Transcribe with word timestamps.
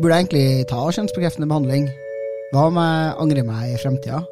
Burde 0.00 0.16
jeg 0.16 0.24
egentlig 0.24 0.64
ta 0.64 0.80
kjønnsbekreftende 0.96 1.46
behandling? 1.50 1.82
Hva 2.54 2.62
om 2.70 2.78
jeg 2.80 3.08
angrer 3.20 3.44
meg 3.44 3.74
i 3.74 3.80
fremtida? 3.82 4.22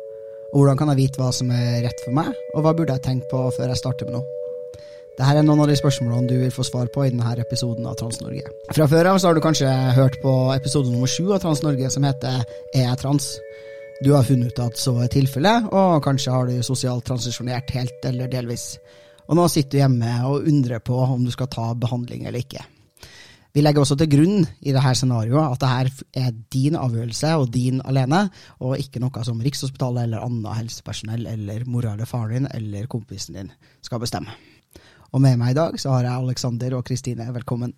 Og 0.54 0.62
hvordan 0.62 0.78
kan 0.80 0.88
jeg 0.94 0.96
vite 1.02 1.20
hva 1.20 1.26
som 1.36 1.50
er 1.52 1.82
rett 1.84 1.98
for 2.06 2.16
meg, 2.16 2.30
og 2.54 2.62
hva 2.64 2.72
burde 2.72 2.94
jeg 2.96 3.04
tenke 3.04 3.28
på 3.28 3.42
før 3.52 3.68
jeg 3.68 3.80
starter 3.82 4.08
med 4.08 4.16
noe? 4.16 4.38
Dette 5.18 5.28
er 5.28 5.44
noen 5.44 5.60
av 5.60 5.68
de 5.68 5.76
spørsmålene 5.76 6.30
du 6.30 6.38
vil 6.40 6.54
få 6.54 6.64
svar 6.64 6.88
på 6.94 7.04
i 7.04 7.10
denne 7.12 7.34
episoden 7.42 7.84
av 7.90 7.98
Trans-Norge. 8.00 8.48
Fra 8.78 8.86
før 8.88 9.10
av 9.10 9.20
har 9.26 9.36
du 9.36 9.42
kanskje 9.44 9.74
hørt 9.98 10.16
på 10.24 10.32
episode 10.54 10.88
nummer 10.88 11.12
sju 11.12 11.34
av 11.36 11.44
Trans-Norge, 11.44 11.92
som 11.92 12.08
heter 12.08 12.40
Er 12.72 12.86
jeg 12.86 13.02
trans? 13.04 13.28
Du 14.00 14.14
har 14.14 14.24
funnet 14.24 14.54
ut 14.54 14.64
at 14.70 14.80
så 14.80 14.96
er 15.04 15.12
tilfellet, 15.12 15.68
og 15.68 16.00
kanskje 16.06 16.32
har 16.32 16.48
du 16.48 16.62
sosialt 16.64 17.04
transisjonert 17.04 17.76
helt 17.76 18.08
eller 18.08 18.32
delvis. 18.32 18.70
Og 19.28 19.36
nå 19.36 19.44
sitter 19.52 19.76
du 19.76 19.80
hjemme 19.82 20.16
og 20.32 20.48
undrer 20.48 20.80
på 20.80 20.96
om 20.96 21.28
du 21.28 21.34
skal 21.36 21.52
ta 21.52 21.74
behandling 21.76 22.24
eller 22.24 22.40
ikke. 22.40 22.64
Vi 23.56 23.62
legger 23.62 23.82
også 23.82 23.96
til 23.98 24.10
grunn 24.12 24.42
i 24.60 24.74
dette 24.74 24.92
scenarioet 25.00 25.54
at 25.56 25.62
dette 25.64 26.20
er 26.20 26.36
din 26.52 26.76
avgjørelse 26.78 27.32
og 27.40 27.48
din 27.54 27.80
alene, 27.88 28.26
og 28.60 28.76
ikke 28.78 29.00
noe 29.02 29.24
som 29.26 29.40
Rikshospitalet 29.42 30.04
eller 30.04 30.24
annet 30.26 30.60
helsepersonell 30.60 31.26
eller 31.30 31.64
mora 31.66 31.94
eller 31.96 32.08
faren 32.08 32.44
din 32.44 32.50
eller 32.52 32.90
kompisen 32.92 33.38
din 33.38 33.52
skal 33.84 34.02
bestemme. 34.04 34.36
Og 35.16 35.22
med 35.24 35.38
meg 35.40 35.54
i 35.54 35.58
dag 35.58 35.78
så 35.80 35.94
har 35.94 36.04
jeg 36.04 36.22
Aleksander 36.22 36.76
og 36.76 36.84
Kristine. 36.84 37.30
Velkommen. 37.32 37.72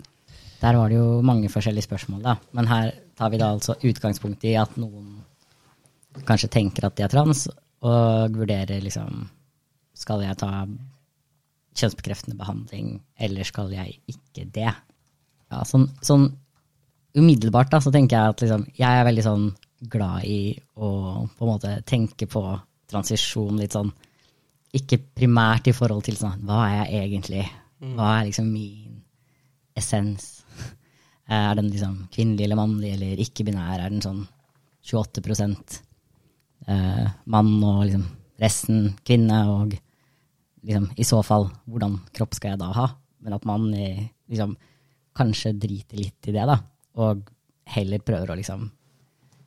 Der 0.61 0.77
var 0.77 0.91
det 0.91 0.99
jo 0.99 1.21
mange 1.25 1.49
forskjellige 1.49 1.87
spørsmål, 1.87 2.23
da. 2.25 2.37
Men 2.53 2.69
her 2.69 2.91
tar 3.17 3.31
vi 3.31 3.39
da 3.41 3.53
altså 3.55 3.79
utgangspunkt 3.87 4.45
i 4.45 4.57
at 4.59 4.75
noen 4.77 5.21
kanskje 6.27 6.51
tenker 6.51 6.89
at 6.89 6.99
de 6.99 7.07
er 7.07 7.13
trans, 7.13 7.47
og 7.81 8.35
vurderer 8.37 8.83
liksom 8.85 9.29
Skal 10.01 10.23
jeg 10.25 10.37
ta 10.41 10.65
kjønnsbekreftende 11.77 12.39
behandling, 12.39 13.01
eller 13.21 13.45
skal 13.45 13.73
jeg 13.73 13.99
ikke 14.09 14.47
det? 14.53 14.73
Ja, 15.51 15.65
sånn, 15.67 15.89
sånn 16.05 16.29
umiddelbart 17.19 17.73
da, 17.73 17.81
så 17.83 17.91
tenker 17.95 18.17
jeg 18.17 18.35
at 18.35 18.45
liksom, 18.45 18.67
jeg 18.79 19.01
er 19.01 19.07
veldig 19.09 19.25
sånn 19.27 19.47
glad 19.91 20.27
i 20.29 20.55
å 20.77 20.91
på 21.27 21.47
en 21.47 21.51
måte 21.51 21.73
tenke 21.89 22.29
på 22.31 22.43
transisjon 22.91 23.59
litt 23.61 23.75
sånn 23.77 23.91
Ikke 24.77 24.99
primært 24.99 25.71
i 25.71 25.75
forhold 25.75 26.05
til 26.07 26.19
sånn 26.19 26.45
Hva 26.47 26.61
er 26.69 26.75
jeg 26.91 27.07
egentlig? 27.07 27.45
Hva 27.81 28.11
er 28.19 28.29
liksom 28.29 28.51
min 28.53 29.01
essens? 29.79 30.45
Er 31.31 31.55
den 31.55 31.69
liksom 31.71 32.09
kvinnelig 32.11 32.45
eller 32.45 32.59
mannlig 32.59 32.89
eller 32.97 33.21
ikke-binær? 33.23 33.79
Er 33.79 33.93
den 33.93 34.03
sånn 34.03 34.25
28 34.91 35.53
eh, 36.67 37.07
mann 37.31 37.53
og 37.63 37.85
liksom 37.85 38.03
resten 38.43 38.89
kvinne? 39.07 39.39
Og 39.53 39.77
liksom, 40.67 40.89
i 40.99 41.07
så 41.07 41.21
fall, 41.23 41.47
hvordan 41.71 42.01
kropp 42.17 42.35
skal 42.35 42.57
jeg 42.57 42.63
da 42.65 42.73
ha? 42.75 42.89
Men 43.23 43.37
at 43.39 43.47
man 43.47 43.69
i, 43.71 43.93
liksom, 44.27 44.57
kanskje 45.21 45.53
driter 45.61 46.01
litt 46.01 46.29
i 46.31 46.35
det, 46.35 46.47
da. 46.49 46.57
Og 47.01 47.29
heller 47.75 48.03
prøver 48.05 48.33
å 48.33 48.39
liksom 48.39 48.67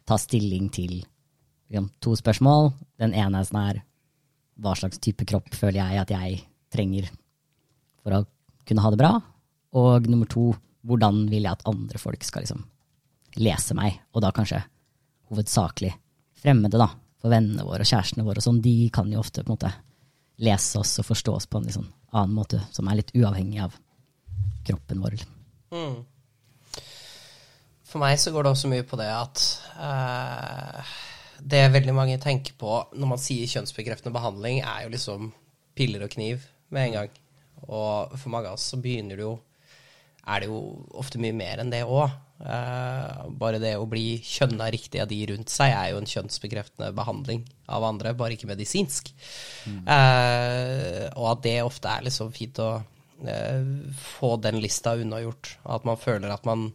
ta 0.07 0.17
stilling 0.19 0.69
til 0.73 0.99
liksom, 1.01 1.89
to 2.03 2.15
spørsmål. 2.19 2.71
Den 3.01 3.15
ene 3.17 3.41
er 3.41 3.49
sånn 3.49 3.61
her 3.63 3.81
Hva 4.61 4.75
slags 4.77 5.01
type 5.01 5.25
kropp 5.25 5.49
føler 5.57 5.79
jeg 5.81 6.01
at 6.03 6.11
jeg 6.13 6.41
trenger 6.73 7.07
for 8.03 8.19
å 8.19 8.25
kunne 8.67 8.83
ha 8.85 8.91
det 8.93 9.01
bra? 9.01 9.15
Og 9.73 10.05
nummer 10.09 10.29
to, 10.29 10.51
hvordan 10.85 11.23
vil 11.31 11.47
jeg 11.47 11.55
at 11.55 11.65
andre 11.69 12.01
folk 12.01 12.25
skal 12.25 12.45
liksom 12.45 12.61
lese 13.41 13.73
meg? 13.77 13.97
Og 14.13 14.21
da 14.21 14.29
kanskje 14.35 14.61
hovedsakelig 15.31 15.95
fremmede, 16.43 16.77
da. 16.77 16.91
For 17.23 17.33
vennene 17.33 17.65
våre 17.65 17.85
og 17.85 17.89
kjærestene 17.89 18.25
våre 18.27 18.43
og 18.43 18.45
sånn, 18.45 18.61
de 18.61 18.91
kan 18.93 19.09
jo 19.09 19.23
ofte 19.23 19.41
på 19.41 19.49
en 19.49 19.55
måte 19.55 19.73
lese 20.43 20.81
oss 20.81 20.97
og 21.01 21.07
forstå 21.07 21.37
oss 21.39 21.49
på 21.49 21.61
en 21.61 21.71
sånn 21.71 21.89
annen 22.13 22.35
måte, 22.35 22.59
som 22.75 22.89
er 22.89 22.99
litt 22.99 23.13
uavhengig 23.15 23.63
av 23.63 23.77
kroppen 24.67 25.01
vår. 25.01 25.23
Mm. 25.73 26.03
For 27.89 28.01
meg 28.01 28.17
så 28.21 28.33
går 28.33 28.45
det 28.45 28.53
også 28.53 28.71
mye 28.71 28.85
på 28.87 28.97
det 28.97 29.09
at 29.13 29.41
uh, 29.77 30.93
det 31.43 31.65
veldig 31.73 31.93
mange 31.97 32.19
tenker 32.21 32.55
på 32.57 32.79
når 32.95 33.11
man 33.15 33.21
sier 33.21 33.49
kjønnsbekreftende 33.49 34.13
behandling, 34.15 34.61
er 34.65 34.85
jo 34.85 34.93
liksom 34.93 35.31
piller 35.77 36.05
og 36.05 36.13
kniv 36.13 36.45
med 36.73 36.87
en 36.87 36.95
gang. 36.99 37.17
Og 37.67 38.13
for 38.17 38.33
mange 38.33 38.49
av 38.49 38.57
oss 38.57 38.71
så 38.73 38.79
begynner 38.81 39.19
det 39.19 39.27
jo 39.27 39.37
er 40.23 40.39
det 40.39 40.47
jo 40.47 40.59
ofte 40.95 41.19
mye 41.19 41.35
mer 41.35 41.59
enn 41.59 41.71
det 41.73 41.83
òg. 41.83 42.13
Uh, 42.43 43.27
bare 43.39 43.59
det 43.61 43.75
å 43.79 43.85
bli 43.87 44.17
kjønna 44.23 44.67
riktig 44.73 44.99
av 45.03 45.07
de 45.07 45.19
rundt 45.29 45.51
seg 45.51 45.71
er 45.71 45.91
jo 45.91 45.99
en 46.01 46.09
kjønnsbekreftende 46.09 46.89
behandling 46.95 47.43
av 47.71 47.85
andre, 47.87 48.15
bare 48.17 48.35
ikke 48.35 48.49
medisinsk. 48.49 49.13
Eh, 49.67 51.05
og 51.15 51.27
at 51.29 51.43
det 51.45 51.55
ofte 51.63 51.91
er 51.91 52.07
liksom 52.07 52.33
fint 52.35 52.59
å 52.59 52.69
eh, 52.81 52.92
få 53.97 54.35
den 54.43 54.59
lista 54.63 54.95
unnagjort. 54.99 55.57
At 55.63 55.85
man 55.87 55.99
føler 56.01 56.33
at 56.33 56.45
man 56.49 56.71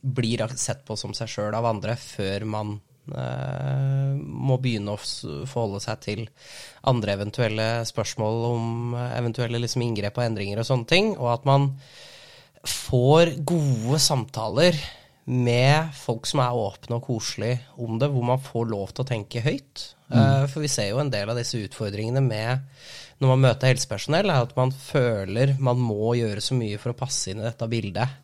blir 0.00 0.44
sett 0.56 0.84
på 0.86 0.96
som 0.96 1.14
seg 1.16 1.30
sjøl 1.30 1.54
av 1.56 1.66
andre 1.66 1.96
før 1.98 2.44
man 2.48 2.74
eh, 3.10 4.12
må 4.16 4.58
begynne 4.62 4.94
å 4.94 5.00
forholde 5.00 5.80
seg 5.82 6.02
til 6.04 6.26
andre 6.86 7.16
eventuelle 7.16 7.70
spørsmål 7.88 8.44
om 8.52 8.94
eh, 8.94 9.16
eventuelle 9.18 9.60
liksom 9.62 9.86
inngrep 9.86 10.20
og 10.20 10.28
endringer 10.28 10.62
og 10.62 10.68
sånne 10.68 10.90
ting. 10.90 11.10
Og 11.16 11.32
at 11.32 11.48
man 11.48 11.72
får 12.66 13.36
gode 13.46 13.98
samtaler 14.02 14.78
med 15.26 15.90
folk 15.98 16.26
som 16.30 16.44
er 16.44 16.54
åpne 16.54 17.00
og 17.00 17.08
koselige 17.08 17.58
om 17.82 17.98
det, 17.98 18.12
hvor 18.12 18.26
man 18.28 18.42
får 18.42 18.68
lov 18.70 18.94
til 18.94 19.02
å 19.02 19.10
tenke 19.10 19.42
høyt. 19.42 19.92
Mm. 20.06 20.46
for 20.46 20.62
vi 20.62 20.68
ser 20.70 20.92
jo 20.92 21.00
en 21.02 21.08
del 21.10 21.26
av 21.26 21.34
disse 21.34 21.58
utfordringene 21.58 22.20
med 22.22 22.60
når 23.22 23.32
man 23.32 23.44
møter 23.46 23.72
helsepersonell, 23.72 24.30
er 24.30 24.44
at 24.44 24.54
man 24.58 24.72
føler 24.74 25.54
man 25.62 25.80
må 25.80 26.14
gjøre 26.18 26.42
så 26.44 26.56
mye 26.58 26.78
for 26.80 26.92
å 26.92 26.98
passe 26.98 27.32
inn 27.32 27.40
i 27.40 27.46
dette 27.46 27.68
bildet 27.70 28.22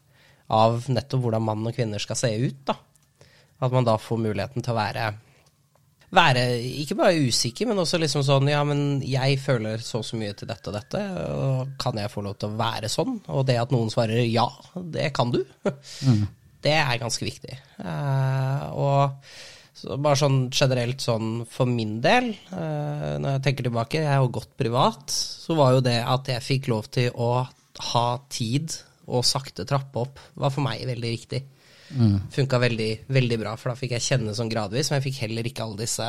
av 0.53 0.89
nettopp 0.93 1.23
hvordan 1.25 1.45
mann 1.47 1.69
og 1.69 1.77
kvinner 1.77 2.03
skal 2.03 2.19
se 2.19 2.33
ut. 2.43 2.65
da. 2.69 2.77
At 3.63 3.73
man 3.73 3.87
da 3.87 3.97
får 4.01 4.21
muligheten 4.21 4.65
til 4.65 4.75
å 4.75 4.81
være 4.81 5.13
være 6.13 6.43
ikke 6.83 6.97
bare 6.99 7.23
usikker, 7.25 7.69
men 7.71 7.81
også 7.81 8.01
liksom 8.01 8.25
sånn 8.27 8.51
Ja, 8.53 8.61
men 8.69 9.01
jeg 9.07 9.39
føler 9.41 9.81
så 9.85 10.03
og 10.03 10.05
så 10.05 10.19
mye 10.21 10.35
til 10.37 10.51
dette 10.51 10.69
og 10.69 10.77
dette, 10.77 11.01
og 11.33 11.73
kan 11.81 11.97
jeg 11.97 12.13
få 12.13 12.25
lov 12.27 12.37
til 12.37 12.53
å 12.53 12.59
være 12.59 12.91
sånn? 12.93 13.17
Og 13.33 13.47
det 13.49 13.57
at 13.63 13.73
noen 13.73 13.89
svarer 13.93 14.21
ja, 14.27 14.45
det 14.77 15.09
kan 15.17 15.33
du, 15.33 15.41
det 16.67 16.77
er 16.77 17.01
ganske 17.01 17.27
viktig. 17.27 17.57
Uh, 17.81 18.67
og 18.77 19.33
så 19.83 19.97
bare 19.99 20.19
sånn 20.21 20.39
generelt 20.55 21.03
sånn 21.03 21.43
for 21.51 21.67
min 21.67 21.97
del, 22.05 22.31
eh, 22.55 23.15
når 23.19 23.37
jeg 23.37 23.43
tenker 23.49 23.67
tilbake, 23.67 24.03
jeg 24.05 24.07
har 24.15 24.29
gått 24.31 24.53
privat, 24.61 25.11
så 25.11 25.57
var 25.59 25.73
jo 25.75 25.81
det 25.85 25.97
at 26.07 26.29
jeg 26.31 26.45
fikk 26.47 26.69
lov 26.71 26.87
til 26.95 27.11
å 27.19 27.33
ha 27.93 28.07
tid 28.31 28.71
og 29.11 29.25
sakte 29.27 29.65
trappe 29.67 29.99
opp, 30.05 30.21
var 30.39 30.53
for 30.55 30.63
meg 30.63 30.85
veldig 30.87 31.11
viktig. 31.17 31.43
Funka 32.33 32.57
veldig, 32.63 32.91
veldig 33.13 33.39
bra, 33.43 33.57
for 33.61 33.73
da 33.73 33.77
fikk 33.77 33.91
jeg 33.99 34.05
kjenne 34.07 34.33
sånn 34.39 34.49
gradvis, 34.53 34.89
men 34.91 35.01
jeg 35.01 35.11
fikk 35.11 35.19
heller 35.27 35.49
ikke 35.51 35.65
alle 35.67 35.81
disse 35.83 36.07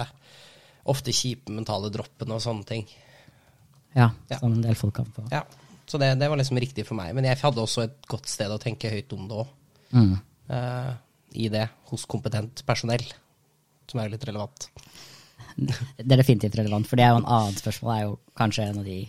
ofte 0.87 1.11
kjipe 1.15 1.51
mentale 1.51 1.89
droppene 1.91 2.37
og 2.37 2.43
sånne 2.43 2.67
ting. 2.69 2.85
Ja, 3.95 4.11
Ja. 4.29 4.37
som 4.39 4.53
en 4.53 4.61
del 4.63 4.75
folk 4.75 4.93
kan 4.95 5.05
få. 5.11 5.25
Ja, 5.31 5.43
Så 5.85 5.99
det, 5.99 6.13
det 6.19 6.29
var 6.29 6.37
liksom 6.39 6.57
riktig 6.57 6.85
for 6.87 6.95
meg. 6.95 7.13
Men 7.13 7.25
jeg 7.25 7.37
hadde 7.41 7.59
også 7.59 7.83
et 7.83 7.97
godt 8.07 8.29
sted 8.31 8.49
å 8.49 8.57
tenke 8.61 8.89
høyt 8.89 9.11
om 9.13 9.27
det 9.27 9.35
òg. 9.35 9.47
Mm. 9.91 10.13
I 11.35 11.49
det, 11.49 11.65
hos 11.89 12.05
kompetent 12.05 12.63
personell, 12.65 13.03
som 13.91 14.01
er 14.01 14.13
litt 14.13 14.25
relevant. 14.29 14.69
Det 15.55 16.09
er 16.09 16.17
definitivt 16.17 16.57
relevant, 16.57 16.87
for 16.89 16.97
det 16.97 17.05
er 17.05 17.13
jo 17.13 17.21
en 17.21 17.29
annen 17.29 17.57
spørsmål. 17.59 17.93
er 17.93 18.05
jo 18.07 18.13
kanskje 18.39 18.67
en 18.69 18.79
av 18.81 18.87
de 18.87 18.99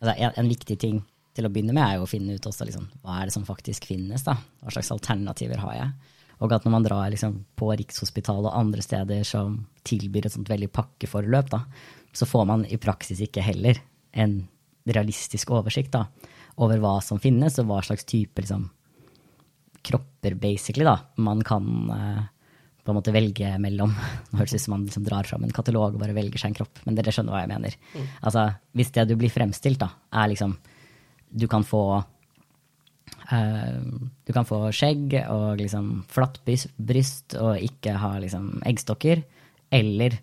altså 0.00 0.14
en, 0.16 0.32
en 0.40 0.50
viktig 0.50 0.76
ting 0.80 1.02
til 1.36 1.46
å 1.46 1.50
begynne 1.52 1.74
med 1.76 1.84
er 1.84 1.98
jo 1.98 2.06
å 2.06 2.10
finne 2.10 2.34
ut 2.34 2.46
også 2.48 2.66
liksom, 2.66 2.88
hva 3.04 3.20
er 3.20 3.28
det 3.28 3.34
som 3.36 3.46
faktisk 3.46 3.86
finnes. 3.90 4.24
da? 4.26 4.34
Hva 4.62 4.74
slags 4.74 4.90
alternativer 4.94 5.60
har 5.62 5.76
jeg? 5.76 6.16
Og 6.40 6.54
at 6.56 6.64
når 6.64 6.74
man 6.74 6.86
drar 6.86 7.12
liksom, 7.12 7.36
på 7.58 7.68
Rikshospitalet 7.76 8.48
og 8.48 8.56
andre 8.56 8.82
steder 8.84 9.22
som 9.28 9.60
tilbyr 9.86 10.26
et 10.26 10.34
sånt 10.34 10.50
veldig 10.50 10.70
pakkeforløp, 10.72 11.52
da, 11.52 11.62
så 12.16 12.26
får 12.26 12.48
man 12.48 12.66
i 12.66 12.80
praksis 12.80 13.20
ikke 13.22 13.44
heller 13.44 13.78
en 14.18 14.40
realistisk 14.88 15.52
oversikt 15.54 15.92
da, 15.94 16.06
over 16.60 16.80
hva 16.82 16.96
som 17.04 17.20
finnes, 17.22 17.60
og 17.60 17.68
hva 17.68 17.82
slags 17.84 18.08
type 18.08 18.42
liksom, 18.42 18.66
kropper, 19.86 20.34
basically, 20.40 20.86
da, 20.88 20.96
man 21.20 21.44
kan 21.46 21.68
eh, 21.94 22.24
på 22.84 22.92
en 22.92 22.98
måte 22.98 23.14
velge 23.14 23.50
mellom. 23.62 23.92
Nå 24.30 24.40
høres 24.40 24.54
det 24.54 24.62
ut 24.62 24.66
som 24.66 24.74
man 24.76 24.86
liksom 24.86 25.06
drar 25.06 25.28
fram 25.28 25.44
en 25.46 25.56
katalog 25.56 25.96
og 25.96 26.02
bare 26.02 26.16
velger 26.16 26.40
seg 26.40 26.52
en 26.52 26.60
kropp, 26.60 26.82
men 26.86 26.96
dere 26.98 27.14
skjønner 27.14 27.36
hva 27.36 27.42
jeg 27.44 27.52
mener. 27.52 27.76
Altså, 28.20 28.46
Hvis 28.76 28.94
det 28.96 29.08
du 29.10 29.16
blir 29.20 29.32
fremstilt, 29.32 29.80
da, 29.82 29.92
er 30.12 30.32
liksom 30.32 30.56
Du 31.30 31.46
kan 31.46 31.62
få 31.62 31.82
uh, 32.00 33.80
du 34.26 34.32
kan 34.34 34.46
få 34.48 34.64
skjegg 34.74 35.14
og 35.28 35.60
liksom 35.60 36.04
flatt 36.10 36.40
bryst 36.44 37.36
og 37.38 37.62
ikke 37.62 37.94
ha 38.02 38.16
liksom 38.18 38.62
eggstokker. 38.66 39.22
Eller 39.70 40.18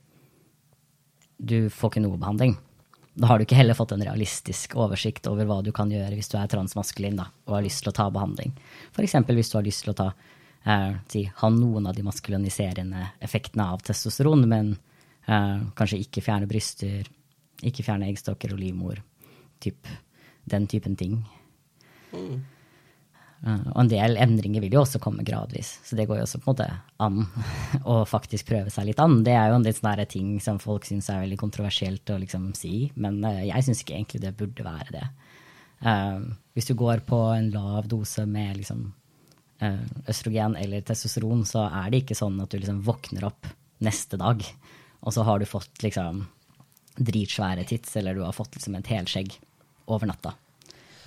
du 1.37 1.69
får 1.69 1.93
ikke 1.93 2.03
noe 2.03 2.19
behandling. 2.19 2.57
Da 3.17 3.31
har 3.31 3.39
du 3.39 3.47
ikke 3.47 3.57
heller 3.57 3.77
fått 3.77 3.95
en 3.95 4.03
realistisk 4.05 4.75
oversikt 4.77 5.25
over 5.29 5.47
hva 5.49 5.61
du 5.65 5.71
kan 5.73 5.89
gjøre 5.89 6.13
hvis 6.13 6.29
du 6.29 6.35
er 6.37 6.49
transmaskulin 6.51 7.17
da, 7.17 7.31
og 7.47 7.55
har 7.57 7.65
lyst 7.65 7.81
til 7.81 7.89
å 7.89 7.95
ta 7.97 8.05
behandling. 8.13 8.51
F.eks. 8.93 9.15
hvis 9.25 9.49
du 9.49 9.57
har 9.57 9.65
lyst 9.65 9.85
til 9.85 9.93
å 9.93 9.97
ta, 9.97 10.11
eh, 10.67 10.91
si, 11.11 11.23
ha 11.41 11.49
noen 11.53 11.87
av 11.87 11.95
de 11.95 12.05
maskuliniserende 12.05 13.07
effektene 13.23 13.69
av 13.73 13.85
testosteron, 13.87 14.43
men 14.49 14.75
eh, 15.25 15.63
kanskje 15.77 16.01
ikke 16.03 16.25
fjerne 16.25 16.49
bryster, 16.49 17.07
ikke 17.63 17.85
fjerne 17.87 18.11
eggstokker 18.11 18.53
og 18.53 18.61
livmor. 18.61 19.01
Typ, 19.63 19.89
den 20.45 20.67
typen 20.69 20.99
ting. 20.99 21.21
Eh, 23.45 23.65
og 23.73 23.81
en 23.83 23.91
del 23.91 24.17
endringer 24.17 24.63
vil 24.63 24.77
jo 24.77 24.81
også 24.81 25.01
komme 25.01 25.25
gradvis, 25.25 25.75
så 25.85 25.97
det 25.97 26.07
går 26.09 26.21
jo 26.21 26.25
også 26.25 26.41
på 26.41 26.49
en 26.49 26.55
måte 26.55 26.69
an 27.05 27.19
å 27.93 27.99
faktisk 28.09 28.49
prøve 28.49 28.73
seg 28.73 28.89
litt 28.89 29.01
an. 29.03 29.21
Det 29.25 29.35
er 29.37 29.51
jo 29.51 29.59
en 29.59 29.67
litt 29.67 29.79
sånn 29.79 30.03
ting 30.09 30.35
som 30.43 30.61
folk 30.61 30.87
syns 30.87 31.11
er 31.13 31.23
veldig 31.25 31.39
kontroversielt 31.41 32.13
å 32.13 32.19
liksom 32.23 32.51
si, 32.57 32.87
men 32.95 33.21
eh, 33.27 33.47
jeg 33.51 33.67
syns 33.67 33.83
ikke 33.83 33.99
egentlig 33.99 34.23
det 34.25 34.37
burde 34.39 34.67
være 34.67 34.99
det. 34.99 35.07
Uh, 35.77 36.23
hvis 36.57 36.65
du 36.65 36.73
går 36.73 37.03
på 37.05 37.19
en 37.35 37.51
lav 37.53 37.85
dose 37.85 38.23
med 38.25 38.55
liksom 38.57 38.79
østrogen 39.59 40.55
eller 40.59 40.83
testosteron, 40.85 41.45
så 41.49 41.65
er 41.65 41.91
det 41.91 42.03
ikke 42.03 42.17
sånn 42.17 42.37
at 42.43 42.51
du 42.51 42.59
liksom 42.59 42.83
våkner 42.85 43.25
opp 43.29 43.47
neste 43.85 44.19
dag, 44.21 44.43
og 45.01 45.13
så 45.13 45.25
har 45.25 45.39
du 45.39 45.47
fått 45.49 45.81
liksom 45.85 46.25
dritsvære 46.97 47.65
tits, 47.69 47.95
eller 47.97 48.17
du 48.17 48.23
har 48.25 48.35
fått 48.35 48.57
liksom 48.57 48.77
et 48.77 48.89
helskjegg 48.89 49.35
over 49.93 50.09
natta. 50.09 50.33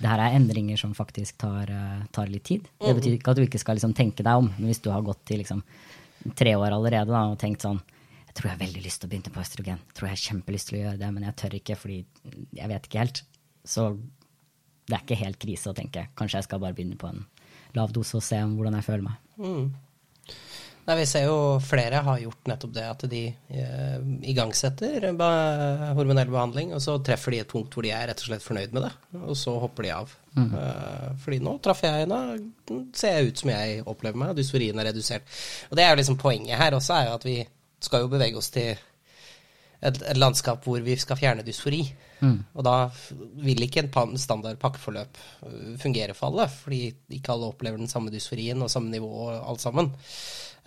Det 0.01 0.09
her 0.09 0.23
er 0.23 0.35
endringer 0.35 0.79
som 0.79 0.95
faktisk 0.97 1.37
tar, 1.43 1.69
eh, 1.69 2.05
tar 2.11 2.27
litt 2.31 2.43
tid. 2.43 2.67
Det 2.79 2.95
betyr 2.97 3.17
ikke 3.17 3.31
at 3.31 3.37
du 3.37 3.43
ikke 3.43 3.59
skal 3.61 3.77
liksom 3.77 3.93
tenke 3.93 4.23
deg 4.23 4.39
om, 4.39 4.49
men 4.57 4.71
hvis 4.71 4.81
du 4.81 4.89
har 4.89 5.03
gått 5.05 5.29
i 5.31 5.37
liksom 5.37 5.61
tre 6.35 6.55
år 6.55 6.71
allerede 6.71 7.11
da, 7.11 7.27
og 7.29 7.39
tenkt 7.39 7.61
sånn 7.61 7.81
Jeg 8.31 8.35
tror 8.37 8.47
jeg 8.47 8.55
har 8.55 8.65
veldig 8.65 8.81
lyst 8.85 9.01
til 9.01 9.07
å 9.07 9.11
begynne 9.11 9.31
på 9.35 9.41
østrogen. 9.41 9.79
Jeg 9.87 9.93
tror 9.93 10.07
jeg 10.07 10.15
har 10.15 10.21
kjempelyst 10.23 10.67
til 10.69 10.75
å 10.77 10.81
gjøre 10.81 10.99
det, 11.01 11.07
men 11.11 11.23
jeg 11.23 11.35
tør 11.35 11.55
ikke 11.57 11.75
fordi 11.75 11.97
jeg 12.55 12.69
vet 12.71 12.85
ikke 12.87 12.99
helt. 13.01 13.19
Så 13.67 13.99
det 14.87 14.95
er 14.95 15.01
ikke 15.03 15.17
helt 15.19 15.39
krise 15.41 15.67
å 15.67 15.75
tenke. 15.75 16.05
Kanskje 16.15 16.37
jeg 16.39 16.47
skal 16.47 16.61
bare 16.63 16.77
begynne 16.77 16.95
på 16.95 17.09
en 17.09 17.25
lav 17.77 17.93
dose 17.95 18.17
og 18.19 18.25
se 18.25 18.39
om 18.43 18.57
hvordan 18.57 18.77
jeg 18.79 18.87
føler 18.87 19.07
meg. 19.07 19.19
Nei, 20.81 20.95
Vi 20.97 21.05
ser 21.05 21.27
jo 21.27 21.35
flere 21.61 22.01
har 22.01 22.19
gjort 22.23 22.49
nettopp 22.49 22.71
det, 22.73 22.85
at 22.89 23.03
de 23.11 23.21
eh, 23.29 23.97
igangsetter 24.31 25.05
hormonell 25.93 26.31
behandling, 26.33 26.73
og 26.73 26.81
så 26.81 26.97
treffer 27.05 27.35
de 27.35 27.41
et 27.43 27.51
punkt 27.51 27.77
hvor 27.77 27.85
de 27.85 27.93
er 27.93 28.09
rett 28.09 28.23
og 28.23 28.31
slett 28.31 28.45
fornøyd 28.45 28.73
med 28.73 28.87
det, 28.87 28.91
og 29.21 29.37
så 29.37 29.53
hopper 29.61 29.87
de 29.87 29.93
av. 29.93 30.15
Eh, 30.57 31.07
fordi 31.21 31.39
nå 31.45 31.57
traff 31.63 31.83
jeg 31.85 32.07
henne, 32.07 32.21
ser 32.97 33.19
jeg 33.19 33.29
ut 33.29 33.43
som 33.43 33.53
jeg 33.53 33.83
opplever 33.85 34.23
meg, 34.23 34.33
og 34.33 34.41
dysforien 34.41 34.81
er 34.81 34.89
redusert. 34.89 35.29
Og 35.69 35.77
det 35.77 35.85
er 35.85 35.93
jo 35.93 36.01
liksom 36.01 36.17
poenget 36.21 36.59
her 36.59 36.77
også, 36.77 36.97
er 36.97 37.11
jo 37.11 37.17
at 37.19 37.29
vi 37.29 37.37
skal 37.81 38.03
jo 38.03 38.11
bevege 38.11 38.41
oss 38.41 38.49
til 38.53 38.73
et, 39.81 39.97
et 40.13 40.19
landskap 40.19 40.65
hvor 40.67 40.81
vi 40.85 40.95
skal 40.99 41.19
fjerne 41.19 41.45
dysfori. 41.45 41.83
Og 42.53 42.65
da 42.65 42.75
vil 43.41 43.65
ikke 43.65 43.87
en 43.87 44.17
standard 44.21 44.59
pakkeforløp 44.61 45.17
øh, 45.47 45.73
fungere 45.81 46.13
for 46.13 46.29
alle, 46.29 46.47
fordi 46.53 46.83
ikke 47.17 47.33
alle 47.33 47.49
opplever 47.49 47.81
den 47.81 47.89
samme 47.89 48.13
dysforien 48.13 48.61
og 48.61 48.69
samme 48.69 48.93
nivå 48.93 49.09
og 49.09 49.49
alt 49.49 49.61
sammen. 49.61 49.91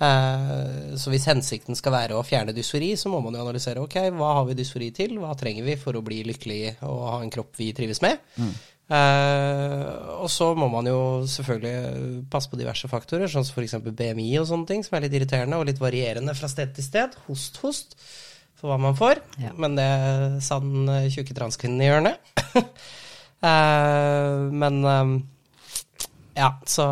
Eh, 0.02 0.96
så 0.98 1.12
hvis 1.12 1.28
hensikten 1.30 1.78
skal 1.78 1.94
være 1.94 2.18
å 2.18 2.26
fjerne 2.26 2.54
dysfori, 2.56 2.94
så 2.98 3.12
må 3.12 3.22
man 3.22 3.36
jo 3.36 3.44
analysere 3.44 3.82
ok, 3.84 4.00
hva 4.18 4.34
har 4.40 4.48
vi 4.50 4.58
dysfori 4.58 4.90
til, 4.96 5.18
hva 5.22 5.34
trenger 5.38 5.66
vi 5.68 5.78
for 5.78 5.94
å 5.94 6.02
bli 6.04 6.24
lykkelig 6.26 6.62
og 6.82 7.02
ha 7.12 7.18
en 7.22 7.34
kropp 7.34 7.54
vi 7.60 7.70
trives 7.76 8.02
med. 8.02 8.18
Eh, 8.84 9.84
og 10.18 10.26
så 10.28 10.50
må 10.58 10.66
man 10.68 10.90
jo 10.90 10.98
selvfølgelig 11.30 12.26
passe 12.34 12.50
på 12.50 12.58
diverse 12.60 12.90
faktorer, 12.90 13.30
sånn 13.30 13.46
som 13.46 13.62
f.eks. 13.62 13.78
BMI 13.86 14.28
og 14.42 14.50
sånne 14.50 14.68
ting, 14.68 14.84
som 14.84 14.98
er 14.98 15.06
litt 15.06 15.14
irriterende 15.16 15.60
og 15.60 15.70
litt 15.70 15.80
varierende 15.80 16.34
fra 16.36 16.50
sted 16.50 16.74
til 16.74 16.90
sted. 16.90 17.14
Host, 17.28 17.62
host 17.62 17.94
for 18.64 18.72
hva 18.72 18.80
man 18.80 18.96
får. 18.96 19.20
Ja. 19.42 19.52
Men 19.60 19.76
det 19.76 19.90
sa 20.44 20.56
den 20.64 20.88
eh, 20.88 21.10
tjukke 21.12 21.36
transkvinnen 21.36 21.84
i 21.84 21.90
hjørnet. 21.92 22.34
Eh, 23.44 24.34
men 24.56 24.78
um, 24.88 25.10
ja, 26.32 26.46
så 26.64 26.84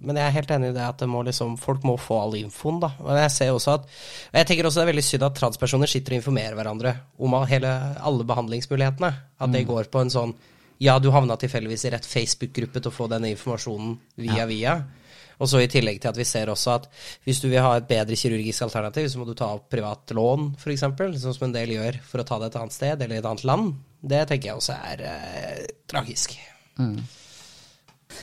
Men 0.00 0.16
jeg 0.16 0.24
er 0.24 0.32
helt 0.38 0.52
enig 0.54 0.70
i 0.70 0.76
det 0.78 0.86
at 0.86 1.02
det 1.02 1.08
må 1.10 1.20
liksom, 1.26 1.58
folk 1.60 1.84
må 1.84 1.98
få 2.00 2.16
all 2.22 2.38
infoen, 2.38 2.78
da. 2.80 2.94
Men 2.96 3.20
jeg 3.26 3.34
ser 3.34 3.50
også 3.52 3.74
at 3.74 3.84
og 3.84 4.38
jeg 4.38 4.48
tenker 4.48 4.70
også 4.70 4.80
det 4.80 4.86
er 4.86 4.90
veldig 4.94 5.04
synd 5.04 5.26
at 5.28 5.36
transpersoner 5.36 5.90
sitter 5.90 6.14
og 6.14 6.22
informerer 6.22 6.56
hverandre 6.56 6.94
om 7.20 7.36
hele, 7.50 7.74
alle 8.00 8.24
behandlingsmulighetene. 8.30 9.12
At 9.44 9.52
det 9.52 9.66
går 9.68 9.92
på 9.92 10.00
en 10.00 10.14
sånn 10.16 10.32
Ja, 10.80 10.96
du 10.96 11.10
havna 11.12 11.36
tilfeldigvis 11.36 11.84
i 11.90 11.92
rett 11.92 12.08
Facebook-gruppe 12.08 12.80
til 12.80 12.94
å 12.94 12.96
få 13.02 13.10
denne 13.12 13.34
informasjonen 13.34 13.98
via 14.24 14.48
via. 14.48 14.78
Og 15.40 15.50
så 15.50 15.62
i 15.62 15.70
tillegg 15.70 16.00
til 16.02 16.12
at 16.12 16.20
vi 16.20 16.26
ser 16.28 16.52
også 16.52 16.76
at 16.78 16.86
hvis 17.26 17.42
du 17.42 17.48
vil 17.48 17.64
ha 17.64 17.74
et 17.78 17.88
bedre 17.88 18.18
kirurgisk 18.18 18.66
alternativ, 18.66 19.08
så 19.10 19.20
må 19.20 19.28
du 19.28 19.34
ta 19.38 19.50
opp 19.56 19.66
privat 19.72 20.14
lån, 20.14 20.52
f.eks., 20.60 20.86
sånn 20.86 21.36
som 21.36 21.48
en 21.48 21.56
del 21.56 21.74
gjør 21.76 22.00
for 22.06 22.22
å 22.22 22.28
ta 22.28 22.40
det 22.40 22.52
et 22.52 22.60
annet 22.62 22.76
sted 22.76 23.04
eller 23.04 23.20
et 23.20 23.28
annet 23.32 23.44
land. 23.48 23.74
Det 24.04 24.24
tenker 24.30 24.52
jeg 24.52 24.62
også 24.62 24.78
er 24.92 25.04
eh, 25.10 25.60
tragisk. 25.90 26.36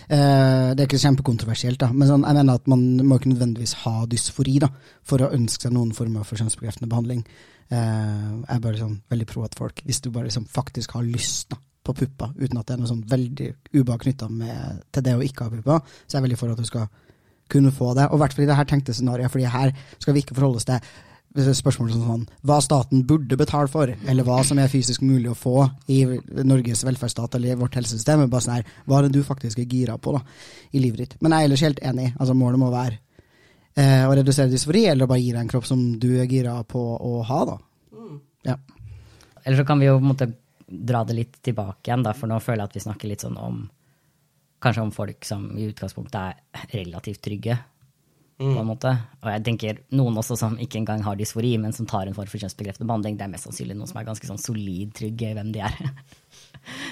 Eh, 0.08 0.68
det 0.76 0.84
er 0.84 0.88
ikke 0.88 1.02
kjempekontroversielt, 1.02 1.80
da, 1.82 1.90
men 1.94 2.10
sånn, 2.10 2.26
jeg 2.28 2.38
mener 2.38 2.60
at 2.60 2.70
man 2.72 2.84
må 3.08 3.18
ikke 3.20 3.34
nødvendigvis 3.34 3.80
ha 3.86 4.06
dysfori 4.10 4.60
da, 4.64 4.70
for 5.08 5.24
å 5.24 5.32
ønske 5.36 5.68
seg 5.68 5.76
noen 5.76 5.92
former 5.96 6.28
for 6.28 6.40
kjønnsbekreftende 6.40 6.92
behandling. 6.92 7.26
Eh, 7.72 8.30
jeg 8.46 8.56
er 8.56 8.64
bare 8.64 8.80
sånn 8.80 8.98
veldig 9.12 9.28
pro 9.30 9.46
at 9.48 9.58
folk, 9.58 9.84
hvis 9.88 10.02
du 10.04 10.12
bare 10.12 10.30
liksom 10.30 10.48
faktisk 10.52 10.96
har 10.98 11.08
lyst 11.08 11.52
da, 11.54 11.60
på 11.82 11.96
pupper, 11.98 12.34
uten 12.38 12.60
at 12.60 12.68
det 12.68 12.76
er 12.76 12.82
noe 12.82 12.90
sånn 12.92 13.06
veldig 13.10 13.48
ubehag 13.74 14.04
knytta 14.04 14.28
til 14.94 15.06
det 15.06 15.16
å 15.18 15.24
ikke 15.26 15.48
ha 15.48 15.54
pupper, 15.54 15.96
så 16.06 16.16
jeg 16.16 16.22
er 16.22 16.28
veldig 16.28 16.42
for 16.42 16.54
at 16.54 16.62
du 16.62 16.68
skal 16.70 16.90
kunne 17.52 17.72
få 17.76 17.94
det. 17.98 18.08
Og 18.10 18.20
i 18.20 18.22
hvert 18.22 18.36
fall 18.36 18.46
i 18.46 18.50
det 18.52 18.58
her 18.60 18.68
tenkte 18.70 18.96
scenarioet, 18.96 19.32
fordi 19.34 19.50
her 19.52 19.74
skal 19.98 20.16
vi 20.16 20.24
ikke 20.24 20.38
forholde 20.38 20.62
oss 20.62 20.70
til 20.70 20.82
spørsmål 21.32 21.92
som 21.94 22.02
sånn 22.04 22.24
hva 22.48 22.58
staten 22.64 23.06
burde 23.08 23.38
betale 23.40 23.72
for, 23.72 23.88
eller 23.88 24.28
hva 24.28 24.42
som 24.48 24.60
er 24.60 24.72
fysisk 24.72 25.04
mulig 25.06 25.32
å 25.32 25.38
få 25.38 25.64
i 25.92 26.04
Norges 26.44 26.84
velferdsstat 26.84 27.38
eller 27.38 27.54
i 27.54 27.60
vårt 27.60 27.78
helsesystem. 27.80 28.26
Bare 28.32 28.46
sånn 28.46 28.58
her, 28.60 28.74
hva 28.86 29.00
er 29.00 29.08
det 29.08 29.16
du 29.16 29.24
faktisk 29.28 29.62
er 29.62 29.70
gira 29.72 29.96
på 29.98 30.16
da, 30.18 30.22
i 30.76 30.84
livet 30.84 31.06
ditt? 31.06 31.16
Men 31.22 31.36
jeg 31.36 31.46
er 31.46 31.50
ellers 31.50 31.66
helt 31.68 31.82
enig. 31.88 32.12
altså 32.18 32.36
Målet 32.36 32.60
må 32.60 32.72
være 32.74 33.00
eh, 33.80 34.04
å 34.08 34.16
redusere 34.18 34.52
dysfori, 34.52 34.86
eller 34.92 35.10
bare 35.10 35.24
gi 35.24 35.32
deg 35.32 35.42
en 35.46 35.52
kropp 35.52 35.70
som 35.70 35.86
du 36.02 36.10
er 36.20 36.30
gira 36.32 36.58
på 36.68 36.84
å 37.00 37.22
ha. 37.32 37.42
da. 37.54 37.58
Ja. 38.52 38.58
Eller 39.46 39.62
så 39.62 39.66
kan 39.66 39.80
vi 39.80 39.88
jo 39.88 39.98
på 39.98 40.04
en 40.04 40.12
måte 40.12 40.32
dra 40.72 41.04
det 41.08 41.18
litt 41.18 41.38
tilbake 41.44 41.90
igjen, 41.90 42.06
da, 42.06 42.16
for 42.18 42.32
nå 42.32 42.40
føler 42.44 42.64
jeg 42.64 42.72
at 42.72 42.78
vi 42.80 42.86
snakker 42.88 43.12
litt 43.12 43.28
sånn 43.28 43.40
om 43.42 43.68
Kanskje 44.62 44.84
om 44.86 44.92
folk 44.94 45.26
som 45.26 45.48
i 45.58 45.64
utgangspunktet 45.72 46.18
er 46.22 46.66
relativt 46.70 47.24
trygge, 47.26 47.56
på 48.42 48.62
en 48.62 48.68
måte. 48.68 48.92
Og 49.22 49.30
jeg 49.30 49.44
tenker 49.46 49.80
noen 49.98 50.18
også 50.18 50.38
som 50.40 50.58
ikke 50.62 50.80
engang 50.82 51.04
har 51.06 51.18
dysfori, 51.20 51.54
men 51.62 51.76
som 51.76 51.88
tar 51.90 52.10
en 52.10 52.16
form 52.18 52.30
for 52.30 52.42
kjønnsbekreftende 52.42 52.90
behandling, 52.90 53.18
det 53.20 53.28
er 53.28 53.32
mest 53.34 53.48
sannsynlig 53.48 53.78
noen 53.78 53.90
som 53.92 54.00
er 54.02 54.08
ganske 54.08 54.30
sånn 54.30 54.42
solid 54.42 54.94
trygge 54.98 55.32
i 55.32 55.38
hvem 55.38 55.52
de 55.56 55.64
er. 55.68 55.78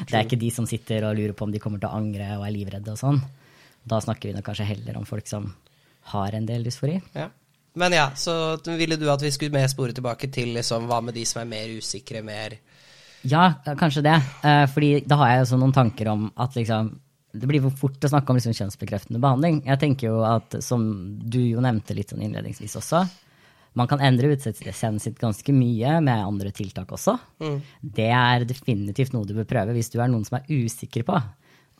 Det 0.09 0.15
er 0.15 0.23
ikke 0.23 0.39
de 0.41 0.47
som 0.49 0.65
sitter 0.65 1.03
og 1.05 1.17
lurer 1.19 1.35
på 1.37 1.45
om 1.45 1.51
de 1.53 1.59
kommer 1.61 1.81
til 1.81 1.91
å 1.91 1.97
angre 1.99 2.25
og 2.39 2.45
er 2.47 2.53
livredde 2.55 2.89
og 2.89 2.97
sånn. 2.97 3.19
Da 3.85 3.99
snakker 4.01 4.31
vi 4.31 4.33
nok 4.33 4.47
kanskje 4.47 4.65
heller 4.65 4.97
om 4.97 5.05
folk 5.05 5.27
som 5.29 5.51
har 6.09 6.33
en 6.33 6.47
del 6.49 6.65
dysfori. 6.65 6.95
Ja. 7.13 7.27
Men 7.77 7.93
ja, 7.93 8.07
så 8.17 8.33
ville 8.65 8.97
du 8.97 9.05
at 9.13 9.21
vi 9.21 9.29
skulle 9.31 9.53
mer 9.53 9.69
spore 9.69 9.93
tilbake 9.93 10.31
til 10.33 10.55
liksom, 10.57 10.87
hva 10.89 11.03
med 11.05 11.13
de 11.13 11.25
som 11.29 11.43
er 11.43 11.51
mer 11.51 11.75
usikre, 11.77 12.23
mer 12.25 12.57
Ja, 13.27 13.53
kanskje 13.79 14.05
det. 14.05 14.17
Uh, 14.43 14.65
fordi 14.71 14.91
da 15.07 15.19
har 15.19 15.33
jeg 15.33 15.45
også 15.45 15.59
noen 15.59 15.75
tanker 15.75 16.11
om 16.11 16.29
at 16.39 16.55
liksom 16.55 16.93
Det 17.29 17.45
blir 17.45 17.61
for 17.61 17.75
fort 17.77 18.05
å 18.05 18.09
snakke 18.09 18.31
om 18.31 18.39
liksom 18.39 18.55
kjønnsbekreftende 18.57 19.19
behandling. 19.21 19.59
Jeg 19.67 19.77
tenker 19.83 20.07
jo 20.09 20.21
at, 20.25 20.55
som 20.65 20.81
du 21.29 21.37
jo 21.43 21.61
nevnte 21.61 21.93
litt 21.93 22.09
sånn 22.09 22.23
innledningsvis 22.25 22.73
også, 22.79 23.03
man 23.77 23.85
kan 23.85 24.01
endre 24.01 24.31
utseendet 24.33 25.03
sitt 25.03 25.19
ganske 25.21 25.53
mye 25.53 25.99
med 26.01 26.23
andre 26.25 26.49
tiltak 26.49 26.89
også. 26.89 27.13
Det 27.81 28.07
er 28.09 28.47
definitivt 28.49 29.13
noe 29.13 29.29
du 29.29 29.35
bør 29.37 29.45
prøve 29.45 29.75
hvis 29.77 29.91
du 29.93 29.99
er 30.01 30.09
noen 30.09 30.25
som 30.25 30.39
er 30.39 30.49
usikker 30.49 31.05
på 31.05 31.19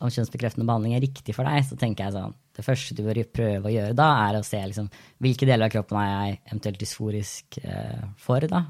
om 0.00 0.12
kjønnsbekreftende 0.12 0.66
behandling 0.68 0.94
er 0.96 1.04
riktig 1.04 1.34
for 1.36 1.48
deg. 1.48 1.64
Så 1.66 1.76
tenker 1.80 2.06
jeg 2.06 2.16
sånn, 2.16 2.36
Det 2.56 2.64
første 2.66 2.96
du 2.96 3.02
bør 3.06 3.20
prøve 3.32 3.68
å 3.68 3.72
gjøre 3.72 3.96
da, 3.96 4.08
er 4.28 4.38
å 4.38 4.44
se 4.44 4.58
liksom, 4.60 4.88
hvilke 5.22 5.46
deler 5.48 5.68
av 5.68 5.74
kroppen 5.74 6.00
er 6.00 6.10
jeg 6.10 6.40
eventuelt 6.50 6.80
dysforisk 6.80 7.60
eh, 7.62 8.02
for. 8.20 8.44
da, 8.50 8.64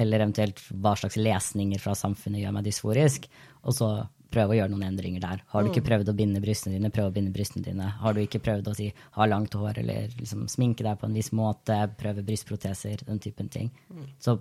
Eller 0.00 0.24
eventuelt 0.24 0.60
hva 0.70 0.94
slags 0.98 1.18
lesninger 1.20 1.82
fra 1.82 1.94
samfunnet 1.98 2.42
gjør 2.42 2.56
meg 2.56 2.66
dysforisk. 2.66 3.28
Og 3.64 3.76
så 3.76 3.90
prøve 4.34 4.54
å 4.54 4.58
gjøre 4.58 4.72
noen 4.72 4.88
endringer 4.88 5.22
der. 5.22 5.44
Har 5.52 5.62
du 5.62 5.70
ikke 5.70 5.84
prøvd 5.86 6.10
å 6.10 6.16
binde 6.18 6.42
brystene 6.42 6.74
dine, 6.78 6.90
prøv 6.94 7.10
å 7.10 7.14
binde 7.14 7.32
brystene 7.34 7.62
dine. 7.66 7.86
Har 8.00 8.16
du 8.16 8.22
ikke 8.24 8.42
prøvd 8.42 8.70
å 8.70 8.74
si 8.74 8.88
ha 9.14 9.28
langt 9.30 9.54
hår 9.54 9.78
eller 9.84 10.10
liksom 10.18 10.48
sminke 10.50 10.86
deg 10.86 10.98
på 10.98 11.06
en 11.06 11.14
viss 11.14 11.30
måte, 11.36 11.76
prøve 12.00 12.24
brystproteser, 12.26 13.06
den 13.06 13.22
typen 13.22 13.52
ting. 13.52 13.70
Så 14.18 14.40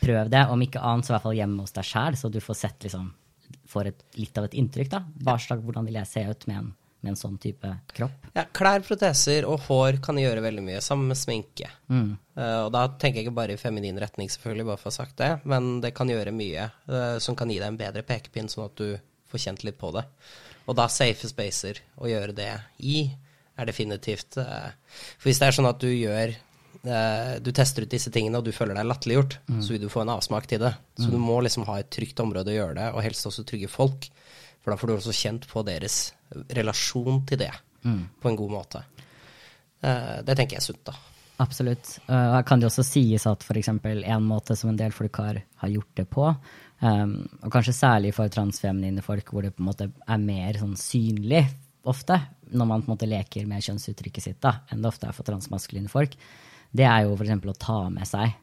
prøv 0.00 0.30
det, 0.30 0.46
om 0.50 0.62
ikke 0.62 0.82
annet 0.82 1.06
så 1.06 1.12
i 1.12 1.16
hvert 1.16 1.26
fall 1.26 1.38
hjemme 1.40 1.66
hos 1.66 1.74
deg 1.74 1.90
sjæl, 1.90 2.18
så 2.20 2.30
du 2.30 2.40
får 2.44 2.60
sett 2.60 2.86
liksom 2.86 3.10
får 3.70 3.90
et, 3.90 4.06
litt 4.20 4.38
av 4.38 4.48
et 4.48 4.56
inntrykk, 4.60 4.90
da. 4.92 5.02
Hva 5.24 5.36
slags, 5.40 5.64
hvordan 5.64 5.86
vil 5.88 5.98
jeg 6.00 6.10
se 6.10 6.24
ut 6.28 6.46
med 6.50 6.60
en, 6.60 6.72
med 7.04 7.12
en 7.12 7.20
sånn 7.20 7.36
type 7.40 7.70
kropp? 7.92 8.28
Ja, 8.34 8.46
klær, 8.56 8.82
proteser 8.86 9.46
og 9.48 9.66
hår 9.68 10.00
kan 10.04 10.18
gjøre 10.18 10.42
veldig 10.44 10.64
mye, 10.64 10.80
sammen 10.84 11.12
med 11.12 11.20
sminke. 11.20 11.68
Eh, 12.34 12.60
og 12.64 12.70
da 12.74 12.86
tenker 12.88 13.20
jeg 13.20 13.28
ikke 13.28 13.36
bare 13.36 13.56
i 13.56 13.60
feminin 13.60 14.00
retning, 14.00 14.30
selvfølgelig, 14.32 14.68
bare 14.70 14.80
for 14.80 14.90
å 14.90 14.94
ha 14.94 14.96
sagt 14.96 15.18
det, 15.20 15.30
men 15.50 15.76
det 15.84 15.92
kan 15.96 16.10
gjøre 16.10 16.34
mye 16.34 16.70
uh, 16.88 17.18
som 17.22 17.36
kan 17.38 17.52
gi 17.52 17.60
deg 17.60 17.68
en 17.68 17.78
bedre 17.78 18.04
pekepinn, 18.06 18.48
sånn 18.50 18.66
at 18.66 18.80
du 18.80 18.96
får 19.30 19.44
kjent 19.46 19.66
litt 19.68 19.78
på 19.80 19.92
det. 19.94 20.06
Og 20.64 20.78
da 20.78 20.88
safe 20.88 21.28
spacer 21.28 21.82
å 22.00 22.08
gjøre 22.08 22.34
det 22.36 22.50
i 22.80 23.04
er 23.54 23.68
definitivt 23.68 24.40
uh, 24.40 24.72
For 25.20 25.28
hvis 25.28 25.38
det 25.38 25.50
er 25.50 25.56
sånn 25.60 25.70
at 25.70 25.82
du 25.84 25.92
gjør 25.92 26.34
du 27.40 27.48
tester 27.54 27.86
ut 27.86 27.88
disse 27.88 28.10
tingene, 28.12 28.36
og 28.36 28.44
du 28.44 28.50
føler 28.52 28.76
deg 28.76 28.84
latterliggjort, 28.84 29.38
så 29.62 29.72
vil 29.72 29.78
du 29.80 29.86
få 29.88 30.02
en 30.02 30.10
avsmak 30.12 30.44
til 30.50 30.58
det. 30.60 30.72
Så 30.98 31.06
du 31.08 31.16
må 31.22 31.38
liksom 31.40 31.64
ha 31.64 31.78
et 31.80 31.88
trygt 31.88 32.18
område 32.20 32.50
å 32.52 32.56
gjøre 32.58 32.74
det, 32.76 32.88
og 32.92 33.00
helst 33.06 33.24
også 33.30 33.44
trygge 33.48 33.70
folk. 33.72 34.10
For 34.64 34.72
da 34.72 34.80
får 34.80 34.90
du 34.90 34.96
også 34.96 35.14
kjent 35.16 35.46
på 35.50 35.62
deres 35.66 35.98
relasjon 36.56 37.20
til 37.28 37.44
det 37.44 37.52
på 37.84 38.30
en 38.30 38.38
god 38.38 38.52
måte. 38.54 38.80
Eh, 39.84 40.20
det 40.24 40.36
tenker 40.38 40.56
jeg 40.56 40.62
er 40.62 40.68
sunt, 40.70 40.86
da. 40.88 40.94
Absolutt. 41.42 41.96
Uh, 42.06 42.38
kan 42.46 42.60
det 42.62 42.68
også 42.68 42.84
sies 42.86 43.24
at 43.26 43.42
f.eks. 43.42 43.68
en 43.68 44.28
måte 44.28 44.54
som 44.56 44.70
en 44.70 44.78
del 44.78 44.94
folk 44.94 45.18
har, 45.18 45.40
har 45.60 45.72
gjort 45.72 45.90
det 45.98 46.04
på, 46.06 46.28
um, 46.78 47.14
og 47.42 47.48
kanskje 47.50 47.74
særlig 47.74 48.12
for 48.14 48.30
transfeminine 48.30 49.02
folk 49.02 49.32
hvor 49.34 49.42
det 49.42 49.50
på 49.56 49.64
en 49.64 49.70
måte 49.72 49.88
er 49.90 50.22
mer 50.22 50.60
sånn 50.60 50.76
synlig 50.78 51.42
ofte, 51.90 52.20
når 52.54 52.70
man 52.70 52.84
på 52.84 52.88
en 52.88 52.94
måte 52.94 53.10
leker 53.10 53.50
med 53.50 53.66
kjønnsuttrykket 53.66 54.28
sitt, 54.28 54.38
da, 54.46 54.60
enn 54.70 54.84
det 54.84 54.92
ofte 54.92 55.10
er 55.10 55.16
for 55.16 55.26
transmaskuline 55.26 55.90
folk, 55.90 56.14
det 56.70 56.86
er 56.86 57.08
jo 57.08 57.18
f.eks. 57.18 57.34
å 57.50 57.58
ta 57.66 57.80
med 57.90 58.06
seg 58.08 58.38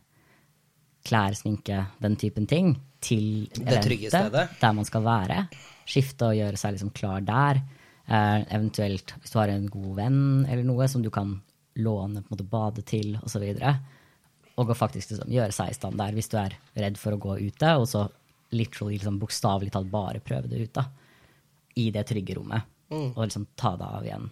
klær, 1.08 1.36
sminke, 1.38 1.86
den 2.02 2.18
typen 2.20 2.48
ting 2.50 2.74
til 3.02 3.48
eventet 3.58 4.58
der 4.62 4.74
man 4.78 4.88
skal 4.88 5.06
være. 5.06 5.46
Skifte 5.90 6.30
og 6.30 6.38
gjøre 6.38 6.60
seg 6.60 6.76
liksom 6.76 6.92
klar 6.96 7.24
der. 7.26 7.62
Eh, 8.06 8.44
eventuelt 8.54 9.16
hvis 9.22 9.34
du 9.34 9.40
har 9.40 9.54
en 9.54 9.70
god 9.72 9.96
venn 9.98 10.22
eller 10.46 10.66
noe 10.68 10.88
som 10.92 11.04
du 11.04 11.10
kan 11.14 11.40
låne 11.80 12.22
på 12.22 12.28
en 12.28 12.36
måte 12.36 12.50
bade 12.52 12.84
til 12.86 13.16
osv. 13.24 13.46
Og 14.60 14.70
og 14.70 14.74
faktisk 14.78 15.14
liksom, 15.14 15.32
gjøre 15.32 15.56
seg 15.56 15.72
i 15.72 15.78
stand 15.78 15.98
der 15.98 16.14
hvis 16.14 16.30
du 16.30 16.36
er 16.38 16.58
redd 16.78 17.00
for 17.00 17.16
å 17.16 17.22
gå 17.22 17.38
ute, 17.40 17.70
og 17.80 17.88
så 17.90 18.06
literally 18.52 18.98
liksom, 18.98 19.18
bokstavelig 19.22 19.72
talt 19.74 19.90
bare 19.92 20.22
prøve 20.24 20.52
det 20.52 20.60
ut. 20.68 20.74
da, 20.76 20.86
I 21.80 21.90
det 21.96 22.06
trygge 22.10 22.36
rommet. 22.38 22.68
Og 22.92 23.24
liksom 23.24 23.48
ta 23.56 23.78
det 23.80 23.88
av 23.88 24.06
igjen. 24.06 24.28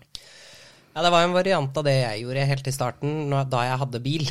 Ja, 0.93 1.03
det 1.05 1.11
var 1.13 1.23
en 1.23 1.35
variant 1.35 1.77
av 1.79 1.85
det 1.87 1.95
jeg 1.95 2.23
gjorde 2.25 2.47
helt 2.49 2.67
i 2.67 2.73
starten, 2.75 3.11
da 3.31 3.61
jeg 3.63 3.79
hadde 3.79 4.01
bil. 4.03 4.25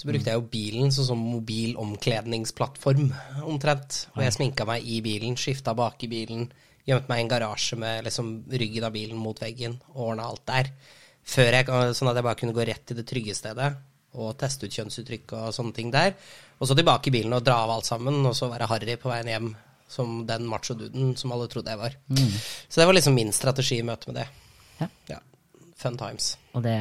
Så 0.00 0.08
brukte 0.08 0.32
jeg 0.32 0.40
jo 0.40 0.46
bilen 0.48 0.92
sånn 0.94 1.10
som 1.10 1.20
mobil 1.20 1.74
omkledningsplattform, 1.80 3.10
omtrent. 3.44 4.06
Og 4.14 4.22
jeg 4.24 4.32
sminka 4.32 4.64
meg 4.64 4.86
i 4.88 5.02
bilen, 5.04 5.36
skifta 5.36 5.74
bak 5.76 6.00
i 6.06 6.08
bilen, 6.08 6.46
gjemte 6.88 7.10
meg 7.10 7.20
i 7.20 7.24
en 7.26 7.32
garasje 7.34 7.76
med 7.76 8.06
liksom 8.06 8.30
ryggen 8.48 8.86
av 8.88 8.94
bilen 8.96 9.20
mot 9.20 9.36
veggen, 9.44 9.76
og 9.92 10.06
ordna 10.14 10.30
alt 10.30 10.46
der. 10.48 10.72
Før 11.20 11.52
jeg, 11.52 11.68
sånn 11.98 12.08
at 12.08 12.16
jeg 12.16 12.26
bare 12.30 12.40
kunne 12.40 12.56
gå 12.56 12.64
rett 12.64 12.86
til 12.88 12.96
det 12.96 13.04
trygge 13.10 13.36
stedet 13.36 13.74
og 14.16 14.32
teste 14.40 14.66
ut 14.66 14.74
kjønnsuttrykk 14.74 15.36
og 15.36 15.52
sånne 15.54 15.76
ting 15.76 15.92
der. 15.92 16.16
Og 16.56 16.66
så 16.66 16.74
tilbake 16.78 17.12
i 17.12 17.14
bilen 17.20 17.36
og 17.36 17.44
dra 17.44 17.60
av 17.66 17.76
alt 17.76 17.90
sammen, 17.90 18.24
og 18.24 18.32
så 18.36 18.48
være 18.50 18.70
harry 18.72 18.96
på 18.98 19.12
veien 19.12 19.28
hjem 19.30 19.52
som 19.90 20.20
den 20.26 20.48
macho-duden 20.48 21.12
som 21.18 21.34
alle 21.34 21.48
trodde 21.50 21.74
jeg 21.74 21.80
var. 21.82 21.94
Så 22.68 22.80
det 22.80 22.88
var 22.88 22.96
liksom 22.96 23.20
min 23.20 23.32
strategi 23.36 23.82
i 23.82 23.86
møte 23.86 24.08
med 24.10 24.22
det. 24.22 24.26
Ja. 24.80 24.88
Ja. 25.12 25.20
Fun 25.76 26.00
times. 26.00 26.36
Og 26.54 26.64
det, 26.64 26.76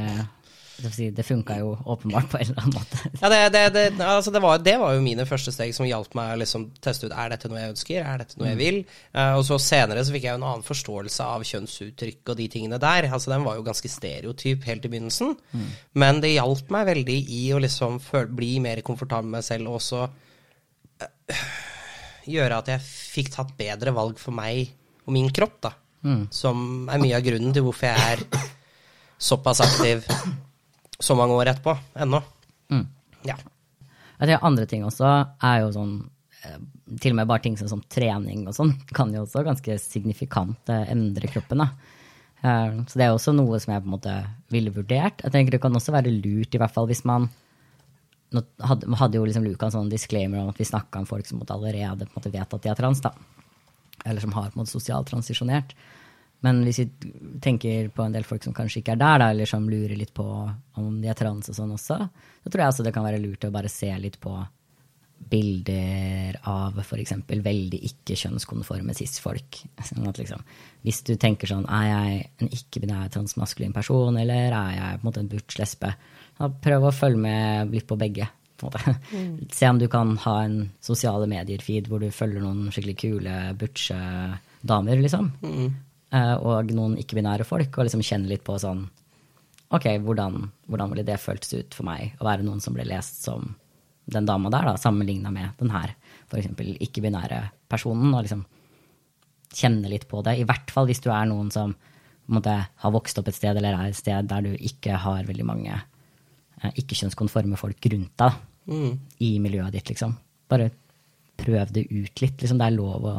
si, 0.94 1.10
det 1.16 1.26
funka 1.28 1.58
jo 1.60 1.74
åpenbart 1.92 2.30
på 2.32 2.40
en 2.40 2.50
eller 2.50 2.62
annen 2.64 2.76
måte. 2.78 3.00
Ja, 3.20 3.30
det, 3.32 3.40
det, 3.56 3.64
det, 3.76 3.84
altså 4.06 4.32
det, 4.32 4.42
var, 4.44 4.62
det 4.64 4.76
var 4.82 4.96
jo 4.96 5.04
mine 5.04 5.26
første 5.28 5.52
steg 5.54 5.74
som 5.76 5.88
hjalp 5.88 6.14
meg 6.18 6.34
å 6.34 6.40
liksom 6.42 6.70
teste 6.84 7.10
ut 7.10 7.16
er 7.16 7.34
dette 7.34 7.52
noe 7.52 7.62
jeg 7.62 7.74
ønsker, 7.74 8.00
er 8.04 8.22
dette 8.22 8.40
noe 8.40 8.52
jeg 8.52 8.60
vil. 8.60 8.80
Uh, 9.16 9.36
og 9.40 9.44
så 9.48 9.60
senere 9.64 10.04
så 10.06 10.16
fikk 10.16 10.28
jeg 10.28 10.36
jo 10.36 10.42
en 10.42 10.48
annen 10.52 10.66
forståelse 10.68 11.28
av 11.36 11.46
kjønnsuttrykk 11.50 12.34
og 12.34 12.40
de 12.40 12.48
tingene 12.56 12.82
der. 12.82 13.10
Altså 13.10 13.34
Den 13.34 13.48
var 13.48 13.60
jo 13.60 13.66
ganske 13.68 13.92
stereotyp 13.92 14.68
helt 14.70 14.88
i 14.88 14.94
begynnelsen, 14.94 15.36
men 16.00 16.24
det 16.24 16.36
hjalp 16.36 16.72
meg 16.74 16.90
veldig 16.94 17.20
i 17.40 17.44
å 17.56 17.62
liksom 17.64 18.00
føl, 18.04 18.30
bli 18.40 18.56
mer 18.64 18.84
komfortabel 18.86 19.30
med 19.30 19.40
meg 19.40 19.48
selv 19.48 19.72
og 19.72 19.80
også 19.82 20.06
uh, 20.08 21.46
gjøre 22.30 22.64
at 22.64 22.74
jeg 22.76 22.88
fikk 22.88 23.34
tatt 23.36 23.56
bedre 23.60 23.96
valg 23.96 24.20
for 24.22 24.36
meg 24.36 24.70
og 25.06 25.16
min 25.16 25.32
kropp, 25.34 25.60
da. 25.66 25.74
Som 26.32 26.88
er 26.88 27.02
mye 27.02 27.18
av 27.18 27.26
grunnen 27.26 27.52
til 27.56 27.66
hvorfor 27.66 27.90
jeg 27.90 28.14
er 28.14 28.22
såpass 29.20 29.60
aktiv 29.66 30.06
så 31.00 31.16
mange 31.16 31.36
år 31.40 31.52
etterpå 31.54 31.76
ennå. 32.04 32.22
Mm. 32.72 32.86
Ja. 33.28 33.36
Jeg 34.20 34.28
tror 34.30 34.48
andre 34.50 34.66
ting 34.70 34.84
også 34.84 35.10
er 35.48 35.62
jo 35.64 35.70
sånn 35.76 35.94
eh, 36.44 36.58
Til 37.00 37.14
og 37.14 37.20
med 37.22 37.30
bare 37.30 37.44
ting 37.46 37.56
som, 37.60 37.70
som 37.72 37.82
trening 37.92 38.46
og 38.50 38.56
sånn 38.58 38.74
kan 38.96 39.14
jo 39.16 39.24
også 39.24 39.46
ganske 39.48 39.78
signifikant 39.80 40.70
eh, 40.74 40.90
endre 40.92 41.30
kroppen. 41.32 41.64
da. 41.64 41.70
Eh, 42.42 42.80
Så 42.88 43.00
det 43.00 43.06
er 43.08 43.14
også 43.16 43.34
noe 43.36 43.60
som 43.60 43.74
jeg 43.74 43.84
på 43.86 43.90
en 43.90 43.96
måte 43.96 44.16
ville 44.52 44.74
vurdert. 44.76 45.24
Jeg 45.24 45.32
tenker 45.36 45.56
Det 45.56 45.62
kan 45.64 45.76
også 45.76 45.96
være 45.96 46.12
lurt, 46.12 46.54
i 46.56 46.62
hvert 46.62 46.76
fall 46.76 46.90
hvis 46.92 47.06
man 47.08 47.30
Nå 48.30 48.44
hadde, 48.62 49.18
jo 49.18 49.24
liksom 49.26 49.42
Luka 49.42 49.66
en 49.66 49.74
sånn 49.74 49.88
disclaimer 49.90 50.44
om 50.44 50.52
at 50.52 50.60
vi 50.62 50.68
snakka 50.68 51.00
om 51.02 51.08
folk 51.10 51.26
som 51.26 51.40
måtte 51.42 51.56
allerede 51.56 52.06
vet 52.06 52.54
at 52.54 52.62
de 52.62 52.70
er 52.70 52.78
trans. 52.78 53.00
da. 53.02 53.10
Eller 54.06 54.22
som 54.22 54.36
har 54.36 54.52
på 54.52 54.60
en 54.60 54.62
måte 54.62 54.70
sosialt 54.76 55.10
transisjonert. 55.10 55.74
Men 56.46 56.62
hvis 56.64 56.80
vi 56.84 56.88
tenker 57.44 57.90
på 57.92 58.06
en 58.06 58.14
del 58.16 58.24
folk 58.28 58.46
som 58.46 58.56
kanskje 58.56 58.80
ikke 58.80 58.94
er 58.96 59.02
der, 59.02 59.18
da, 59.20 59.32
eller 59.34 59.50
som 59.50 59.68
lurer 59.68 59.98
litt 60.00 60.14
på 60.16 60.26
om 60.80 61.02
de 61.02 61.10
er 61.12 61.18
trans 61.20 61.52
og 61.52 61.58
sånn 61.58 61.74
også, 61.76 61.98
så 62.44 62.52
tror 62.52 62.64
jeg 62.64 62.74
også 62.74 62.86
det 62.88 62.94
kan 62.96 63.06
være 63.06 63.20
lurt 63.24 63.44
å 63.44 63.52
bare 63.52 63.72
se 63.72 63.92
litt 64.00 64.16
på 64.24 64.38
bilder 65.30 66.40
av 66.48 66.80
f.eks. 66.80 67.14
veldig 67.28 67.80
ikke-kjønnskonforme 67.90 68.96
cis-folk. 68.98 69.60
Sånn 69.90 70.08
liksom, 70.16 70.44
hvis 70.86 71.02
du 71.08 71.14
tenker 71.20 71.50
sånn 71.52 71.68
Er 71.68 71.86
jeg 71.90 72.22
en 72.40 72.52
ikke-binær 72.56 73.12
transmaskulin 73.14 73.76
person, 73.76 74.18
eller 74.18 74.56
er 74.56 74.76
jeg 74.78 75.00
på 75.00 75.04
en 75.04 75.10
måte 75.10 75.24
en 75.24 75.32
butch 75.32 75.60
lesbe? 75.60 75.92
Prøv 76.40 76.88
å 76.88 76.96
følge 76.96 77.20
med 77.26 77.76
litt 77.76 77.88
på 77.90 78.00
begge. 78.00 78.30
På 78.60 78.70
måte. 78.70 78.96
Se 79.56 79.68
om 79.70 79.80
du 79.80 79.90
kan 79.92 80.16
ha 80.24 80.38
en 80.46 80.58
sosiale 80.84 81.28
medier-feed 81.32 81.92
hvor 81.92 82.04
du 82.04 82.10
følger 82.16 82.44
noen 82.44 82.72
skikkelig 82.72 82.98
kule 83.04 83.36
butche 83.60 84.00
damer, 84.60 85.04
liksom. 85.04 85.32
Eh, 85.44 85.68
og 86.18 86.72
noen 86.74 86.96
ikke-binære 86.98 87.46
folk, 87.46 87.76
og 87.78 87.86
liksom 87.86 88.02
kjenne 88.06 88.32
litt 88.32 88.46
på 88.48 88.58
sånn 88.62 88.88
Ok, 89.70 89.84
hvordan, 90.02 90.48
hvordan 90.66 90.90
ville 90.90 91.04
det 91.06 91.20
føltes 91.22 91.52
ut 91.54 91.76
for 91.78 91.86
meg 91.86 92.16
å 92.18 92.26
være 92.26 92.42
noen 92.42 92.58
som 92.64 92.74
ble 92.74 92.88
lest 92.90 93.20
som 93.28 93.52
den 94.10 94.26
dama 94.26 94.50
der, 94.50 94.66
da, 94.66 94.80
sammenligna 94.82 95.30
med 95.30 95.52
den 95.60 95.70
her 95.70 95.92
f.eks. 96.26 96.50
ikke-binære 96.88 97.44
personen, 97.70 98.10
og 98.14 98.24
liksom 98.26 98.42
kjenne 99.54 99.92
litt 99.92 100.08
på 100.10 100.24
det. 100.26 100.40
I 100.42 100.48
hvert 100.50 100.74
fall 100.74 100.90
hvis 100.90 101.04
du 101.06 101.12
er 101.14 101.30
noen 101.30 101.52
som 101.54 101.76
måte, 102.30 102.56
har 102.70 102.94
vokst 102.94 103.18
opp 103.22 103.30
et 103.30 103.38
sted, 103.38 103.58
eller 103.58 103.78
er 103.78 103.90
et 103.90 103.98
sted 103.98 104.30
der 104.30 104.46
du 104.46 104.52
ikke 104.54 104.98
har 105.06 105.26
veldig 105.30 105.46
mange 105.46 105.74
eh, 105.74 106.72
ikke-kjønnskonforme 106.82 107.58
folk 107.58 107.90
rundt 107.94 108.14
deg 108.22 108.42
i 109.26 109.32
miljøet 109.42 109.74
ditt, 109.74 109.90
liksom. 109.90 110.14
Bare 110.50 110.70
prøv 111.42 111.74
det 111.76 111.86
ut 111.90 112.24
litt. 112.24 112.42
Liksom, 112.42 112.60
det 112.60 112.68
er 112.70 112.78
lov 112.78 113.08
å, 113.10 113.16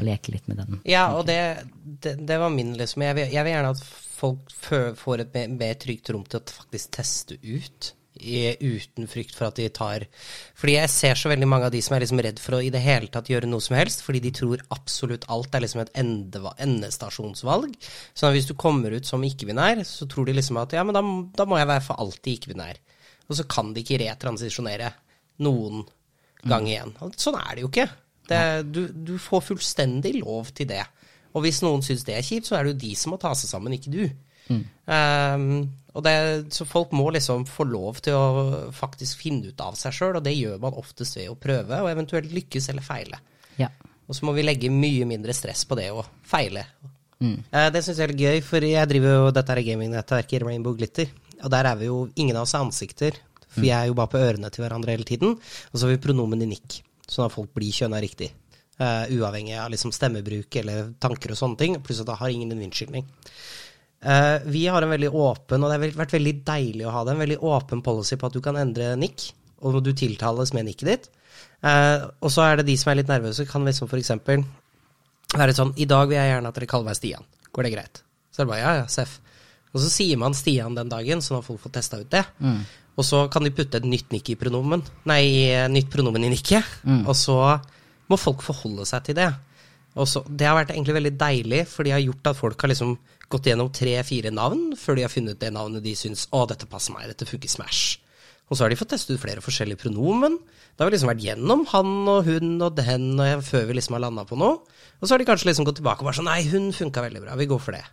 å 0.00 0.06
leke 0.06 0.34
litt 0.34 0.50
med 0.50 0.62
den. 0.62 0.80
Ja, 0.88 1.10
og 1.16 1.26
det, 1.30 1.40
det, 1.74 2.16
det 2.26 2.40
var 2.40 2.52
min 2.54 2.74
liksom 2.78 3.06
jeg 3.06 3.18
vil, 3.18 3.32
jeg 3.34 3.46
vil 3.46 3.56
gjerne 3.56 3.72
at 3.76 3.86
folk 4.20 4.52
får 4.60 5.24
et 5.24 5.32
mer, 5.36 5.56
mer 5.56 5.80
trygt 5.80 6.12
rom 6.12 6.26
til 6.28 6.40
å 6.40 6.60
faktisk 6.60 6.94
teste 7.00 7.40
ut. 7.42 7.94
I, 8.20 8.50
uten 8.60 9.06
frykt 9.08 9.36
for 9.38 9.46
at 9.46 9.56
de 9.56 9.68
tar 9.72 10.02
Fordi 10.58 10.74
jeg 10.74 10.90
ser 10.92 11.16
så 11.16 11.30
veldig 11.30 11.46
mange 11.48 11.68
av 11.68 11.72
de 11.72 11.78
som 11.80 11.94
er 11.94 12.02
liksom 12.02 12.20
redd 12.20 12.40
for 12.42 12.58
å 12.58 12.60
i 12.60 12.72
det 12.74 12.82
hele 12.84 13.08
tatt 13.08 13.30
gjøre 13.30 13.48
noe 13.48 13.64
som 13.64 13.78
helst, 13.78 14.02
fordi 14.04 14.20
de 14.26 14.32
tror 14.34 14.64
absolutt 14.74 15.24
alt 15.32 15.54
er 15.54 15.62
liksom 15.64 15.84
et 15.84 15.92
ende, 16.02 16.42
endestasjonsvalg. 16.66 17.78
Så 18.12 18.32
hvis 18.34 18.50
du 18.50 18.52
kommer 18.60 18.92
ut 18.92 19.08
som 19.08 19.24
ikke-binær, 19.24 19.80
så 19.88 20.10
tror 20.10 20.28
de 20.28 20.34
liksom 20.36 20.58
at 20.60 20.74
ja, 20.76 20.84
men 20.84 20.98
da, 20.98 21.04
da 21.38 21.46
må 21.48 21.62
jeg 21.62 21.70
være 21.70 21.86
for 21.86 22.02
alltid 22.02 22.34
ikke-binær. 22.34 22.82
Og 23.30 23.38
så 23.38 23.46
kan 23.48 23.70
de 23.72 23.86
ikke 23.86 24.02
retransisjonere 24.02 24.90
noen 25.46 25.86
gang 26.48 26.68
igjen. 26.68 26.94
Sånn 27.20 27.38
er 27.40 27.52
det 27.54 27.64
jo 27.64 27.70
ikke. 27.70 27.88
Det, 28.30 28.40
du, 28.70 28.82
du 28.94 29.14
får 29.20 29.46
fullstendig 29.48 30.14
lov 30.20 30.52
til 30.54 30.68
det. 30.70 30.84
Og 31.34 31.44
hvis 31.44 31.60
noen 31.62 31.82
syns 31.86 32.04
det 32.06 32.16
er 32.16 32.26
kjipt, 32.26 32.48
så 32.48 32.58
er 32.58 32.66
det 32.66 32.74
jo 32.74 32.82
de 32.84 32.92
som 32.98 33.14
må 33.14 33.20
ta 33.22 33.32
seg 33.38 33.50
sammen, 33.50 33.74
ikke 33.76 33.92
du. 33.94 34.04
Um, 34.50 35.68
og 35.94 36.04
det, 36.06 36.14
så 36.54 36.66
folk 36.66 36.94
må 36.94 37.08
liksom 37.14 37.44
få 37.46 37.66
lov 37.70 38.00
til 38.04 38.16
å 38.18 38.70
faktisk 38.74 39.22
finne 39.24 39.50
ut 39.50 39.62
av 39.62 39.78
seg 39.78 39.94
sjøl, 39.94 40.18
og 40.18 40.26
det 40.26 40.36
gjør 40.36 40.58
man 40.62 40.78
oftest 40.78 41.18
ved 41.18 41.30
å 41.30 41.38
prøve, 41.38 41.82
og 41.82 41.90
eventuelt 41.90 42.30
lykkes 42.34 42.70
eller 42.72 42.86
feile. 42.86 43.20
Ja. 43.58 43.70
Og 44.10 44.16
så 44.18 44.26
må 44.26 44.34
vi 44.34 44.46
legge 44.46 44.72
mye 44.74 45.06
mindre 45.06 45.34
stress 45.36 45.64
på 45.66 45.78
det 45.78 45.90
å 45.94 46.02
feile. 46.26 46.66
Eh, 47.50 47.68
det 47.74 47.82
syns 47.84 47.98
jeg 48.00 48.08
er 48.08 48.14
litt 48.14 48.22
gøy, 48.22 48.44
for 48.46 48.66
jeg 48.66 48.90
driver 48.90 49.16
jo 49.18 49.34
dette 49.34 49.58
gamingnettverket 49.66 50.46
Rainbow 50.46 50.74
Glitter. 50.78 51.10
Og 51.40 51.52
der 51.52 51.70
er 51.70 51.78
vi 51.78 51.90
jo 51.90 52.04
ingen 52.20 52.38
av 52.38 52.46
oss 52.46 52.56
er 52.56 52.64
ansikter, 52.64 53.18
for 53.50 53.64
vi 53.64 53.72
er 53.74 53.88
jo 53.90 53.96
bare 53.98 54.12
på 54.12 54.20
ørene 54.20 54.50
til 54.52 54.64
hverandre 54.64 54.94
hele 54.94 55.06
tiden. 55.08 55.34
Og 55.70 55.74
så 55.74 55.86
har 55.86 55.94
vi 55.94 56.04
pronomen 56.04 56.44
i 56.44 56.48
nikk, 56.50 56.80
sånn 57.06 57.26
at 57.26 57.34
folk 57.34 57.52
blir 57.56 57.74
kjønna 57.74 58.00
riktig. 58.02 58.30
Uh, 58.80 59.04
uavhengig 59.12 59.58
av 59.60 59.68
liksom 59.72 59.92
stemmebruk 59.92 60.56
eller 60.56 60.94
tanker 61.02 61.34
og 61.34 61.40
sånne 61.40 61.60
ting. 61.60 61.74
Pluss 61.84 62.00
at 62.00 62.08
da 62.08 62.16
har 62.16 62.32
ingen 62.32 62.54
en 62.54 62.62
unnskyldning. 62.64 63.04
Uh, 64.00 64.38
vi 64.48 64.64
har 64.72 64.80
en 64.80 64.94
veldig 64.94 65.10
åpen, 65.12 65.60
og 65.60 65.68
det 65.68 65.76
har 65.76 65.98
vært 66.00 66.14
veldig 66.16 66.36
deilig 66.46 66.86
å 66.88 66.94
ha 66.94 67.04
det, 67.04 67.12
en 67.12 67.24
veldig 67.26 67.40
åpen 67.44 67.82
policy 67.84 68.16
på 68.16 68.30
at 68.30 68.36
du 68.36 68.40
kan 68.44 68.56
endre 68.56 68.94
nikk, 68.96 69.26
og 69.60 69.82
du 69.84 69.92
tiltales 69.92 70.54
med 70.56 70.70
nikket 70.70 70.88
ditt. 70.88 71.10
Uh, 71.60 72.08
og 72.24 72.32
så 72.32 72.46
er 72.46 72.60
det 72.60 72.70
de 72.70 72.78
som 72.80 72.92
er 72.92 73.02
litt 73.02 73.10
nervøse, 73.10 73.44
kan 73.48 73.66
liksom 73.66 73.90
eksempel 73.98 74.46
være 75.36 75.52
sånn 75.54 75.74
I 75.78 75.86
dag 75.86 76.08
vil 76.08 76.16
jeg 76.16 76.30
gjerne 76.32 76.50
at 76.50 76.56
dere 76.56 76.70
kaller 76.70 76.88
meg 76.88 76.96
Stian. 76.98 77.26
Går 77.52 77.66
det 77.66 77.74
greit? 77.74 78.00
Så 78.32 78.40
er 78.40 78.46
det 78.46 78.52
bare 78.54 78.62
ja, 78.62 78.72
ja, 78.80 78.86
seff. 78.90 79.18
Og 79.70 79.82
så 79.84 79.90
sier 79.92 80.18
man 80.18 80.34
Stian 80.34 80.74
den 80.78 80.90
dagen, 80.90 81.20
sånn 81.22 81.38
at 81.38 81.46
folk 81.46 81.60
får 81.62 81.76
testa 81.76 82.00
ut 82.00 82.10
det. 82.10 82.24
Og 83.00 83.06
så 83.06 83.22
kan 83.32 83.46
de 83.46 83.52
putte 83.56 83.80
et 83.80 83.86
nytt 83.88 84.10
nikk 84.12 84.34
i 84.34 84.38
pronomen. 84.40 84.82
Nei, 85.08 85.22
nytt 85.72 85.88
pronomen 85.92 86.26
i 86.28 86.32
nikket. 86.34 86.66
Og 87.08 87.14
så 87.16 87.36
må 88.10 88.18
folk 88.20 88.42
forholde 88.44 88.84
seg 88.88 89.06
til 89.06 89.16
det. 89.16 89.30
Og 89.98 90.06
så, 90.06 90.20
det 90.28 90.46
har 90.46 90.54
vært 90.58 90.74
egentlig 90.74 90.94
veldig 90.98 91.14
deilig, 91.18 91.64
for 91.70 91.86
de 91.86 91.94
har 91.94 92.02
gjort 92.04 92.28
at 92.30 92.38
folk 92.38 92.60
har 92.62 92.70
liksom 92.70 92.92
gått 93.30 93.46
gjennom 93.46 93.70
tre-fire 93.74 94.30
navn 94.34 94.72
før 94.78 94.98
de 94.98 95.04
har 95.06 95.12
funnet 95.12 95.38
det 95.40 95.50
navnet 95.54 95.82
de 95.84 95.94
syns 95.98 96.26
å, 96.34 96.44
dette 96.50 96.68
passer 96.70 96.94
meg, 96.94 97.08
dette 97.10 97.26
funker 97.26 97.50
smash. 97.50 97.98
Og 98.50 98.58
så 98.58 98.64
har 98.64 98.72
de 98.72 98.78
fått 98.78 98.90
testet 98.90 99.14
ut 99.14 99.22
flere 99.22 99.42
forskjellige 99.42 99.78
pronomen. 99.84 100.36
Da 100.74 100.82
har 100.82 100.90
vi 100.90 100.96
liksom 100.96 101.10
vært 101.12 101.22
gjennom 101.22 101.62
han 101.70 101.92
og 102.10 102.26
hun 102.26 102.56
og 102.66 102.74
den 102.78 103.12
og 103.14 103.28
jeg, 103.28 103.42
før 103.46 103.68
vi 103.68 103.76
liksom 103.78 103.94
har 103.96 104.02
landa 104.06 104.24
på 104.26 104.38
noe. 104.38 104.58
Og 104.98 105.06
så 105.06 105.14
har 105.14 105.22
de 105.22 105.28
kanskje 105.28 105.50
liksom 105.50 105.68
gått 105.68 105.78
tilbake 105.78 106.02
og 106.02 106.10
bare 106.10 106.18
sånn 106.18 106.26
nei, 106.30 106.40
hun 106.50 106.70
funka 106.74 107.04
veldig 107.06 107.22
bra, 107.26 107.36
vi 107.38 107.46
går 107.50 107.62
for 107.62 107.78
det. 107.78 107.84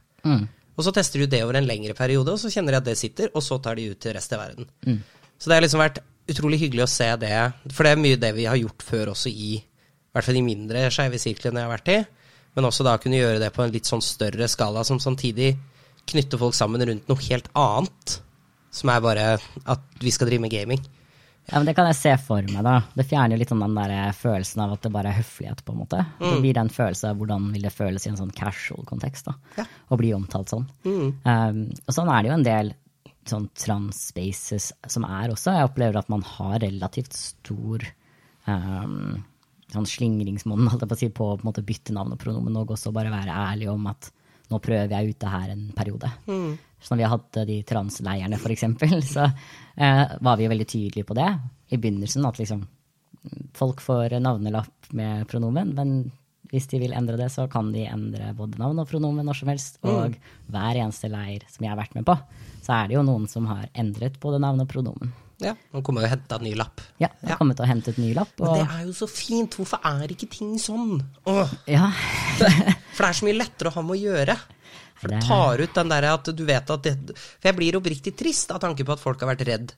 Og 0.77 0.85
så 0.85 0.93
tester 0.93 1.23
de 1.23 1.29
det 1.31 1.43
over 1.43 1.57
en 1.57 1.67
lengre 1.67 1.95
periode, 1.97 2.31
og 2.35 2.39
så 2.39 2.51
kjenner 2.53 2.75
de 2.77 2.81
at 2.83 2.85
det 2.85 2.97
sitter, 2.99 3.31
og 3.33 3.41
så 3.43 3.57
tar 3.57 3.79
de 3.79 3.89
ut 3.91 3.99
til 3.99 4.13
resten 4.13 4.37
av 4.37 4.43
verden. 4.45 4.69
Så 5.37 5.49
det 5.49 5.57
har 5.57 5.65
liksom 5.65 5.81
vært 5.81 6.03
utrolig 6.29 6.59
hyggelig 6.61 6.83
å 6.85 6.91
se 6.91 7.07
det, 7.21 7.33
for 7.71 7.87
det 7.87 7.91
er 7.95 8.01
mye 8.03 8.19
det 8.19 8.29
vi 8.35 8.45
har 8.45 8.59
gjort 8.59 8.85
før 8.85 9.13
også 9.15 9.31
i 9.31 9.57
i 9.57 10.17
hvert 10.17 10.25
fall 10.25 10.37
de 10.39 10.41
mindre 10.41 10.85
skeive 10.89 11.19
sirklene 11.21 11.61
jeg 11.61 11.67
har 11.67 11.73
vært 11.75 11.89
i, 11.93 11.97
men 12.57 12.65
også 12.65 12.85
da 12.87 12.95
kunne 12.97 13.19
gjøre 13.19 13.41
det 13.43 13.51
på 13.53 13.61
en 13.61 13.73
litt 13.73 13.85
sånn 13.85 14.01
større 14.01 14.47
skala, 14.49 14.81
som 14.87 14.97
samtidig 14.97 15.51
knytter 16.09 16.39
folk 16.41 16.55
sammen 16.57 16.81
rundt 16.89 17.09
noe 17.11 17.21
helt 17.27 17.49
annet, 17.53 18.15
som 18.73 18.89
er 18.89 19.03
bare 19.03 19.25
at 19.37 19.83
vi 20.01 20.13
skal 20.15 20.31
drive 20.31 20.41
med 20.41 20.53
gaming. 20.55 20.81
Ja, 21.47 21.57
men 21.59 21.65
Det 21.65 21.75
kan 21.77 21.87
jeg 21.87 21.95
se 21.95 22.11
for 22.19 22.41
meg. 22.41 22.63
da. 22.63 22.81
Det 22.95 23.05
fjerner 23.07 23.31
jo 23.35 23.39
litt 23.39 23.49
sånn 23.53 23.61
den 23.63 23.75
der 23.75 24.11
følelsen 24.13 24.61
av 24.65 24.73
at 24.73 24.81
det 24.83 24.91
bare 24.91 25.07
er 25.13 25.21
høflighet. 25.21 25.63
på 25.63 25.71
en 25.71 25.79
måte. 25.79 26.05
Det 26.19 26.41
blir 26.41 26.53
den 26.57 26.69
følelsen 26.69 27.09
av 27.09 27.17
hvordan 27.21 27.51
vil 27.53 27.61
det 27.61 27.71
føles 27.73 28.05
i 28.05 28.09
en 28.09 28.17
sånn 28.19 28.33
casual 28.35 28.83
kontekst. 28.85 29.25
da, 29.25 29.33
Ja. 29.57 29.65
Å 29.89 29.97
bli 29.97 30.11
omtalt 30.13 30.49
sånn. 30.51 30.67
Um, 31.23 31.71
og 31.87 31.93
sånn 31.95 32.09
er 32.11 32.21
det 32.23 32.29
jo 32.29 32.33
en 32.37 32.43
del 32.43 32.73
sånn 33.27 33.49
trans-spaces 33.55 34.71
som 34.87 35.03
er 35.05 35.29
også. 35.29 35.53
Jeg 35.55 35.69
opplever 35.69 35.97
at 35.97 36.09
man 36.09 36.21
har 36.21 36.59
relativt 36.59 37.13
stor 37.13 37.79
um, 38.47 39.23
sånn 39.71 39.85
slingringsmonn 39.87 40.67
på 40.79 40.97
si, 40.97 41.09
på 41.09 41.37
på 41.37 41.41
en 41.41 41.47
måte 41.49 41.63
bytte 41.65 41.91
navn 41.95 42.13
og 42.15 42.19
pronomen, 42.19 42.55
og 42.57 42.71
også 42.75 42.93
bare 42.95 43.11
være 43.11 43.31
ærlig 43.35 43.69
om 43.71 43.87
at 43.87 44.11
nå 44.49 44.59
prøver 44.63 44.87
jeg 44.95 45.09
ut 45.11 45.19
det 45.19 45.29
her 45.33 45.49
en 45.51 45.65
periode. 45.75 46.11
Så 46.79 46.93
når 46.93 47.01
vi 47.01 47.09
hadde 47.11 47.45
de 47.49 47.57
transleirene, 47.67 48.39
eksempel, 48.53 48.99
så 49.15 49.25
eh, 49.75 50.15
var 50.21 50.37
vi 50.37 50.45
jo 50.47 50.53
veldig 50.53 50.67
tydelige 50.69 51.07
på 51.09 51.17
det 51.17 51.29
i 51.73 51.79
begynnelsen. 51.81 52.25
At 52.29 52.39
liksom 52.41 52.65
folk 53.57 53.81
får 53.83 54.19
navnelapp 54.23 54.91
med 54.95 55.27
pronomen, 55.27 55.73
men 55.75 55.97
hvis 56.51 56.69
de 56.71 56.79
vil 56.79 56.93
endre 56.95 57.17
det, 57.19 57.27
så 57.33 57.47
kan 57.51 57.73
de 57.73 57.83
endre 57.89 58.31
både 58.37 58.59
navn 58.61 58.79
og 58.79 58.87
pronomen 58.87 59.25
når 59.27 59.41
som 59.41 59.49
helst. 59.51 59.79
Og 59.83 60.15
hver 60.47 60.79
eneste 60.79 61.09
leir 61.11 61.43
som 61.51 61.65
jeg 61.65 61.73
har 61.73 61.79
vært 61.79 61.97
med 61.97 62.07
på, 62.07 62.15
så 62.63 62.77
er 62.77 62.87
det 62.87 62.95
jo 62.97 63.03
noen 63.07 63.27
som 63.31 63.49
har 63.49 63.67
endret 63.75 64.19
både 64.23 64.39
navn 64.43 64.63
og 64.63 64.69
pronomen. 64.71 65.11
Ja, 65.43 65.51
Nå 65.69 65.83
kommer 65.85 66.01
og 66.07 66.09
henter 66.09 66.39
en 66.39 66.47
ny 66.47 66.55
lapp. 66.57 66.81
Ja, 66.97 67.11
jeg 67.21 67.29
Ja. 67.29 67.37
til 67.37 67.65
å 67.65 67.67
hente 67.69 67.91
et 67.91 67.97
ny 68.01 68.13
lapp. 68.15 68.31
Men 68.39 68.53
det 68.55 68.69
er 68.73 68.85
jo 68.87 68.93
så 68.93 69.07
fint, 69.07 69.53
hvorfor 69.53 69.79
er 69.85 70.07
ikke 70.09 70.29
ting 70.29 70.57
sånn? 70.57 71.03
Åh, 71.27 71.51
ja, 71.67 71.91
for 72.37 73.03
det 73.03 73.09
er 73.09 73.13
så 73.13 73.25
mye 73.27 73.37
lettere 73.37 73.69
å 73.69 73.73
ha 73.75 73.81
med 73.81 73.97
å 73.97 74.01
gjøre. 74.01 74.37
For 75.01 75.13
det 75.13 75.23
tar 75.25 75.61
ut 75.61 75.75
den 75.77 75.91
derre 75.91 76.13
at 76.17 76.31
du 76.33 76.45
vet 76.47 76.71
at 76.73 76.85
det 76.85 76.95
For 77.17 77.51
jeg 77.51 77.57
blir 77.59 77.77
oppriktig 77.77 78.15
trist 78.17 78.53
av 78.53 78.61
tanke 78.63 78.85
på 78.85 78.95
at 78.95 79.03
folk 79.03 79.21
har 79.21 79.31
vært 79.35 79.45
redd 79.49 79.75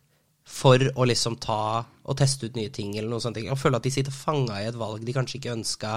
for 0.49 0.81
å 0.81 1.05
liksom 1.05 1.35
ta 1.37 1.83
og 2.09 2.15
teste 2.17 2.47
ut 2.49 2.55
nye 2.57 2.71
ting 2.73 2.95
eller 2.97 3.11
noe 3.11 3.21
sånt. 3.21 3.37
Og 3.37 3.59
føle 3.59 3.77
at 3.77 3.85
de 3.85 3.91
sitter 3.93 4.15
fanga 4.15 4.57
i 4.63 4.65
et 4.65 4.77
valg 4.79 5.03
de 5.05 5.13
kanskje 5.13 5.37
ikke 5.37 5.53
ønska, 5.53 5.91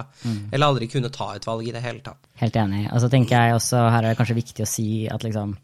eller 0.52 0.66
aldri 0.66 0.90
kunne 0.92 1.08
ta 1.14 1.30
et 1.32 1.46
valg 1.48 1.64
i 1.64 1.72
det 1.72 1.80
hele 1.80 2.02
tatt. 2.04 2.28
Helt 2.42 2.58
enig. 2.60 2.82
Og 2.92 3.00
så 3.00 3.08
tenker 3.12 3.46
jeg 3.46 3.56
også, 3.56 3.80
her 3.88 4.02
er 4.02 4.12
det 4.12 4.18
kanskje 4.20 4.36
viktig 4.36 4.66
å 4.66 4.68
si 4.68 4.88
at 5.08 5.24
liksom 5.24 5.54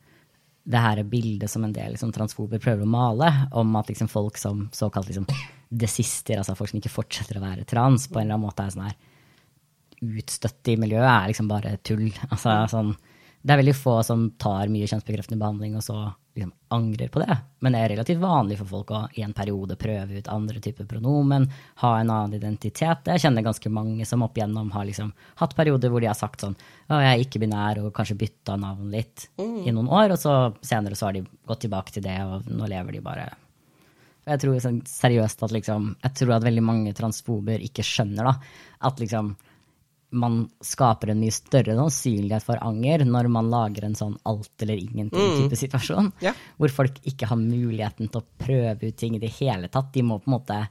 det 0.69 0.81
her 0.85 1.03
bildet 1.09 1.53
som 1.53 1.65
en 1.65 1.73
del 1.73 1.95
liksom, 1.95 2.13
transfober 2.13 2.61
prøver 2.61 2.85
å 2.85 2.91
male, 2.93 3.29
om 3.57 3.77
at 3.81 3.89
liksom, 3.89 4.09
folk 4.13 4.41
som 4.41 4.67
såkalt 4.77 5.09
liksom, 5.09 5.29
desister, 5.69 6.41
altså 6.41 6.57
folk 6.57 6.73
som 6.73 6.81
ikke 6.81 6.93
fortsetter 6.93 7.39
å 7.39 7.45
være 7.45 7.69
trans, 7.69 8.09
på 8.09 8.21
en 8.21 8.27
eller 8.27 8.37
annen 8.37 8.49
måte 8.49 8.65
er 8.65 8.75
sånn 8.75 8.89
her 8.89 8.99
utstøtt 9.99 10.69
i 10.71 10.77
miljøet, 10.81 11.09
er 11.09 11.31
liksom 11.33 11.49
bare 11.51 11.77
tull. 11.85 12.09
Altså, 12.29 12.53
sånn, 12.71 12.93
det 13.49 13.55
er 13.55 13.63
veldig 13.63 13.77
få 13.79 13.95
som 14.05 14.27
tar 14.37 14.69
mye 14.69 14.85
kjønnsbekreftende 14.91 15.41
behandling 15.41 15.79
og 15.79 15.85
så 15.87 15.95
liksom 16.37 16.53
angrer 16.77 17.09
på 17.09 17.23
det. 17.23 17.37
Men 17.65 17.73
det 17.73 17.81
er 17.81 17.93
relativt 17.95 18.21
vanlig 18.21 18.59
for 18.61 18.69
folk 18.75 18.93
å 18.93 19.01
i 19.17 19.25
en 19.25 19.33
periode 19.33 19.79
prøve 19.81 20.21
ut 20.21 20.29
andre 20.29 20.61
typer 20.61 20.85
pronomen, 20.91 21.47
ha 21.81 21.95
en 21.97 22.13
annen 22.13 22.37
identitet. 22.37 23.09
Jeg 23.09 23.25
kjenner 23.25 23.47
ganske 23.47 23.73
mange 23.73 24.05
som 24.07 24.23
opp 24.27 24.37
igjennom 24.37 24.69
har 24.77 24.85
liksom 24.91 25.15
hatt 25.41 25.57
perioder 25.57 25.89
hvor 25.89 26.05
de 26.05 26.11
har 26.11 26.19
sagt 26.19 26.45
sånn 26.45 26.59
å, 26.59 27.01
jeg 27.01 27.09
er 27.09 27.25
ikke-binær, 27.25 27.81
og 27.81 27.95
kanskje 27.97 28.19
bytta 28.21 28.61
navn 28.61 28.93
litt 28.93 29.31
i 29.41 29.73
noen 29.73 29.89
år, 29.89 30.13
og 30.13 30.21
så 30.21 30.37
senere 30.61 30.99
så 30.99 31.09
har 31.09 31.17
de 31.17 31.25
gått 31.49 31.65
tilbake 31.65 31.97
til 31.97 32.05
det, 32.05 32.21
og 32.29 32.53
nå 32.53 32.69
lever 32.69 32.99
de 32.99 33.05
bare 33.09 33.31
jeg 34.29 34.43
tror 34.43 34.59
sånn, 34.61 34.83
seriøst 34.85 35.41
at 35.47 35.53
liksom, 35.57 35.93
jeg 36.05 36.17
tror 36.21 36.35
at 36.37 36.45
veldig 36.45 36.65
mange 36.65 36.93
transfober 36.97 37.63
ikke 37.65 37.87
skjønner 37.87 38.29
da, 38.29 38.35
at 38.85 39.01
liksom 39.01 39.33
man 40.11 40.41
skaper 40.65 41.13
en 41.13 41.21
mye 41.21 41.35
større 41.35 41.75
sannsynlighet 41.77 42.45
for 42.47 42.61
anger 42.65 43.05
når 43.05 43.29
man 43.33 43.51
lager 43.53 43.85
en 43.89 43.97
sånn 43.99 44.17
alt 44.29 44.65
eller 44.65 44.81
ingenting-type 44.81 45.59
situasjon. 45.61 46.13
Ja. 46.25 46.33
Hvor 46.57 46.73
folk 46.73 47.01
ikke 47.09 47.29
har 47.29 47.41
muligheten 47.41 48.09
til 48.09 48.23
å 48.23 48.27
prøve 48.41 48.89
ut 48.89 48.97
ting 48.99 49.19
i 49.19 49.23
det 49.23 49.35
hele 49.37 49.69
tatt. 49.73 49.93
De 49.93 50.05
må 50.07 50.21
på 50.23 50.31
en 50.31 50.39
måte 50.39 50.63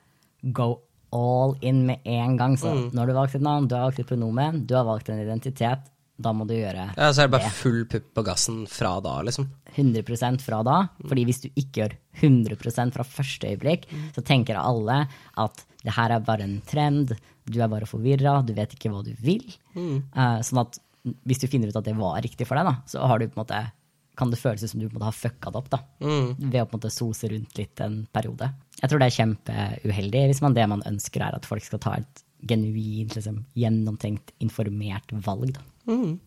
go 0.42 0.72
all 1.16 1.56
in 1.62 1.86
med 1.86 2.02
en 2.04 2.38
gang. 2.40 2.58
Så 2.58 2.74
mm. 2.74 2.90
når 2.98 3.08
du 3.08 3.18
valgt 3.18 3.38
et 3.38 3.46
navn, 3.46 3.70
du 3.70 3.78
har 3.78 3.86
valgt 3.88 4.02
et 4.02 4.10
pronomen, 4.10 4.66
du 4.68 4.76
har 4.78 4.88
valgt 4.88 5.14
en 5.14 5.22
identitet. 5.22 5.94
Da 6.18 6.32
må 6.34 6.48
du 6.50 6.56
gjøre 6.56 6.82
det. 6.82 6.98
Ja, 6.98 7.12
så 7.14 7.22
er 7.22 7.28
det 7.28 7.36
bare 7.36 7.54
full 7.54 7.84
pupp 7.86 8.08
på 8.18 8.24
gassen 8.26 8.64
fra 8.66 8.96
da, 9.06 9.20
liksom. 9.22 9.46
100% 9.76 10.42
fra 10.42 10.64
da. 10.66 10.80
Fordi 11.06 11.26
hvis 11.30 11.44
du 11.44 11.52
ikke 11.52 11.84
gjør 11.84 11.94
100% 12.26 12.96
fra 12.96 13.06
første 13.06 13.52
øyeblikk, 13.52 13.86
så 14.16 14.24
tenker 14.26 14.58
alle 14.58 15.04
at 15.38 15.62
det 15.86 15.94
her 15.94 16.16
er 16.16 16.26
bare 16.26 16.48
en 16.48 16.58
trend, 16.66 17.14
du 17.48 17.58
er 17.62 17.72
bare 17.72 17.90
forvirra, 17.90 18.42
du 18.46 18.54
vet 18.58 18.76
ikke 18.76 18.92
hva 18.94 19.04
du 19.06 19.14
vil. 19.24 19.46
Eh, 19.78 20.40
sånn 20.46 20.64
at 20.64 20.80
hvis 21.28 21.40
du 21.42 21.48
finner 21.48 21.72
ut 21.72 21.80
at 21.80 21.88
det 21.88 21.96
var 21.98 22.20
riktig 22.24 22.48
for 22.48 22.60
deg, 22.60 22.68
da, 22.68 22.78
så 22.90 23.08
har 23.08 23.20
du 23.20 23.30
på 23.30 23.38
en 23.38 23.44
måte 23.46 23.66
kan 24.18 24.32
det 24.34 24.40
føles 24.42 24.66
som 24.66 24.82
du 24.82 24.88
på 24.88 24.96
en 24.96 24.98
måte 24.98 25.12
har 25.12 25.18
fucka 25.18 25.52
det 25.54 25.60
opp 25.60 25.68
da, 25.70 25.80
ved 26.02 26.62
å 26.64 26.66
på 26.66 26.74
en 26.74 26.80
måte 26.80 26.90
sose 26.90 27.30
rundt 27.30 27.60
litt 27.60 27.84
en 27.86 28.00
periode. 28.10 28.50
Jeg 28.80 28.90
tror 28.90 29.02
det 29.02 29.10
er 29.12 29.18
kjempeuheldig 29.18 30.24
hvis 30.32 30.42
man 30.42 30.56
det 30.58 30.66
man 30.72 30.86
ønsker 30.90 31.22
er 31.22 31.38
at 31.38 31.46
folk 31.46 31.66
skal 31.66 31.82
ta 31.84 31.94
et 32.00 32.24
genuint, 32.50 33.14
liksom, 33.18 33.44
gjennomtenkt, 33.58 34.34
informert 34.46 35.14
valg. 35.26 35.54
da. 35.58 35.94
Mm. 35.94 36.18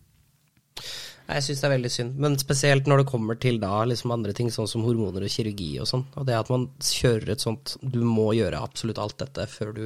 Jeg 1.31 1.45
syns 1.45 1.61
det 1.61 1.67
er 1.67 1.73
veldig 1.75 1.91
synd, 1.93 2.15
men 2.19 2.37
spesielt 2.39 2.87
når 2.89 3.03
det 3.03 3.09
kommer 3.11 3.37
til 3.39 3.59
da 3.61 3.83
liksom 3.87 4.11
andre 4.11 4.33
ting, 4.35 4.49
sånn 4.51 4.67
som 4.67 4.83
hormoner 4.83 5.23
og 5.23 5.31
kirurgi 5.31 5.69
og 5.79 5.87
sånn. 5.87 6.03
Og 6.19 6.27
det 6.27 6.35
at 6.35 6.51
man 6.51 6.67
kjører 6.83 7.31
et 7.31 7.43
sånt 7.43 7.77
Du 7.79 8.01
må 8.03 8.31
gjøre 8.35 8.59
absolutt 8.59 8.99
alt 8.99 9.19
dette 9.21 9.45
før 9.51 9.71
du 9.77 9.85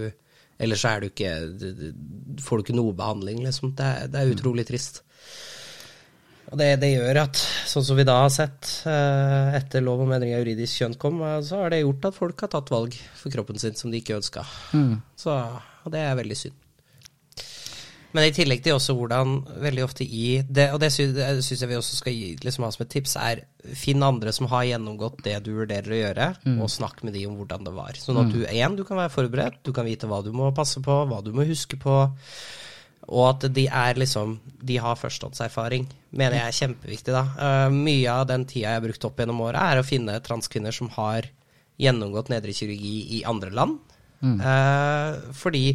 Ellers 0.62 0.84
så 0.86 0.94
du 1.02 1.10
ikke 1.10 1.32
Får 2.44 2.58
du 2.58 2.64
ikke 2.66 2.78
noe 2.78 2.96
behandling, 2.96 3.42
liksom. 3.44 3.74
Det 3.76 3.86
er, 3.86 4.08
det 4.12 4.22
er 4.22 4.32
utrolig 4.32 4.66
trist. 4.68 5.02
Og 6.52 6.60
det, 6.60 6.68
det 6.82 6.92
gjør 6.94 7.20
at, 7.24 7.40
sånn 7.68 7.86
som 7.88 7.98
vi 7.98 8.06
da 8.08 8.20
har 8.22 8.32
sett 8.34 8.70
eh, 8.88 9.56
etter 9.58 9.84
lov 9.84 10.04
om 10.04 10.12
endring 10.14 10.36
av 10.36 10.44
juridisk 10.44 10.82
kjønn 10.82 10.98
kom, 11.02 11.18
eh, 11.26 11.40
så 11.48 11.64
har 11.64 11.74
det 11.74 11.82
gjort 11.82 12.10
at 12.12 12.18
folk 12.20 12.44
har 12.46 12.52
tatt 12.54 12.70
valg 12.74 12.98
for 13.18 13.34
kroppen 13.34 13.60
sin 13.62 13.78
som 13.80 13.92
de 13.92 14.04
ikke 14.04 14.20
ønska. 14.20 14.46
Så 15.20 15.34
Og 15.86 15.94
det 15.94 16.04
er 16.06 16.20
veldig 16.20 16.38
synd. 16.38 16.60
Men 18.16 18.30
i 18.30 18.34
tillegg 18.36 18.62
til 18.64 18.78
også 18.78 18.96
hvordan 18.96 19.34
veldig 19.60 19.84
ofte 19.84 20.06
i 20.08 20.40
det, 20.48 20.70
Og 20.72 20.80
det 20.80 20.92
syns 20.94 21.50
jeg 21.50 21.68
vi 21.68 21.78
også 21.78 21.98
skal 22.00 22.16
gi, 22.16 22.30
liksom, 22.46 22.64
ha 22.64 22.72
som 22.72 22.86
et 22.86 22.92
tips, 22.94 23.16
er 23.20 23.44
finn 23.76 24.04
andre 24.06 24.32
som 24.36 24.48
har 24.52 24.68
gjennomgått 24.70 25.24
det 25.26 25.36
du 25.44 25.52
vurderer 25.58 25.92
å 25.92 26.00
gjøre, 26.00 26.28
og 26.64 26.72
snakk 26.72 27.02
med 27.04 27.16
de 27.18 27.26
om 27.28 27.36
hvordan 27.40 27.66
det 27.68 27.74
var. 27.76 27.98
Sånn 28.00 28.22
at 28.22 28.32
du 28.32 28.46
én, 28.46 28.78
du 28.78 28.86
kan 28.88 29.02
være 29.02 29.12
forberedt, 29.14 29.64
du 29.66 29.74
kan 29.76 29.88
vite 29.88 30.08
hva 30.08 30.22
du 30.24 30.32
må 30.36 30.52
passe 30.56 30.84
på, 30.86 31.00
hva 31.10 31.20
du 31.26 31.34
må 31.36 31.48
huske 31.50 31.80
på. 31.82 31.98
Og 33.06 33.24
at 33.28 33.44
de 33.54 33.68
er 33.70 34.00
liksom 34.02 34.40
De 34.66 34.80
har 34.82 34.98
førstehåndserfaring, 34.98 35.84
mener 36.18 36.40
jeg 36.40 36.48
er 36.48 36.60
kjempeviktig, 36.60 37.14
da. 37.14 37.26
Uh, 37.38 37.74
mye 37.74 38.14
av 38.14 38.30
den 38.32 38.48
tida 38.50 38.72
jeg 38.72 38.80
har 38.80 38.86
brukt 38.88 39.10
opp 39.10 39.20
gjennom 39.20 39.44
året, 39.46 39.60
er 39.62 39.82
å 39.82 39.86
finne 39.86 40.22
transkvinner 40.26 40.74
som 40.74 40.90
har 40.96 41.28
gjennomgått 41.82 42.32
nedre 42.32 42.56
kirurgi 42.56 42.96
i 43.20 43.26
andre 43.28 43.52
land. 43.54 43.78
Eh, 44.24 45.34
fordi 45.38 45.66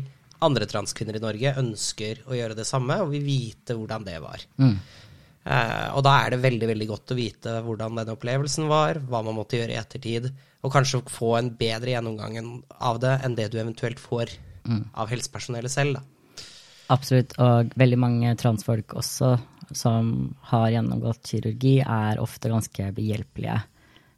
andre 0.46 0.68
transkvinner 0.70 1.18
i 1.18 1.22
Norge 1.22 1.54
ønsker 1.60 2.24
å 2.26 2.36
gjøre 2.36 2.58
det 2.58 2.66
samme, 2.68 3.00
og 3.02 3.14
vil 3.14 3.24
vite 3.26 3.76
hvordan 3.78 4.06
det 4.06 4.18
var. 4.22 4.44
Eh, 4.60 5.88
og 5.96 6.04
da 6.04 6.14
er 6.20 6.34
det 6.34 6.42
veldig 6.42 6.68
veldig 6.68 6.88
godt 6.90 7.14
å 7.14 7.18
vite 7.18 7.56
hvordan 7.64 8.00
den 8.02 8.14
opplevelsen 8.14 8.68
var, 8.70 9.00
hva 9.08 9.22
man 9.26 9.38
måtte 9.38 9.60
gjøre 9.60 9.76
i 9.76 9.80
ettertid, 9.80 10.30
og 10.60 10.72
kanskje 10.74 11.02
få 11.08 11.34
en 11.38 11.52
bedre 11.56 11.94
gjennomgang 11.94 12.40
av 12.76 13.00
det 13.00 13.16
enn 13.24 13.36
det 13.38 13.48
du 13.52 13.60
eventuelt 13.60 14.00
får 14.00 14.36
av 14.70 15.08
helsepersonellet 15.10 15.72
selv. 15.72 15.96
da. 15.96 16.44
Absolutt, 16.90 17.36
og 17.38 17.70
veldig 17.78 17.98
mange 18.02 18.34
transfolk 18.38 18.96
også 18.98 19.36
som 19.76 20.30
har 20.50 20.70
gjennomgått 20.74 21.28
kirurgi, 21.30 21.78
er 21.80 22.20
ofte 22.22 22.50
ganske 22.50 22.90
behjelpelige 22.96 23.60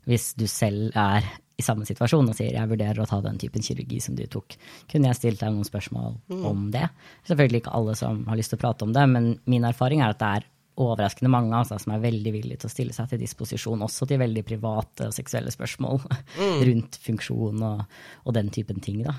hvis 0.08 0.32
du 0.34 0.48
selv 0.50 0.96
er 0.98 1.26
i 1.58 1.64
samme 1.64 1.86
situasjon 1.88 2.30
og 2.30 2.36
sier 2.36 2.56
jeg 2.56 2.70
vurderer 2.70 3.02
å 3.02 3.08
ta 3.08 3.20
den 3.24 3.38
typen 3.40 3.64
kirurgi 3.64 4.00
som 4.02 4.16
du 4.18 4.24
tok. 4.30 4.56
Kunne 4.90 5.10
jeg 5.10 5.20
stilt 5.20 5.42
deg 5.42 5.52
noen 5.54 5.68
spørsmål 5.68 6.16
om 6.48 6.70
det? 6.74 6.86
Selvfølgelig 7.28 7.62
ikke 7.62 7.76
alle 7.78 7.96
som 7.98 8.24
har 8.28 8.38
lyst 8.38 8.54
til 8.54 8.60
å 8.60 8.64
prate 8.64 8.86
om 8.86 8.94
det, 8.96 9.04
men 9.10 9.34
min 9.50 9.68
erfaring 9.68 10.02
er 10.02 10.14
at 10.14 10.22
det 10.22 10.30
er 10.38 10.48
overraskende 10.82 11.28
mange 11.32 11.52
altså, 11.56 11.76
som 11.80 11.92
er 11.92 12.04
veldig 12.04 12.32
villige 12.32 12.62
til 12.62 12.70
å 12.70 12.72
stille 12.72 12.96
seg 12.96 13.10
til 13.10 13.20
disposisjon 13.20 13.84
også 13.84 14.08
til 14.08 14.22
veldig 14.22 14.44
private 14.48 15.10
og 15.10 15.16
seksuelle 15.16 15.52
spørsmål 15.52 16.00
rundt 16.68 16.96
funksjon 17.04 17.66
og, 17.68 17.84
og 18.24 18.36
den 18.38 18.48
typen 18.54 18.80
ting. 18.84 19.02
Da. 19.04 19.18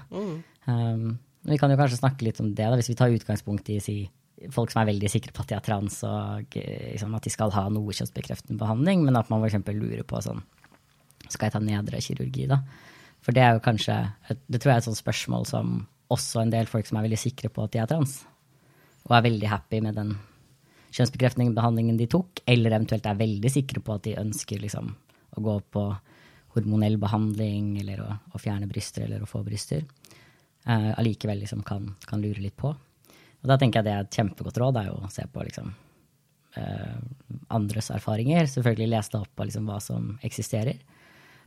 Um, 0.65 1.13
vi 1.45 1.59
kan 1.61 1.71
jo 1.71 1.77
kanskje 1.79 2.01
snakke 2.01 2.25
litt 2.25 2.41
om 2.41 2.49
det, 2.55 2.65
da, 2.65 2.79
hvis 2.79 2.89
vi 2.89 2.97
tar 2.97 3.13
utgangspunkt 3.13 3.69
i 3.69 3.77
si, 3.83 3.97
folk 4.53 4.73
som 4.73 4.81
er 4.81 4.89
veldig 4.93 5.11
sikre 5.11 5.35
på 5.35 5.43
at 5.43 5.51
de 5.51 5.57
er 5.59 5.65
trans, 5.65 5.99
og 6.07 6.57
liksom, 6.57 7.13
at 7.19 7.27
de 7.27 7.33
skal 7.33 7.53
ha 7.53 7.67
noe 7.71 7.95
kjønnsbekreftende 7.95 8.59
behandling, 8.59 9.05
men 9.05 9.19
at 9.19 9.29
man 9.31 9.43
f.eks. 9.43 9.61
lurer 9.75 10.05
på 10.07 10.23
sånn 10.25 10.41
Skal 11.33 11.49
jeg 11.49 11.55
ta 11.55 11.63
nedre 11.63 12.01
kirurgi, 12.03 12.47
da? 12.51 12.61
For 13.23 13.35
det 13.35 13.43
er 13.43 13.55
jo 13.55 13.63
kanskje 13.63 13.95
Det 14.29 14.59
tror 14.59 14.71
jeg 14.71 14.75
er 14.75 14.83
et 14.83 14.89
sånt 14.89 14.99
spørsmål 14.99 15.47
som 15.49 15.81
også 16.13 16.43
en 16.43 16.53
del 16.53 16.67
folk 16.69 16.85
som 16.85 16.99
er 16.99 17.07
veldig 17.07 17.19
sikre 17.19 17.49
på 17.49 17.63
at 17.63 17.73
de 17.73 17.79
er 17.81 17.89
trans, 17.89 18.19
og 19.07 19.15
er 19.17 19.25
veldig 19.25 19.49
happy 19.49 19.79
med 19.81 19.95
den 19.97 20.11
kjønnsbekreftende 20.93 21.55
behandlingen 21.55 21.97
de 21.97 22.05
tok, 22.11 22.43
eller 22.45 22.75
eventuelt 22.75 23.07
er 23.09 23.17
veldig 23.17 23.49
sikre 23.49 23.81
på 23.81 23.95
at 23.95 24.03
de 24.05 24.17
ønsker 24.21 24.61
liksom, 24.61 24.91
å 25.33 25.43
gå 25.43 25.55
på 25.73 25.85
hormonell 26.53 26.99
behandling 27.01 27.79
eller 27.81 28.03
å, 28.03 28.09
å 28.33 28.41
fjerne 28.41 28.69
bryster 28.69 29.07
eller 29.07 29.23
å 29.23 29.29
få 29.29 29.41
bryster, 29.45 29.87
uh, 30.69 30.91
allikevel 30.99 31.41
liksom 31.41 31.63
kan, 31.65 31.89
kan, 32.05 32.21
lure 32.21 32.43
litt 32.43 32.57
på. 32.59 32.69
Og 32.69 33.49
da 33.49 33.57
tenker 33.59 33.81
jeg 33.81 33.89
det 33.89 33.95
er 33.95 34.05
et 34.05 34.19
kjempegodt 34.19 34.59
råd, 34.61 34.79
er 34.79 34.91
jo 34.91 34.99
å 35.01 35.11
se 35.11 35.25
på 35.27 35.43
liksom, 35.43 35.73
eh, 36.55 36.99
andres 37.51 37.89
erfaringer. 37.91 38.45
Selvfølgelig 38.47 38.93
lese 38.93 39.11
deg 39.11 39.25
opp 39.25 39.33
på 39.35 39.47
liksom, 39.49 39.65
hva 39.67 39.79
som 39.83 40.13
eksisterer. 40.23 40.77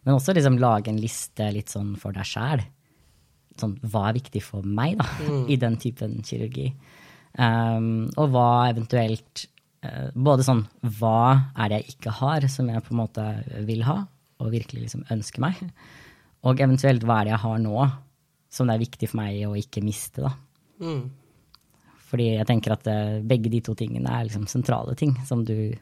Men 0.06 0.14
også 0.14 0.36
liksom, 0.36 0.60
lage 0.62 0.92
en 0.92 1.02
liste 1.02 1.48
litt 1.50 1.72
sånn 1.72 1.96
for 1.98 2.14
deg 2.14 2.28
sjæl. 2.28 2.62
Sånn, 3.58 3.74
hva 3.90 4.06
er 4.08 4.18
viktig 4.20 4.42
for 4.44 4.66
meg 4.66 5.00
da, 5.00 5.08
mm. 5.26 5.44
i 5.52 5.58
den 5.60 5.76
typen 5.82 6.20
kirurgi? 6.26 6.70
Um, 7.36 8.06
og 8.16 8.30
hva 8.32 8.70
eventuelt 8.70 9.42
uh, 9.84 10.06
Både 10.16 10.40
sånn 10.46 10.62
hva 10.96 11.52
er 11.52 11.68
det 11.68 11.80
jeg 11.82 11.96
ikke 11.98 12.14
har, 12.22 12.46
som 12.48 12.70
jeg 12.72 12.80
på 12.86 12.94
en 12.94 13.00
måte 13.02 13.24
vil 13.68 13.82
ha, 13.84 13.98
og 14.40 14.54
virkelig 14.54 14.86
liksom 14.86 15.04
ønsker 15.12 15.44
meg? 15.44 15.60
Og 16.46 16.62
eventuelt 16.62 17.04
hva 17.04 17.20
er 17.20 17.28
det 17.28 17.34
jeg 17.34 17.44
har 17.44 17.60
nå, 17.60 17.86
som 18.52 18.70
det 18.70 18.76
er 18.76 18.84
viktig 18.86 19.10
for 19.10 19.20
meg 19.20 19.42
å 19.48 19.56
ikke 19.58 19.84
miste, 19.84 20.22
da. 20.24 20.32
Mm. 20.80 21.02
Fordi 22.06 22.30
jeg 22.36 22.48
tenker 22.48 22.76
at 22.76 22.88
uh, 22.88 23.18
begge 23.26 23.50
de 23.52 23.60
to 23.66 23.74
tingene 23.76 24.12
er 24.12 24.28
liksom 24.28 24.46
sentrale 24.48 24.94
ting 24.96 25.16
som 25.26 25.42
du 25.44 25.74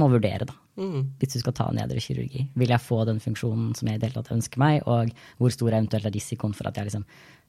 må 0.00 0.08
vurdere, 0.10 0.48
da. 0.48 0.56
Mm. 0.78 1.14
Hvis 1.18 1.34
du 1.34 1.40
skal 1.42 1.56
ta 1.56 1.66
nedre 1.74 2.00
kirurgi. 2.00 2.46
Vil 2.56 2.72
jeg 2.72 2.84
få 2.84 3.02
den 3.08 3.20
funksjonen 3.20 3.74
som 3.76 3.88
jeg 3.88 3.98
i 3.98 4.00
det 4.00 4.10
hele 4.10 4.20
tatt 4.22 4.36
ønsker 4.36 4.62
meg, 4.62 4.84
og 4.86 5.10
hvor 5.38 5.52
stor 5.54 5.72
eventuelt 5.72 6.06
er 6.08 6.14
risikoen 6.14 6.54
for 6.56 6.70
at 6.70 6.78
jeg 6.78 6.90
liksom 6.90 7.08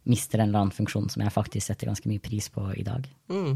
mister 0.09 0.41
en 0.41 0.49
eller 0.49 0.63
annen 0.63 0.75
funksjon 0.75 1.11
som 1.13 1.21
jeg 1.21 1.33
faktisk 1.33 1.67
setter 1.67 1.91
ganske 1.91 2.09
mye 2.09 2.23
pris 2.23 2.49
på 2.49 2.65
i 2.73 2.83
dag. 2.87 3.05
Mm. 3.29 3.53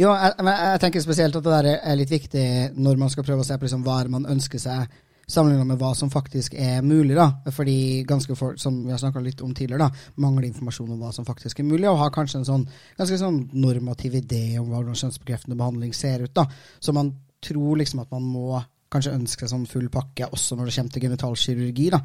Jo, 0.00 0.10
jeg, 0.10 0.34
jeg, 0.48 0.80
tenker 0.82 1.04
spesielt 1.04 1.36
at 1.36 1.44
det 1.44 1.54
der 1.54 1.70
er 1.76 1.96
litt 2.00 2.12
viktig 2.12 2.44
når 2.80 3.00
man 3.00 3.12
skal 3.12 3.26
prøve 3.26 3.44
å 3.44 3.46
se 3.46 3.58
på 3.58 3.68
liksom 3.68 3.84
hva 3.86 4.02
man 4.10 4.28
ønsker 4.32 4.60
seg, 4.60 5.00
sammenlignet 5.32 5.68
med 5.68 5.80
hva 5.80 5.92
som 5.96 6.10
faktisk 6.12 6.56
er 6.58 6.82
mulig. 6.84 7.14
da. 7.16 7.28
Fordi 7.54 8.02
ganske 8.08 8.36
for, 8.36 8.56
som 8.60 8.82
vi 8.84 8.92
har 8.92 9.00
snakka 9.00 9.22
litt 9.22 9.42
om 9.44 9.54
tidligere, 9.54 9.86
da, 9.86 10.06
mangler 10.20 10.48
informasjon 10.48 10.94
om 10.94 11.02
hva 11.04 11.12
som 11.14 11.28
faktisk 11.28 11.60
er 11.60 11.68
mulig, 11.68 11.88
og 11.88 12.00
har 12.00 12.14
kanskje 12.14 12.42
en 12.42 12.48
sånn 12.48 12.64
ganske 12.98 13.20
sånn 13.20 13.44
normativ 13.52 14.16
idé 14.18 14.58
om 14.60 14.72
hvordan 14.72 14.98
kjønnsbekreftende 14.98 15.58
behandling 15.60 15.94
ser 15.96 16.24
ut. 16.26 16.34
da. 16.34 16.48
Så 16.80 16.96
man 16.96 17.14
tror 17.42 17.80
liksom 17.80 18.02
at 18.04 18.12
man 18.14 18.26
må 18.26 18.60
kanskje 18.92 19.14
ønske 19.16 19.46
seg 19.46 19.54
sånn 19.54 19.70
full 19.70 19.88
pakke 19.92 20.28
også 20.28 20.58
når 20.58 20.68
det 20.68 20.76
kommer 20.76 20.94
til 20.94 21.06
genitalkirurgi. 21.06 21.88
da. 21.94 22.02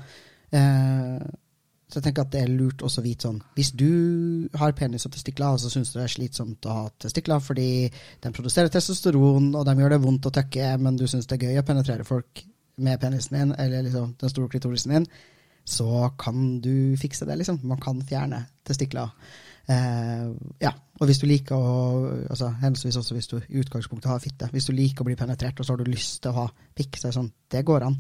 Eh, 0.58 1.28
så 1.88 2.00
jeg 2.00 2.04
tenker 2.04 2.26
at 2.26 2.34
det 2.34 2.42
er 2.44 2.52
lurt 2.52 2.84
også 2.84 3.00
å 3.00 3.06
vite 3.06 3.30
sånn 3.30 3.38
Hvis 3.56 3.70
du 3.80 4.50
har 4.60 4.74
penis 4.76 5.06
og 5.08 5.14
testikler, 5.14 5.56
og 5.56 5.62
så 5.64 5.72
syns 5.72 5.94
du 5.94 5.98
det 6.00 6.04
er 6.04 6.12
slitsomt 6.12 6.68
å 6.68 6.76
ha 6.76 6.84
testikler 7.00 7.40
fordi 7.44 7.88
den 8.24 8.36
produserer 8.36 8.72
testosteron, 8.72 9.54
og 9.56 9.64
de 9.68 9.76
gjør 9.80 9.96
det 9.96 10.04
vondt 10.04 10.28
å 10.28 10.34
tøkke, 10.36 10.74
men 10.84 11.00
du 11.00 11.06
syns 11.08 11.30
det 11.30 11.38
er 11.38 11.48
gøy 11.48 11.62
å 11.62 11.66
penetrere 11.68 12.08
folk 12.08 12.44
med 12.84 13.00
penisen 13.02 13.40
din, 13.40 13.56
eller 13.58 13.88
liksom 13.88 14.14
den 14.20 14.34
store 14.34 14.52
klitorisen 14.52 14.94
din, 14.98 15.08
så 15.68 16.10
kan 16.20 16.60
du 16.64 16.96
fikse 17.00 17.26
det, 17.28 17.40
liksom. 17.40 17.60
Man 17.68 17.80
kan 17.84 18.04
fjerne 18.08 18.44
testikler. 18.68 19.16
Eh, 19.68 20.28
ja, 20.64 20.72
og 20.98 21.06
hvis 21.06 21.20
du 21.22 21.28
liker 21.30 21.56
å 21.56 21.74
altså 22.26 22.50
Henholdsvis 22.62 22.98
også 22.98 23.18
hvis 23.18 23.30
du 23.30 23.38
i 23.38 23.60
utgangspunktet 23.62 24.10
har 24.10 24.24
fitte. 24.24 24.50
Hvis 24.54 24.70
du 24.70 24.74
liker 24.74 25.04
å 25.04 25.10
bli 25.10 25.18
penetrert, 25.20 25.60
og 25.60 25.68
så 25.68 25.76
har 25.76 25.84
du 25.84 25.92
lyst 25.92 26.24
til 26.24 26.34
å 26.34 26.42
ha 26.42 26.48
pikk, 26.78 26.98
så 26.98 27.08
er 27.08 27.12
det 27.12 27.20
sånn 27.20 27.32
Det 27.54 27.62
går 27.68 27.86
an. 27.86 28.00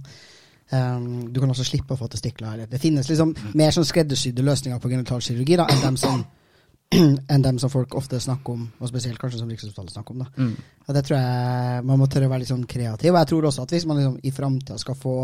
Um, 0.68 1.28
du 1.32 1.40
kan 1.40 1.52
også 1.54 1.64
slippe 1.64 1.96
å 1.96 2.00
få 2.00 2.10
testikler. 2.12 2.66
Det 2.68 2.82
finnes 2.82 3.08
liksom 3.08 3.36
mer 3.56 3.72
sånn 3.76 3.88
skreddersydde 3.88 4.44
løsninger 4.44 4.82
på 4.84 4.92
genitalkirurgi 4.92 5.60
da, 5.62 5.68
enn 5.72 5.86
dem 5.86 6.00
som 6.02 6.26
enn 7.34 7.44
dem 7.44 7.60
som 7.60 7.72
folk 7.72 7.96
ofte 8.00 8.20
snakker 8.24 8.56
om, 8.56 8.66
og 8.80 8.90
spesielt 8.90 9.20
kanskje 9.20 9.42
som 9.42 9.50
Rikshospitalet 9.52 9.94
snakker 9.94 10.16
om. 10.16 10.26
da. 10.26 10.30
Mm. 10.40 10.84
Og 10.88 10.96
det 10.96 11.04
tror 11.06 11.18
jeg 11.20 11.84
Man 11.88 12.00
må 12.00 12.08
tørre 12.08 12.28
å 12.28 12.32
være 12.32 12.46
litt 12.46 12.52
sånn 12.52 12.68
kreativ. 12.68 13.12
Og 13.14 13.20
jeg 13.20 13.30
tror 13.32 13.50
også 13.50 13.68
at 13.68 13.76
hvis 13.76 13.88
man 13.88 14.00
liksom 14.00 14.20
i 14.24 14.32
framtida 14.32 14.80
skal 14.82 14.98
få 14.98 15.18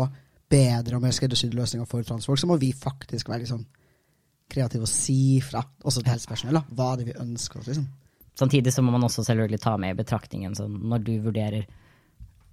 bedre 0.54 0.98
og 0.98 1.02
mer 1.02 1.14
skreddersydde 1.16 1.56
løsninger 1.56 1.88
for 1.88 2.06
transfolk, 2.06 2.38
så 2.38 2.48
må 2.48 2.60
vi 2.60 2.70
faktisk 2.76 3.32
være 3.32 3.44
litt 3.44 3.52
sånn 3.52 3.64
kreative 4.50 4.86
og 4.86 4.90
si 4.90 5.40
fra, 5.44 5.62
også 5.84 6.02
til 6.02 6.12
helsepersonell, 6.14 6.58
da, 6.60 6.76
hva 6.76 6.90
det 7.00 7.08
vi 7.08 7.16
ønsker 7.20 7.60
oss. 7.60 7.70
liksom. 7.70 7.86
Samtidig 8.38 8.74
så 8.74 8.82
må 8.82 8.92
man 8.94 9.06
også 9.06 9.22
selvfølgelig 9.26 9.62
ta 9.62 9.76
med 9.78 9.94
i 9.94 9.98
betraktningen 10.02 10.56
så 10.58 10.66
når 10.68 11.04
du 11.06 11.12
vurderer 11.22 11.66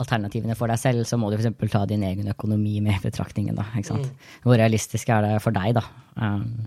alternativene 0.01 0.56
for 0.58 0.71
deg 0.71 0.80
selv, 0.82 1.06
så 1.06 1.17
må 1.19 1.30
du 1.30 1.38
f.eks. 1.38 1.71
ta 1.71 1.84
din 1.89 2.04
egen 2.08 2.30
økonomi 2.32 2.80
med 2.84 2.97
i 2.97 3.04
betraktningen. 3.06 3.58
Da, 3.58 3.67
mm. 3.69 4.08
Hvor 4.45 4.58
realistisk 4.58 5.12
er 5.13 5.27
det 5.27 5.36
for 5.43 5.56
deg, 5.56 5.77
da? 5.77 5.84
Um, 6.17 6.65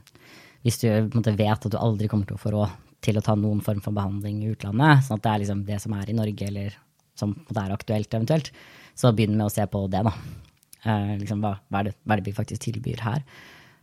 hvis 0.65 0.81
du 0.81 0.89
måte, 1.13 1.35
vet 1.37 1.67
at 1.67 1.73
du 1.73 1.79
aldri 1.81 2.09
kommer 2.11 2.29
til 2.29 2.39
å 2.39 2.41
få 2.41 2.55
råd 2.55 2.77
til 3.05 3.19
å 3.21 3.25
ta 3.25 3.35
noen 3.37 3.61
form 3.65 3.83
for 3.85 3.97
behandling 3.97 4.41
i 4.45 4.53
utlandet, 4.55 5.05
sånn 5.05 5.19
at 5.19 5.27
det 5.27 5.33
er 5.33 5.43
liksom 5.43 5.65
det 5.69 5.81
som 5.83 5.97
er 5.99 6.09
i 6.09 6.17
Norge, 6.17 6.47
eller 6.49 6.79
som 7.19 7.35
er 7.53 7.75
aktuelt 7.75 8.17
eventuelt, 8.17 8.49
så 8.97 9.13
begynn 9.13 9.37
med 9.37 9.49
å 9.49 9.53
se 9.53 9.67
på 9.71 9.83
det, 9.93 10.05
da. 10.07 10.15
Uh, 10.85 11.13
liksom, 11.21 11.43
hva, 11.45 11.57
hva, 11.69 11.83
er 11.83 11.91
det, 11.91 11.99
hva, 12.05 12.15
er 12.15 12.23
det, 12.23 12.29
vi 12.31 12.39
faktisk 12.39 12.65
tilbyr 12.69 13.05
her? 13.05 13.27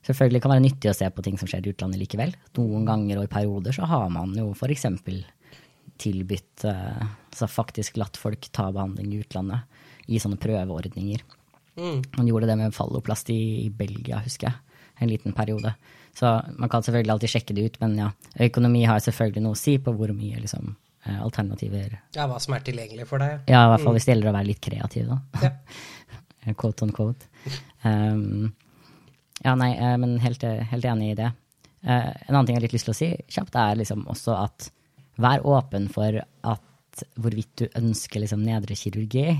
Selvfølgelig 0.07 0.41
kan 0.41 0.51
det 0.51 0.57
være 0.57 0.65
nyttig 0.65 0.89
å 0.89 0.97
se 0.97 1.09
på 1.13 1.23
ting 1.25 1.37
som 1.37 1.49
skjer 1.49 1.67
i 1.67 1.73
utlandet 1.75 2.01
likevel. 2.01 2.33
Noen 2.57 2.87
ganger 2.87 3.21
og 3.21 3.27
i 3.27 3.31
perioder 3.31 3.75
så 3.75 3.85
har 3.89 4.07
man 4.13 4.33
jo 4.37 4.49
f.eks 4.55 4.87
tilbudt 6.01 6.63
Så 6.63 6.71
altså 6.71 7.47
faktisk 7.47 7.99
latt 8.01 8.17
folk 8.17 8.47
ta 8.51 8.71
behandling 8.73 9.13
i 9.13 9.21
utlandet 9.21 9.69
i 10.11 10.19
sånne 10.19 10.39
prøveordninger. 10.41 11.21
Mm. 11.77 12.01
Man 12.17 12.27
gjorde 12.27 12.49
det 12.49 12.57
med 12.59 12.75
falloplast 12.75 13.29
i, 13.31 13.65
i, 13.65 13.69
Belgia, 13.69 14.19
husker 14.25 14.49
jeg, 14.49 14.79
en 14.99 15.11
liten 15.11 15.35
periode. 15.37 15.73
Så 16.17 16.27
man 16.57 16.69
kan 16.69 16.83
selvfølgelig 16.83 17.13
alltid 17.13 17.33
sjekke 17.35 17.55
det 17.55 17.67
ut, 17.69 17.77
men 17.83 17.95
ja, 18.01 18.09
økonomi 18.47 18.83
har 18.89 18.99
selvfølgelig 19.03 19.45
noe 19.45 19.55
å 19.55 19.61
si 19.61 19.77
på 19.79 19.93
hvor 19.95 20.11
mye 20.15 20.41
liksom, 20.41 20.73
uh, 21.07 21.19
alternativer 21.21 21.95
Ja, 22.17 22.25
hva 22.27 22.41
som 22.43 22.57
er 22.57 22.65
tilgjengelig 22.67 23.07
for 23.07 23.23
deg. 23.23 23.45
Ja, 23.47 23.63
i 23.63 23.71
hvert 23.71 23.85
fall 23.85 23.93
mm. 23.93 23.99
hvis 23.99 24.09
det 24.09 24.15
gjelder 24.15 24.33
å 24.33 24.35
være 24.35 24.49
litt 24.49 24.63
kreativ, 24.67 25.13
da. 25.13 25.45
Ja. 25.45 26.53
quote 26.59 26.87
on 26.87 26.95
quote. 26.95 27.31
Um, 27.81 28.51
ja, 29.45 29.55
nei, 29.57 29.71
uh, 29.79 29.95
men 30.01 30.19
helt, 30.23 30.43
helt, 30.43 30.85
enig 30.85 31.13
i 31.13 31.17
det. 31.21 31.31
en 31.81 32.35
annen 32.35 32.45
ting 32.45 32.55
jeg 32.55 32.61
har 32.61 32.67
litt 32.67 32.75
lyst 32.77 32.87
til 32.89 32.93
å 32.93 32.99
si 32.99 33.09
kjapt, 33.33 33.57
er 33.57 33.79
liksom 33.79 34.05
også 34.11 34.37
at 34.37 34.71
Vær 35.21 35.43
åpen 35.45 35.89
for 35.91 36.15
at 36.17 37.01
hvorvidt 37.19 37.51
du 37.59 37.65
ønsker 37.77 38.23
liksom 38.23 38.43
nedre 38.45 38.77
kirurgi, 38.79 39.35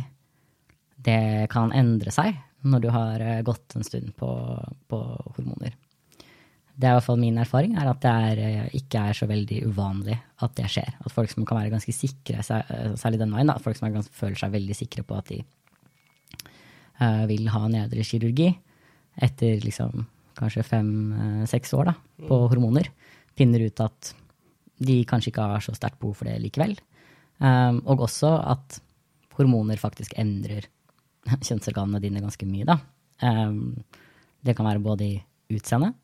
det 1.02 1.48
kan 1.52 1.74
endre 1.76 2.14
seg 2.14 2.36
når 2.62 2.84
du 2.84 2.90
har 2.94 3.24
eh, 3.26 3.42
gått 3.46 3.76
en 3.76 3.86
stund 3.86 4.12
på, 4.18 4.30
på 4.90 5.00
hormoner. 5.38 5.74
Det 6.72 6.88
er 6.88 6.94
i 6.94 6.98
hvert 6.98 7.06
fall 7.06 7.20
min 7.22 7.40
erfaring, 7.42 7.74
er 7.78 7.90
at 7.90 8.02
det 8.04 8.12
er, 8.12 8.42
eh, 8.46 8.76
ikke 8.78 9.02
er 9.10 9.18
så 9.18 9.28
veldig 9.30 9.64
uvanlig 9.70 10.18
at 10.46 10.54
det 10.60 10.70
skjer. 10.72 10.92
At 11.02 11.14
folk 11.14 11.34
som 11.34 11.48
kan 11.48 11.58
være 11.58 11.74
ganske 11.74 11.96
sikre, 11.96 12.42
eh, 12.42 12.92
særlig 13.02 13.22
den 13.24 13.34
veien, 13.34 13.50
da, 13.50 13.58
folk 13.62 13.80
som 13.80 13.90
ganske, 13.94 14.14
føler 14.18 14.38
seg 14.40 14.54
veldig 14.54 14.78
sikre 14.78 15.06
på 15.08 15.18
at 15.18 15.34
de 15.34 15.42
uh, 17.02 17.26
vil 17.30 17.50
ha 17.50 17.64
nedre 17.72 18.06
kirurgi 18.06 18.52
etter 19.16 19.60
liksom 19.64 20.06
kanskje 20.38 20.66
fem-seks 20.66 21.74
år 21.78 21.92
da, 21.92 21.96
på 22.24 22.38
mm. 22.38 22.48
hormoner, 22.54 22.90
finner 23.38 23.66
ut 23.68 23.84
at 23.84 24.14
de 24.82 25.02
kanskje 25.08 25.32
ikke 25.32 25.48
har 25.54 25.64
så 25.64 25.76
sterkt 25.78 26.00
behov 26.02 26.18
for 26.20 26.30
det 26.30 26.40
likevel. 26.42 26.74
Um, 27.42 27.82
og 27.90 28.06
også 28.08 28.32
at 28.54 28.80
hormoner 29.38 29.80
faktisk 29.82 30.16
endrer 30.22 30.68
kjønnsorganene 31.48 32.02
dine 32.04 32.24
ganske 32.24 32.48
mye, 32.50 32.68
da. 32.70 32.80
Um, 33.22 33.76
det 34.42 34.56
kan 34.58 34.66
være 34.66 34.82
både 34.82 35.06
i 35.06 35.20
utseendet 35.54 35.98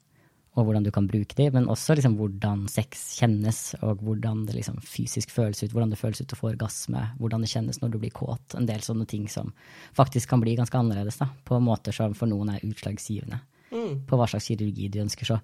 og 0.58 0.66
hvordan 0.66 0.86
du 0.88 0.90
kan 0.94 1.06
bruke 1.06 1.36
de, 1.38 1.52
men 1.54 1.68
også 1.70 1.94
liksom 1.98 2.16
hvordan 2.18 2.64
sex 2.72 3.04
kjennes, 3.20 3.60
og 3.86 4.02
hvordan 4.02 4.42
det 4.48 4.56
liksom 4.58 4.80
fysisk 4.82 5.30
føles 5.30 5.62
ut, 5.62 5.70
hvordan 5.70 5.94
det 5.94 6.00
føles 6.02 6.24
ut 6.24 6.34
å 6.34 6.40
få 6.40 6.50
orgasme, 6.50 7.04
hvordan 7.20 7.46
det 7.46 7.52
kjennes 7.52 7.78
når 7.84 7.94
du 7.94 8.00
blir 8.02 8.16
kåt. 8.16 8.58
En 8.58 8.66
del 8.66 8.82
sånne 8.82 9.06
ting 9.10 9.28
som 9.30 9.52
faktisk 9.98 10.32
kan 10.34 10.42
bli 10.42 10.56
ganske 10.58 10.80
annerledes, 10.80 11.20
da, 11.22 11.30
på 11.46 11.62
måter 11.62 11.94
som 11.94 12.18
for 12.18 12.30
noen 12.32 12.56
er 12.56 12.66
utslagsgivende. 12.66 13.40
Mm. 13.70 13.94
På 14.10 14.18
hva 14.18 14.26
slags 14.32 14.50
kirurgi 14.50 14.90
du 14.90 15.02
ønsker. 15.04 15.30
Så 15.30 15.38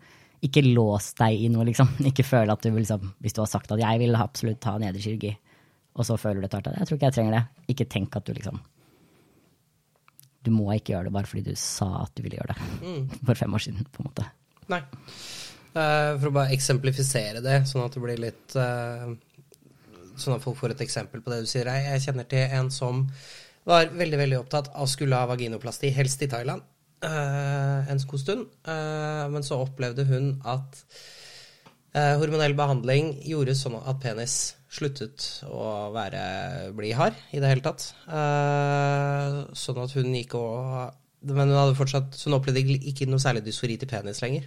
ikke 0.43 0.65
lås 0.65 1.13
deg 1.19 1.45
i 1.45 1.49
noe, 1.53 1.67
liksom. 1.69 1.93
Ikke 2.09 2.25
føl 2.25 2.49
at 2.49 2.65
du 2.65 2.73
liksom, 2.73 3.13
Hvis 3.21 3.37
du 3.37 3.43
har 3.43 3.51
sagt 3.51 3.71
at 3.71 3.79
'jeg 3.79 3.99
vil 4.01 4.17
absolutt 4.17 4.61
ta 4.61 4.77
nedre 4.81 4.99
kirurgi', 4.99 5.37
og 5.93 6.05
så 6.05 6.17
føler 6.17 6.41
du 6.41 6.47
etter 6.47 6.57
hvert 6.57 6.73
at 6.73 6.79
'jeg 6.79 6.87
tror 6.87 6.97
ikke 6.97 7.09
jeg 7.11 7.17
trenger 7.19 7.33
det', 7.37 7.47
ikke 7.69 7.89
tenk 7.89 8.15
at 8.15 8.25
du 8.25 8.33
liksom 8.33 8.59
Du 10.43 10.51
må 10.51 10.73
ikke 10.73 10.91
gjøre 10.91 11.05
det 11.05 11.13
bare 11.13 11.23
fordi 11.29 11.43
du 11.51 11.55
sa 11.55 12.03
at 12.03 12.11
du 12.15 12.23
ville 12.23 12.35
gjøre 12.35 12.51
det 12.51 12.59
mm. 12.81 13.09
for 13.27 13.35
fem 13.35 13.53
år 13.53 13.61
siden, 13.63 13.85
på 13.85 14.01
en 14.01 14.09
måte. 14.09 14.25
Nei. 14.73 14.81
Uh, 15.73 16.19
for 16.21 16.29
å 16.29 16.33
bare 16.35 16.53
eksemplifisere 16.53 17.39
det, 17.41 17.63
sånn 17.65 17.81
at 17.81 17.95
det 17.95 18.01
blir 18.03 18.19
litt 18.21 18.57
uh, 18.61 19.09
Sånn 20.13 20.35
at 20.35 20.43
folk 20.43 20.59
får 20.59 20.75
et 20.75 20.83
eksempel 20.85 21.23
på 21.25 21.31
det 21.31 21.39
du 21.41 21.47
sier. 21.49 21.65
Jeg 21.65 22.03
kjenner 22.03 22.27
til 22.29 22.43
en 22.53 22.67
som 22.69 22.99
var 23.65 23.87
veldig 23.89 24.19
veldig 24.19 24.37
opptatt 24.43 24.69
av 24.77 24.85
skulle 24.91 25.17
ha 25.17 25.25
vaginoplasti, 25.25 25.89
helst 25.95 26.21
i 26.21 26.27
Thailand 26.29 26.61
uh, 27.01 27.89
en 27.89 28.03
god 28.11 28.21
stund. 28.21 28.45
Men 29.33 29.41
så 29.41 29.57
opplevde 29.63 30.05
hun 30.05 30.35
at 30.45 30.83
hormonell 32.21 32.53
behandling 32.57 33.15
gjorde 33.25 33.57
sånn 33.57 33.79
at 33.81 33.97
penis 34.05 34.37
sluttet 34.69 35.25
å 35.49 35.89
være, 35.97 36.21
bli 36.77 36.93
hard 36.93 37.17
i 37.33 37.41
det 37.41 37.49
hele 37.49 37.65
tatt. 37.65 37.89
Sånn 39.65 39.81
at 39.81 39.97
hun 39.97 40.13
gikk 40.13 40.37
og 40.37 40.93
Men 41.25 41.49
hun 41.49 41.73
fortsatt 41.79 42.21
hun 42.27 42.37
opplevde 42.37 42.77
ikke 42.93 43.09
noe 43.09 43.21
særlig 43.25 43.47
dysfori 43.49 43.81
til 43.81 43.89
penis 43.89 44.21
lenger. 44.21 44.45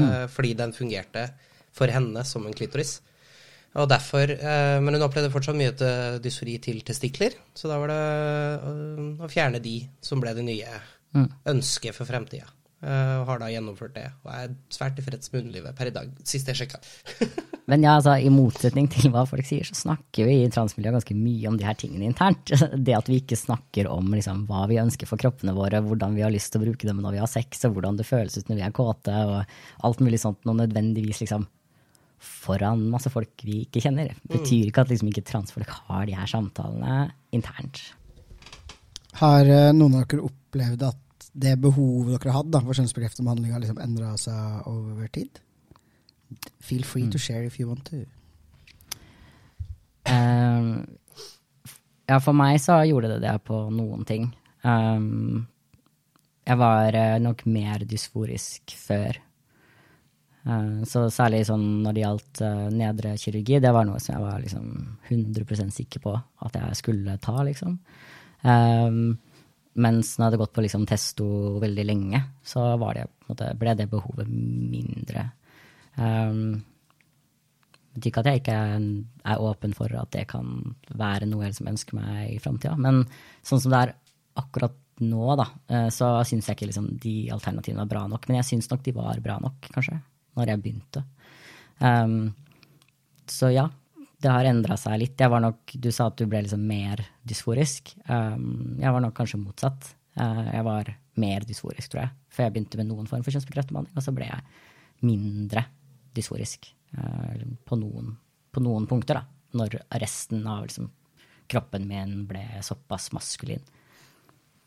Eh, 0.00 0.26
fordi 0.32 0.54
den 0.58 0.72
fungerte 0.72 1.26
for 1.72 1.92
henne 1.92 2.24
som 2.28 2.46
en 2.46 2.54
klitoris. 2.56 3.00
Og 3.74 3.88
derfor, 3.88 4.30
eh, 4.30 4.80
Men 4.80 4.94
hun 4.94 5.02
opplevde 5.02 5.32
fortsatt 5.32 5.56
mye 5.56 5.72
til 5.72 6.20
dysfori 6.20 6.58
til 6.60 6.80
testikler. 6.82 7.32
Så 7.54 7.68
da 7.68 7.78
var 7.78 7.88
det 7.88 8.02
øh, 8.68 9.24
å 9.24 9.28
fjerne 9.28 9.62
de 9.62 9.88
som 10.00 10.20
ble 10.20 10.34
det 10.34 10.44
nye 10.44 10.80
ønsket 11.46 11.94
for 11.94 12.08
fremtida. 12.08 12.48
Eh, 12.82 13.16
og 13.20 13.28
har 13.28 13.38
da 13.38 13.48
gjennomført 13.52 13.94
det. 13.94 14.08
Og 14.24 14.30
er 14.34 14.54
svært 14.74 14.96
tilfreds 14.98 15.30
med 15.30 15.44
underlivet 15.44 15.76
per 15.78 15.90
i 15.90 15.94
dag, 15.94 16.08
sist 16.26 16.48
jeg 16.50 16.58
sjekka. 16.58 16.80
Men 17.70 17.84
ja, 17.86 17.94
altså, 17.94 18.16
i 18.18 18.30
motsetning 18.32 18.88
til 18.90 19.12
hva 19.14 19.22
folk 19.28 19.46
sier, 19.46 19.66
så 19.68 19.76
snakker 19.78 20.26
vi 20.26 20.40
i 20.42 20.50
transmiljøet 20.50 20.96
ganske 20.98 21.14
mye 21.14 21.52
om 21.52 21.58
de 21.60 21.66
her 21.68 21.78
tingene 21.78 22.08
internt. 22.10 22.50
Det 22.86 22.96
at 22.98 23.10
vi 23.10 23.20
ikke 23.22 23.38
snakker 23.38 23.86
om 23.92 24.10
liksom, 24.10 24.44
hva 24.50 24.64
vi 24.70 24.80
ønsker 24.82 25.06
for 25.10 25.20
kroppene 25.22 25.54
våre, 25.54 25.82
hvordan 25.84 26.18
vi 26.18 26.26
har 26.26 26.34
lyst 26.34 26.50
til 26.52 26.62
å 26.62 26.66
bruke 26.66 26.88
dem 26.88 27.04
når 27.04 27.16
vi 27.16 27.22
har 27.22 27.30
sex, 27.30 27.62
og 27.68 27.78
hvordan 27.78 28.00
det 28.00 28.08
føles 28.08 28.38
ut 28.40 28.50
når 28.50 28.58
vi 28.58 28.66
er 28.66 28.74
kåte, 28.74 29.14
og 29.30 29.86
alt 29.86 30.02
mulig 30.02 30.18
sånt, 30.24 30.42
og 30.50 30.58
nødvendigvis 30.58 31.22
liksom 31.22 31.46
foran 32.22 32.82
masse 32.90 33.10
folk 33.10 33.46
vi 33.46 33.62
ikke 33.64 33.82
kjenner. 33.82 34.10
Betyr 34.30 34.68
ikke 34.68 34.82
at 34.82 34.90
liksom 34.90 35.10
ikke 35.10 35.26
transfolk 35.26 35.70
har 35.86 36.06
de 36.10 36.18
her 36.18 36.30
samtalene 36.30 37.12
internt. 37.34 37.82
Har 39.18 39.46
eh, 39.46 39.70
noen 39.76 40.00
av 40.00 40.06
dere 40.08 40.26
opplevd 40.26 40.84
at 40.86 41.00
det 41.32 41.54
behovet 41.60 42.18
dere 42.18 42.32
har 42.32 42.42
hatt 42.42 42.58
for 42.64 42.76
kjønnsbekreftende 42.76 43.28
behandling, 43.28 43.54
har 43.54 43.62
liksom 43.62 43.80
endra 43.82 44.12
seg 44.20 44.66
over 44.68 45.08
tid? 45.12 45.40
Feel 46.60 46.84
free 46.84 47.08
to 47.10 47.20
share 47.20 47.44
if 47.44 47.58
you 47.60 47.68
want 47.68 47.84
to. 47.88 48.04
Um, 50.08 50.84
ja, 52.08 52.18
for 52.20 52.36
meg 52.36 52.60
så 52.60 52.82
gjorde 52.88 53.14
det 53.14 53.22
det 53.24 53.34
på 53.46 53.64
noen 53.72 54.04
ting. 54.08 54.30
Um, 54.62 55.46
jeg 56.42 56.58
var 56.58 56.96
eh, 56.98 57.20
nok 57.22 57.44
mer 57.46 57.84
dysforisk 57.86 58.74
før. 58.74 59.18
Eh, 60.42 60.80
så 60.88 61.04
særlig 61.14 61.44
sånn 61.46 61.66
når 61.84 61.94
det 61.94 62.02
gjaldt 62.02 62.42
uh, 62.42 62.64
nedre 62.74 63.14
kirurgi, 63.20 63.60
det 63.62 63.70
var 63.74 63.86
noe 63.86 64.00
som 64.02 64.16
jeg 64.16 64.24
var 64.24 64.42
liksom 64.42 64.72
100% 65.08 65.76
sikker 65.76 66.02
på 66.02 66.16
at 66.18 66.58
jeg 66.58 66.80
skulle 66.80 67.14
ta, 67.22 67.36
liksom. 67.46 67.78
Ehm, 68.42 69.14
mens 69.74 70.16
når 70.16 70.24
jeg 70.24 70.28
hadde 70.28 70.40
gått 70.42 70.52
på 70.56 70.64
liksom 70.66 70.84
testo 70.88 71.28
veldig 71.62 71.84
lenge, 71.88 72.20
så 72.44 72.66
det, 72.76 73.06
måte, 73.28 73.48
ble 73.58 73.74
det 73.78 73.88
behovet 73.90 74.28
mindre. 74.28 75.24
Um, 75.96 76.60
betyr 77.92 78.10
ikke 78.10 78.22
at 78.22 78.30
jeg 78.30 78.42
ikke 78.42 78.58
er 79.32 79.42
åpen 79.44 79.74
for 79.76 79.92
at 80.00 80.12
det 80.14 80.26
kan 80.30 80.54
være 80.96 81.28
noe 81.28 81.44
jeg 81.44 81.54
liksom 81.54 81.72
ønsker 81.72 81.98
meg 81.98 82.36
i 82.36 82.38
framtida. 82.42 82.76
Men 82.80 83.02
sånn 83.44 83.60
som 83.64 83.74
det 83.74 83.82
er 83.82 83.94
akkurat 84.40 84.78
nå, 85.02 85.24
da, 85.40 85.48
eh, 85.72 85.88
så 85.92 86.14
syns 86.28 86.48
jeg 86.48 86.56
ikke 86.56 86.68
liksom 86.70 86.88
de 87.02 87.16
alternativene 87.34 87.82
var 87.82 87.90
bra 87.90 88.06
nok. 88.12 88.28
Men 88.28 88.40
jeg 88.40 88.50
syns 88.52 88.70
nok 88.70 88.84
de 88.86 88.94
var 88.96 89.20
bra 89.24 89.38
nok, 89.42 89.68
kanskje, 89.74 89.98
når 90.38 90.52
jeg 90.52 90.62
begynte. 90.62 91.04
Um, 91.82 92.32
så 93.28 93.50
ja, 93.52 93.66
det 94.22 94.30
har 94.30 94.48
endra 94.48 94.76
seg 94.78 95.00
litt. 95.00 95.18
Jeg 95.18 95.32
var 95.32 95.42
nok, 95.42 95.74
Du 95.74 95.90
sa 95.94 96.08
at 96.10 96.18
du 96.18 96.26
ble 96.30 96.44
liksom 96.44 96.62
mer 96.66 97.02
dysforisk. 97.26 97.94
Um, 98.06 98.78
jeg 98.80 98.94
var 98.94 99.02
nok 99.04 99.16
kanskje 99.18 99.40
motsatt. 99.42 99.92
Uh, 100.18 100.44
jeg 100.52 100.66
var 100.66 100.92
mer 101.22 101.46
dysforisk, 101.48 101.92
tror 101.92 102.04
jeg, 102.04 102.12
før 102.32 102.46
jeg 102.46 102.54
begynte 102.54 102.80
med 102.80 102.88
noen 102.88 103.08
form 103.10 103.24
for 103.24 103.34
kjønnsbekreftet 103.34 103.74
behandling. 103.74 103.96
Og 103.98 104.06
så 104.06 104.14
ble 104.16 104.28
jeg 104.28 105.08
mindre 105.08 105.66
dysforisk 106.16 106.70
uh, 106.98 107.44
på, 107.66 107.78
noen, 107.80 108.14
på 108.52 108.64
noen 108.64 108.88
punkter, 108.90 109.20
da. 109.20 109.26
Når 109.58 109.82
resten 110.00 110.46
av 110.48 110.64
liksom, 110.64 110.88
kroppen 111.52 111.84
min 111.88 112.22
ble 112.28 112.44
såpass 112.64 113.10
maskulin. 113.12 113.60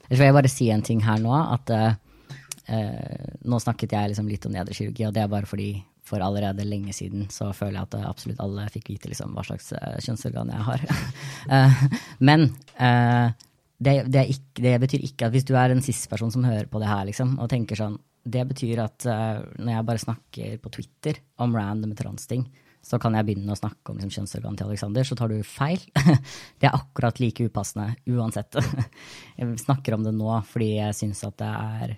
Så 0.06 0.20
vil 0.20 0.28
jeg 0.28 0.38
bare 0.38 0.52
si 0.52 0.68
en 0.70 0.86
ting 0.86 1.02
her 1.02 1.18
nå, 1.24 1.34
at 1.34 1.72
uh, 1.74 1.96
nå 3.46 3.60
snakket 3.62 3.96
jeg 3.96 4.12
liksom 4.12 4.30
litt 4.30 4.46
om 4.46 4.54
nederkirurgi, 4.54 5.08
og 5.08 5.16
det 5.16 5.24
er 5.24 5.32
bare 5.32 5.50
fordi 5.50 5.72
for 6.06 6.22
allerede 6.22 6.66
lenge 6.68 6.94
siden 6.94 7.28
så 7.34 7.50
føler 7.56 7.80
jeg 7.80 7.90
at 7.90 8.08
absolutt 8.08 8.42
alle 8.44 8.68
fikk 8.74 8.92
vite 8.94 9.10
liksom 9.12 9.34
hva 9.36 9.46
slags 9.48 9.72
uh, 9.74 9.96
kjønnsorgan 10.06 10.52
jeg 10.54 10.66
har. 10.70 10.84
uh, 11.52 11.86
men 12.30 12.50
det, 13.76 13.96
det, 14.08 14.28
ikke, 14.32 14.62
det, 14.64 14.76
betyr 14.86 15.08
ikke 15.08 15.28
at 15.28 15.34
hvis 15.36 15.48
du 15.48 15.56
er 15.60 15.74
en 15.74 15.84
cis-person 15.84 16.32
som 16.32 16.46
hører 16.48 16.70
på 16.72 16.80
det 16.80 16.90
her, 16.90 17.04
liksom, 17.10 17.36
og 17.44 17.50
tenker 17.52 17.80
sånn 17.80 17.98
Det 18.26 18.42
betyr 18.48 18.80
at 18.82 19.06
når 19.06 19.72
jeg 19.74 19.86
bare 19.86 20.02
snakker 20.02 20.54
på 20.64 20.72
Twitter 20.78 21.20
om 21.44 21.54
random 21.54 21.92
transting, 22.00 22.46
så 22.86 23.00
kan 23.02 23.16
jeg 23.18 23.26
begynne 23.26 23.54
å 23.54 23.58
snakke 23.58 23.92
om 23.92 23.98
liksom, 23.98 24.14
kjønnsorganet 24.14 24.62
til 24.62 24.70
Alexander, 24.70 25.08
så 25.08 25.18
tar 25.18 25.32
du 25.34 25.40
feil. 25.46 25.82
det 26.62 26.70
er 26.70 26.78
akkurat 26.78 27.20
like 27.22 27.48
upassende 27.48 27.96
uansett. 28.14 28.58
jeg 29.40 29.62
snakker 29.64 29.98
om 29.98 30.06
det 30.06 30.14
nå 30.16 30.30
fordi 30.52 30.76
jeg 30.76 30.98
syns 30.98 31.24
at 31.26 31.38
det 31.42 31.52
er 31.52 31.96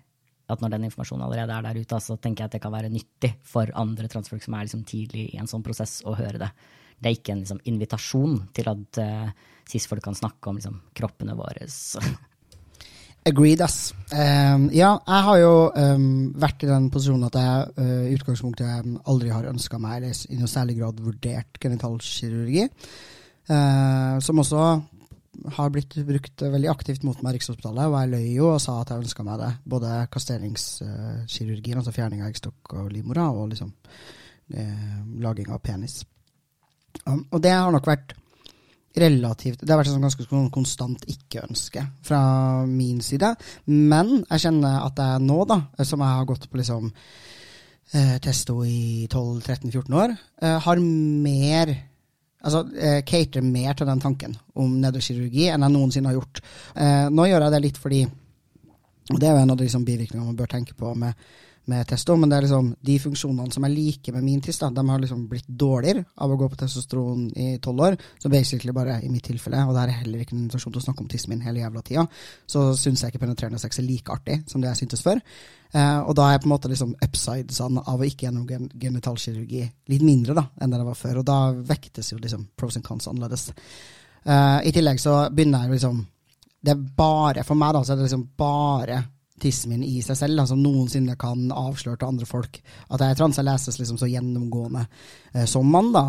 at 0.47 0.63
når 0.63 0.73
den 0.73 0.87
informasjonen 0.87 1.25
allerede 1.25 1.55
er 1.55 1.65
der 1.65 1.81
ute, 1.81 1.99
så 2.03 2.15
tenker 2.21 2.43
jeg 2.43 2.51
at 2.51 2.55
det 2.55 2.63
kan 2.63 2.73
være 2.73 2.91
nyttig 2.93 3.33
for 3.45 3.71
andre 3.75 4.07
transfolk 4.11 4.45
som 4.45 4.55
er 4.55 4.67
liksom 4.67 4.85
tidlig 4.87 5.27
i 5.33 5.41
en 5.41 5.49
sånn 5.49 5.65
prosess, 5.65 5.99
å 6.07 6.15
høre 6.15 6.39
det. 6.45 6.49
Det 6.97 7.09
er 7.09 7.17
ikke 7.17 7.35
en 7.35 7.43
liksom, 7.43 7.59
invitasjon 7.69 8.39
til 8.55 8.71
at 8.71 9.01
uh, 9.03 9.51
cis-folk 9.67 10.01
kan 10.05 10.17
snakke 10.17 10.49
om 10.49 10.57
liksom, 10.57 10.79
kroppene 10.97 11.35
våre. 11.37 11.67
Agreed, 13.27 13.61
ass. 13.61 13.91
Um, 14.07 14.69
ja, 14.71 14.93
jeg 15.03 15.23
har 15.27 15.39
jo 15.41 15.53
um, 15.75 16.09
vært 16.39 16.63
i 16.63 16.69
den 16.69 16.87
posisjonen 16.93 17.27
at 17.27 17.35
jeg 17.35 17.65
uh, 17.75 18.03
i 18.07 18.15
utgangspunktet 18.15 18.91
aldri 19.11 19.33
har 19.35 19.49
ønska 19.51 19.79
meg, 19.83 19.99
eller 19.99 20.21
i 20.31 20.39
noe 20.39 20.51
særlig 20.51 20.77
grad 20.79 21.01
vurdert 21.03 21.59
genitalkirurgi. 21.59 22.69
Uh, 23.51 24.15
som 24.23 24.39
også 24.39 24.63
har 25.57 25.71
blitt 25.73 25.95
brukt 26.07 26.41
veldig 26.41 26.69
aktivt 26.71 27.05
mot 27.07 27.19
meg 27.21 27.35
i 27.35 27.37
Rikshospitalet, 27.37 27.87
og 27.87 27.97
jeg 27.99 28.11
løy 28.13 28.27
jo 28.35 28.51
og 28.53 28.61
sa 28.63 28.79
at 28.81 28.91
jeg 28.93 29.05
ønska 29.05 29.25
meg 29.27 29.41
det. 29.41 29.51
Både 29.69 29.95
kastreringskirurgien, 30.13 31.79
altså 31.79 31.95
fjerning 31.95 32.23
av 32.23 32.31
eggstokk 32.31 32.77
og 32.77 32.91
livmora, 32.93 33.29
og 33.31 33.51
liksom 33.53 33.73
eh, 34.53 34.95
laging 35.23 35.51
av 35.53 35.61
penis. 35.63 36.01
Um, 37.05 37.25
og 37.31 37.41
det 37.43 37.53
har 37.53 37.71
nok 37.73 37.87
vært 37.87 38.15
relativt 38.97 39.61
Det 39.61 39.69
har 39.69 39.77
vært 39.77 39.91
et 39.91 39.93
sånn 39.93 40.05
ganske 40.07 40.25
sånn 40.25 40.47
konstant 40.49 41.03
ikke-ønske 41.11 41.83
fra 42.07 42.21
min 42.65 43.01
side. 43.05 43.33
Men 43.69 44.23
jeg 44.23 44.47
kjenner 44.47 44.79
at 44.87 45.01
jeg 45.01 45.25
nå, 45.25 45.37
da, 45.49 45.59
som 45.85 46.01
jeg 46.01 46.17
har 46.17 46.25
gått 46.29 46.47
på 46.49 46.57
liksom 46.57 46.87
eh, 47.93 48.15
testo 48.23 48.63
i 48.65 49.05
12-13-14 49.11 49.99
år, 50.01 50.15
eh, 50.41 50.57
har 50.65 50.81
mer 50.81 51.75
altså, 52.47 52.63
eh, 52.75 53.01
cater 53.07 53.43
mer 53.45 53.75
til 53.77 53.89
den 53.89 54.03
tanken 54.03 54.37
om 54.57 54.77
nedrekirurgi 54.81 55.49
enn 55.51 55.65
jeg 55.65 55.75
noensinne 55.75 56.11
har 56.11 56.17
gjort. 56.17 56.41
Eh, 56.75 57.09
nå 57.13 57.27
gjør 57.27 57.47
jeg 57.47 57.55
det 57.55 57.65
litt 57.67 57.81
fordi 57.81 58.07
og 59.07 59.21
Det 59.21 59.27
er 59.27 59.37
jo 59.37 59.43
en 59.45 59.51
av 59.53 59.55
de 59.55 59.63
liksom, 59.63 59.85
bivirkningene 59.87 60.27
man 60.27 60.35
bør 60.35 60.49
tenke 60.51 60.73
på 60.75 60.89
med, 60.99 61.13
med 61.67 61.87
testo, 61.87 62.15
men 62.15 62.31
det 62.31 62.37
er 62.37 62.45
liksom 62.45 62.69
de 62.89 62.95
funksjonene 63.03 63.53
som 63.53 63.65
er 63.67 63.73
like 63.73 64.13
med 64.15 64.23
min 64.23 64.41
tiss, 64.43 64.59
de 64.61 64.83
har 64.89 65.01
liksom 65.03 65.25
blitt 65.27 65.47
dårligere 65.47 66.05
av 66.23 66.31
å 66.31 66.37
gå 66.39 66.47
på 66.51 66.59
testosteron 66.61 67.27
i 67.35 67.47
tolv 67.63 67.83
år. 67.89 67.97
Så 68.23 68.31
basically 68.31 68.73
bare 68.75 69.01
i 69.03 69.11
mitt 69.11 69.27
tilfelle, 69.27 69.65
og 69.67 69.75
det 69.75 69.83
er 69.83 69.99
heller 70.01 70.23
ikke 70.23 70.35
en 70.35 70.45
invitasjon 70.45 70.73
til 70.73 70.81
å 70.81 70.85
snakke 70.85 71.03
om 71.03 71.11
tissen 71.11 71.33
min 71.33 71.43
hele 71.43 71.61
jævla 71.61 71.83
tida, 71.83 72.07
så 72.47 72.69
syns 72.79 73.03
jeg 73.03 73.13
ikke 73.13 73.25
penetrerende 73.25 73.59
sex 73.61 73.81
er 73.81 73.87
like 73.87 74.13
artig 74.13 74.39
som 74.47 74.63
det 74.63 74.71
jeg 74.71 74.81
syntes 74.83 75.03
før. 75.03 75.21
Eh, 75.75 75.99
og 75.99 76.15
da 76.15 76.27
er 76.27 76.37
jeg 76.37 76.43
på 76.45 76.47
en 76.47 76.53
måte 76.55 76.71
liksom 76.71 76.95
upsidesene 77.03 77.83
av 77.83 77.99
å 77.99 78.07
ikke 78.07 78.27
gjennom 78.27 78.47
gen 78.47 78.69
genitalkirurgi 78.71 79.65
litt 79.91 80.05
mindre 80.07 80.37
da, 80.37 80.45
enn 80.61 80.71
det 80.71 80.79
det 80.79 80.87
var 80.87 80.99
før. 80.99 81.21
Og 81.21 81.27
da 81.27 81.39
vektes 81.51 82.13
jo 82.13 82.21
liksom 82.21 82.47
pros 82.55 82.79
and 82.79 82.87
cons 82.87 83.09
annerledes. 83.11 83.49
Eh, 84.23 84.59
I 84.69 84.75
tillegg 84.75 85.03
så 85.03 85.25
begynner 85.31 85.67
jeg 85.67 85.77
liksom 85.77 86.05
Det 86.57 86.73
er 86.73 86.87
bare 86.97 87.43
for 87.45 87.59
meg 87.59 87.75
da, 87.75 87.83
så 87.83 87.93
er 87.93 87.99
det 87.99 88.07
liksom 88.07 88.29
bare 88.39 89.03
tissen 89.41 89.83
i 89.85 89.99
seg 90.05 90.17
selv 90.19 90.45
som 90.49 90.61
noensinne 90.63 91.17
kan 91.19 91.47
avsløre 91.53 91.99
til 92.01 92.11
andre 92.11 92.27
folk 92.29 92.59
at 92.61 93.01
jeg 93.01 93.13
er 93.13 93.19
trans. 93.19 93.37
Jeg 93.37 93.47
leses 93.47 93.79
liksom 93.79 93.99
så 94.01 94.09
gjennomgående 94.09 94.83
uh, 94.87 95.45
som 95.49 95.69
mann 95.71 95.93
da, 95.95 96.05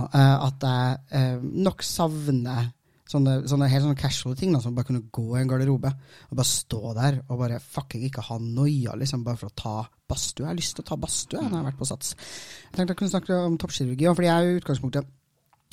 at 0.48 0.64
jeg 0.64 1.38
nok 1.68 1.84
savner 1.86 2.74
Sånne, 3.08 3.38
sånne 3.48 3.70
helt 3.72 3.86
sånne 3.86 3.96
casual 3.96 4.34
ting, 4.36 4.50
da, 4.52 4.58
som 4.60 4.74
bare 4.76 4.84
kunne 4.84 5.06
gå 5.08 5.22
i 5.32 5.38
en 5.40 5.48
garderobe 5.48 5.88
og 6.28 6.34
bare 6.36 6.44
stå 6.44 6.90
der 6.92 7.14
og 7.22 7.38
bare 7.40 7.60
fucking 7.64 8.02
ikke 8.04 8.26
ha 8.26 8.36
noia, 8.42 8.92
liksom, 9.00 9.22
bare 9.24 9.40
for 9.40 9.48
å 9.48 9.56
ta 9.56 9.76
badstue. 10.12 10.44
Jeg 10.44 10.50
har 10.50 10.58
lyst 10.58 10.76
til 10.76 10.84
å 10.84 10.88
ta 10.90 10.98
badstue 11.00 11.40
når 11.40 11.48
jeg 11.48 11.56
har 11.56 11.68
vært 11.70 11.78
på 11.80 11.88
Sats. 11.88 12.12
Jeg 12.66 12.74
tenkte 12.74 12.92
jeg 12.92 13.00
kunne 13.00 13.14
snakke 13.14 13.38
om 13.46 13.56
toppkirurgi, 13.62 14.10
fordi 14.12 14.28
jeg 14.28 14.36
er 14.36 14.50
i 14.50 14.60
utgangspunktet 14.60 15.08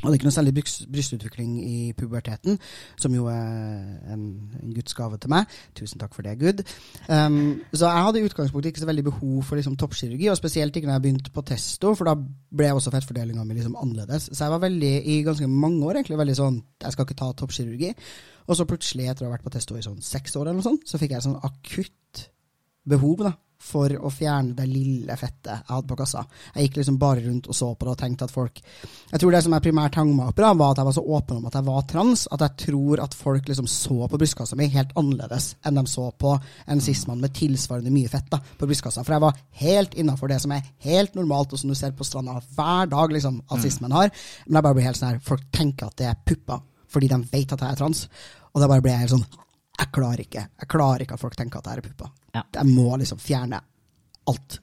hadde 0.03 0.17
ikke 0.17 0.27
noe 0.27 0.35
særlig 0.35 0.53
brystutvikling 0.91 1.51
i 1.63 1.77
puberteten, 1.97 2.59
som 2.99 3.13
jo 3.15 3.29
er 3.31 4.11
en, 4.13 4.25
en 4.59 4.73
Guds 4.75 4.93
gave 4.97 5.17
til 5.21 5.31
meg. 5.31 5.55
Tusen 5.77 6.01
takk 6.01 6.13
for 6.15 6.27
det, 6.27 6.35
Gud. 6.41 6.63
Um, 7.07 7.61
så 7.71 7.87
jeg 7.87 8.05
hadde 8.07 8.21
i 8.21 8.27
utgangspunktet 8.27 8.73
ikke 8.73 8.83
så 8.83 8.89
veldig 8.89 9.05
behov 9.07 9.39
for 9.47 9.59
liksom, 9.59 9.77
toppkirurgi, 9.79 10.27
og 10.31 10.37
spesielt 10.39 10.75
ikke 10.75 10.89
når 10.89 10.97
jeg 10.97 11.05
begynte 11.07 11.33
på 11.35 11.45
testo, 11.47 11.95
for 11.95 12.11
da 12.11 12.15
ble 12.15 12.73
også 12.75 12.93
fettfordelinga 12.93 13.47
mi 13.47 13.57
liksom 13.57 13.77
annerledes. 13.81 14.29
Så 14.31 14.43
jeg 14.43 14.55
var 14.55 14.63
veldig, 14.67 14.93
i 15.15 15.19
ganske 15.25 15.49
mange 15.49 15.81
år 15.87 16.01
egentlig 16.01 16.19
veldig 16.21 16.37
sånn 16.37 16.61
Jeg 16.83 16.93
skal 16.93 17.07
ikke 17.07 17.17
ta 17.17 17.31
toppkirurgi. 17.39 17.93
Og 18.45 18.59
så 18.59 18.67
plutselig, 18.69 19.07
etter 19.09 19.25
å 19.25 19.29
ha 19.29 19.37
vært 19.37 19.47
på 19.47 19.55
testo 19.55 19.77
i 19.77 19.85
sånn 19.85 20.03
seks 20.05 20.35
år, 20.35 20.49
eller 20.49 20.59
noe 20.59 20.67
sånt, 20.67 20.85
så 20.89 20.99
fikk 21.01 21.15
jeg 21.15 21.25
sånn 21.25 21.39
akutt 21.39 22.27
behov 22.85 23.23
da, 23.25 23.31
for 23.61 23.91
å 23.95 24.11
fjerne 24.13 24.55
det 24.57 24.65
lille 24.69 25.15
fettet 25.17 25.51
jeg 25.51 25.69
hadde 25.69 25.89
på 25.89 25.97
kassa. 25.99 26.23
Jeg 26.53 26.67
gikk 26.67 26.79
liksom 26.81 26.97
bare 27.01 27.23
rundt 27.25 27.47
og 27.49 27.57
så 27.57 27.71
på 27.73 27.87
det 27.87 27.93
og 27.93 27.99
tenkte 27.99 28.27
at 28.27 28.33
folk 28.33 28.59
Jeg 28.59 29.21
tror 29.21 29.31
det 29.33 29.41
som 29.45 29.55
jeg 29.55 29.65
primært 29.65 29.97
hang 29.99 30.11
meg 30.15 30.31
opp 30.31 30.39
i, 30.39 30.45
var 30.45 30.73
at 30.73 30.81
jeg 30.81 30.89
var 30.89 30.95
så 30.97 31.03
åpen 31.17 31.39
om 31.39 31.47
at 31.49 31.57
jeg 31.57 31.67
var 31.69 31.85
trans, 31.89 32.25
at 32.35 32.43
jeg 32.45 32.65
tror 32.65 33.03
at 33.05 33.17
folk 33.17 33.49
liksom 33.49 33.69
så 33.71 34.09
på 34.11 34.19
brystkassa 34.21 34.59
mi 34.59 34.67
helt 34.73 34.93
annerledes 34.99 35.53
enn 35.65 35.79
de 35.79 35.85
så 35.89 36.09
på 36.19 36.35
en 36.35 36.83
cis-mann 36.83 37.23
med 37.23 37.35
tilsvarende 37.37 37.93
mye 37.93 38.11
fett 38.11 38.27
da, 38.33 38.41
på 38.41 38.69
brystkassa. 38.69 39.05
For 39.05 39.15
jeg 39.15 39.25
var 39.25 39.39
helt 39.61 39.97
innafor 39.99 40.31
det 40.31 40.41
som 40.43 40.53
er 40.55 40.65
helt 40.85 41.15
normalt, 41.17 41.53
og 41.53 41.61
som 41.61 41.71
du 41.71 41.77
ser 41.77 41.95
på 41.95 42.07
stranda 42.07 42.37
hver 42.57 42.91
dag 42.91 43.13
liksom, 43.15 43.41
at 43.49 43.63
cis-menn 43.63 43.95
har. 43.95 44.11
Men 44.45 44.59
jeg 44.59 44.67
bare 44.67 44.77
blir 44.77 44.89
helt 44.89 44.99
sånn 44.99 45.13
her, 45.13 45.23
folk 45.25 45.47
tenker 45.55 45.89
at 45.89 45.99
det 46.01 46.11
er 46.11 46.23
pupper 46.25 46.63
fordi 46.95 47.09
de 47.11 47.17
vet 47.27 47.51
at 47.51 47.59
jeg 47.59 47.75
er 47.75 47.79
trans. 47.79 48.05
Og 48.53 48.61
da 48.61 48.69
bare 48.71 48.83
blir 48.83 48.93
jeg 48.93 49.03
helt 49.03 49.17
sånn 49.17 49.44
Jeg 49.75 49.91
klarer 49.91 50.21
ikke 50.23 50.43
Jeg 50.61 50.67
klarer 50.71 51.01
ikke 51.03 51.13
at 51.17 51.19
folk 51.19 51.35
tenker 51.35 51.59
at 51.59 51.65
jeg 51.71 51.77
er 51.81 51.87
pupper. 51.89 52.11
Ja. 52.35 52.43
Jeg 52.59 52.65
må 52.71 52.95
liksom 52.97 53.19
fjerne 53.19 53.59
alt. 54.27 54.59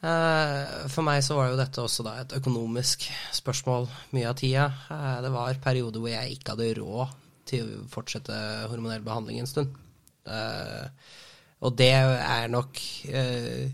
Eh, 0.00 0.88
For 0.88 1.04
meg 1.04 1.22
så 1.24 1.36
var 1.36 1.50
jo 1.52 1.58
dette 1.60 1.82
også 1.84 2.04
da 2.06 2.14
et 2.22 2.32
økonomisk 2.38 3.04
spørsmål 3.36 3.88
mye 4.16 4.30
av 4.30 4.38
tida. 4.40 4.68
Eh, 4.90 5.18
Det 5.26 5.32
var 5.34 5.60
perioder 5.62 6.00
hvor 6.00 6.12
jeg 6.14 6.38
ikke 6.38 6.54
hadde 6.56 6.70
råd 6.80 7.16
til 7.50 7.66
å 7.80 7.88
fortsette 7.90 8.36
hormonell 8.70 9.02
behandling 9.04 9.40
en 9.42 9.50
stund. 9.50 9.76
Eh, 10.26 10.88
Og 11.60 11.76
det 11.76 11.90
er 11.92 12.48
nok 12.48 12.78
eh, 13.12 13.68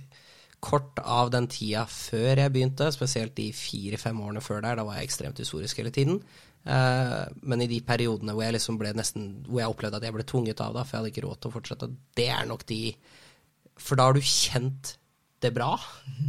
kort 0.60 0.98
av 0.98 1.30
den 1.30 1.46
tida 1.46 1.84
før 1.86 2.36
jeg 2.42 2.50
begynte, 2.52 2.88
spesielt 2.90 3.36
de 3.36 3.52
fire-fem 3.54 4.18
årene 4.20 4.42
før 4.42 4.60
der. 4.64 4.74
Da 4.80 4.82
var 4.84 4.96
jeg 4.98 5.06
ekstremt 5.06 5.38
historisk 5.38 5.76
hele 5.78 5.92
tiden. 5.94 6.18
Eh, 6.66 7.24
Men 7.46 7.62
i 7.62 7.68
de 7.70 7.78
periodene 7.86 8.34
hvor 8.34 8.42
jeg 8.42 8.56
liksom 8.56 8.78
ble 8.80 8.90
nesten 8.98 9.26
Hvor 9.46 9.60
jeg 9.60 9.70
opplevde 9.70 10.00
at 10.00 10.06
jeg 10.08 10.14
ble 10.16 10.24
tvunget 10.26 10.62
av, 10.64 10.72
da, 10.74 10.82
for 10.82 10.96
jeg 10.96 11.02
hadde 11.02 11.10
ikke 11.12 11.22
råd 11.28 11.38
til 11.38 11.50
å 11.52 11.54
fortsette, 11.54 11.88
det 12.18 12.26
er 12.34 12.48
nok 12.50 12.64
de 12.66 12.80
For 13.78 13.98
da 13.98 14.08
har 14.08 14.16
du 14.16 14.24
kjent 14.24 14.96
det 15.44 15.52
bra, 15.54 15.76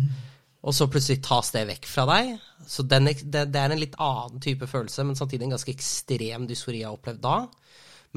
og 0.68 0.76
så 0.76 0.86
plutselig 0.92 1.24
tas 1.26 1.50
det 1.56 1.62
vekk 1.70 1.86
fra 1.88 2.04
deg. 2.10 2.34
Så 2.68 2.84
den, 2.84 3.08
det, 3.08 3.46
det 3.54 3.62
er 3.62 3.72
en 3.72 3.80
litt 3.80 3.96
annen 4.04 4.42
type 4.44 4.68
følelse, 4.68 5.06
men 5.08 5.16
samtidig 5.16 5.48
en 5.48 5.54
ganske 5.56 5.72
ekstrem 5.72 6.46
dysfori 6.50 6.82
jeg 6.82 6.90
har 6.90 6.98
opplevd 6.98 7.22
da. 7.24 7.38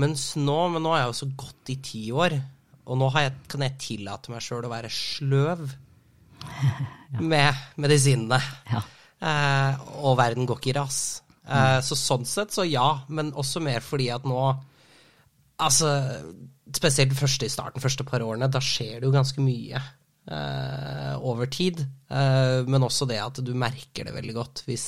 Mens 0.02 0.32
nå, 0.34 0.58
men 0.74 0.82
nå 0.82 0.90
har 0.92 1.04
jeg 1.04 1.12
jo 1.12 1.18
så 1.20 1.28
godt 1.44 1.72
i 1.72 1.78
ti 1.86 2.02
år, 2.10 2.34
og 2.90 2.98
nå 2.98 3.08
har 3.14 3.28
jeg, 3.28 3.36
kan 3.54 3.64
jeg 3.64 3.78
tillate 3.86 4.34
meg 4.34 4.42
sjøl 4.44 4.66
å 4.66 4.72
være 4.74 4.90
sløv 4.92 5.62
med 7.32 7.64
medisinene. 7.80 8.42
Ja. 8.74 8.82
Eh, 9.20 9.88
og 10.02 10.18
verden 10.18 10.50
går 10.50 10.58
ikke 10.58 10.74
i 10.74 10.78
ras. 10.82 11.00
Eh, 11.50 11.78
Så 11.82 11.98
sånn 11.98 12.26
sett, 12.28 12.54
så 12.54 12.66
ja, 12.68 13.02
men 13.08 13.32
også 13.32 13.62
mer 13.64 13.84
fordi 13.84 14.10
at 14.14 14.28
nå 14.28 14.42
Altså, 15.60 15.90
spesielt 16.72 17.12
første 17.12 17.44
i 17.44 17.52
starten, 17.52 17.82
første 17.84 18.04
par 18.08 18.22
årene, 18.24 18.46
da 18.48 18.62
skjer 18.64 18.94
det 19.00 19.08
jo 19.10 19.16
ganske 19.16 19.42
mye 19.44 19.82
Uh, 20.30 21.16
over 21.26 21.48
tid. 21.50 21.80
Uh, 22.12 22.62
men 22.68 22.84
også 22.84 23.06
det 23.08 23.16
at 23.18 23.38
du 23.42 23.50
merker 23.56 24.04
det 24.06 24.12
veldig 24.14 24.34
godt 24.36 24.60
hvis 24.68 24.84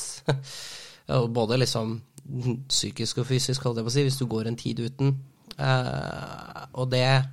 Både 1.35 1.57
liksom 1.59 1.97
psykisk 2.69 3.23
og 3.25 3.27
fysisk, 3.27 3.65
holdt 3.65 3.81
jeg 3.81 3.87
på 3.89 3.91
å 3.91 3.95
si, 3.95 4.05
hvis 4.07 4.19
du 4.21 4.27
går 4.31 4.47
en 4.47 4.59
tid 4.61 4.85
uten. 4.85 5.17
Uh, 5.57 6.69
og 6.79 6.93
det 6.93 7.25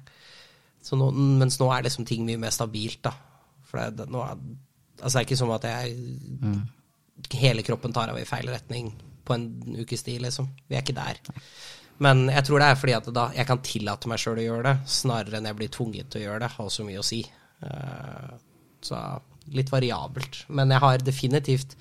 så 0.82 0.98
nå, 0.98 1.12
Mens 1.12 1.60
nå 1.60 1.68
er 1.76 1.86
liksom 1.86 2.08
ting 2.08 2.24
mye 2.26 2.40
mer 2.42 2.56
stabilt, 2.56 3.04
da. 3.06 3.14
For 3.70 3.84
det, 3.84 4.00
det, 4.00 4.10
nå 4.10 4.24
er, 4.26 4.42
altså 5.04 5.14
det 5.14 5.22
er 5.22 5.28
ikke 5.28 5.42
som 5.44 5.54
at 5.54 5.70
jeg 5.70 7.38
hele 7.44 7.68
kroppen 7.68 7.94
tar 7.94 8.10
av 8.10 8.18
i 8.18 8.26
feil 8.26 8.50
retning 8.50 8.90
på 9.30 9.38
en 9.38 9.48
ukes 9.84 10.04
tid, 10.08 10.22
liksom. 10.26 10.50
Vi 10.68 10.76
er 10.78 10.84
ikke 10.84 10.98
der. 10.98 11.22
Men 12.04 12.26
jeg 12.32 12.46
tror 12.48 12.62
det 12.64 12.68
er 12.72 12.78
fordi 12.80 12.94
at 12.98 13.08
da 13.16 13.26
jeg 13.36 13.48
kan 13.50 13.60
tillate 13.66 14.08
meg 14.12 14.22
sjøl 14.24 14.40
å 14.40 14.46
gjøre 14.46 14.68
det, 14.70 14.76
snarere 15.00 15.40
enn 15.42 15.50
jeg 15.50 15.58
blir 15.60 15.72
tvunget 15.76 16.10
til 16.14 16.22
å 16.22 16.26
gjøre 16.28 16.44
det, 16.46 16.52
har 16.58 16.70
så 16.72 16.86
mye 16.88 17.02
å 17.02 17.08
si. 17.08 17.24
Eh, 17.64 18.30
Så 18.82 18.96
litt 19.52 19.72
variabelt. 19.74 20.46
Men 20.56 20.72
jeg 20.72 20.80
har 20.80 21.02
definitivt 21.04 21.74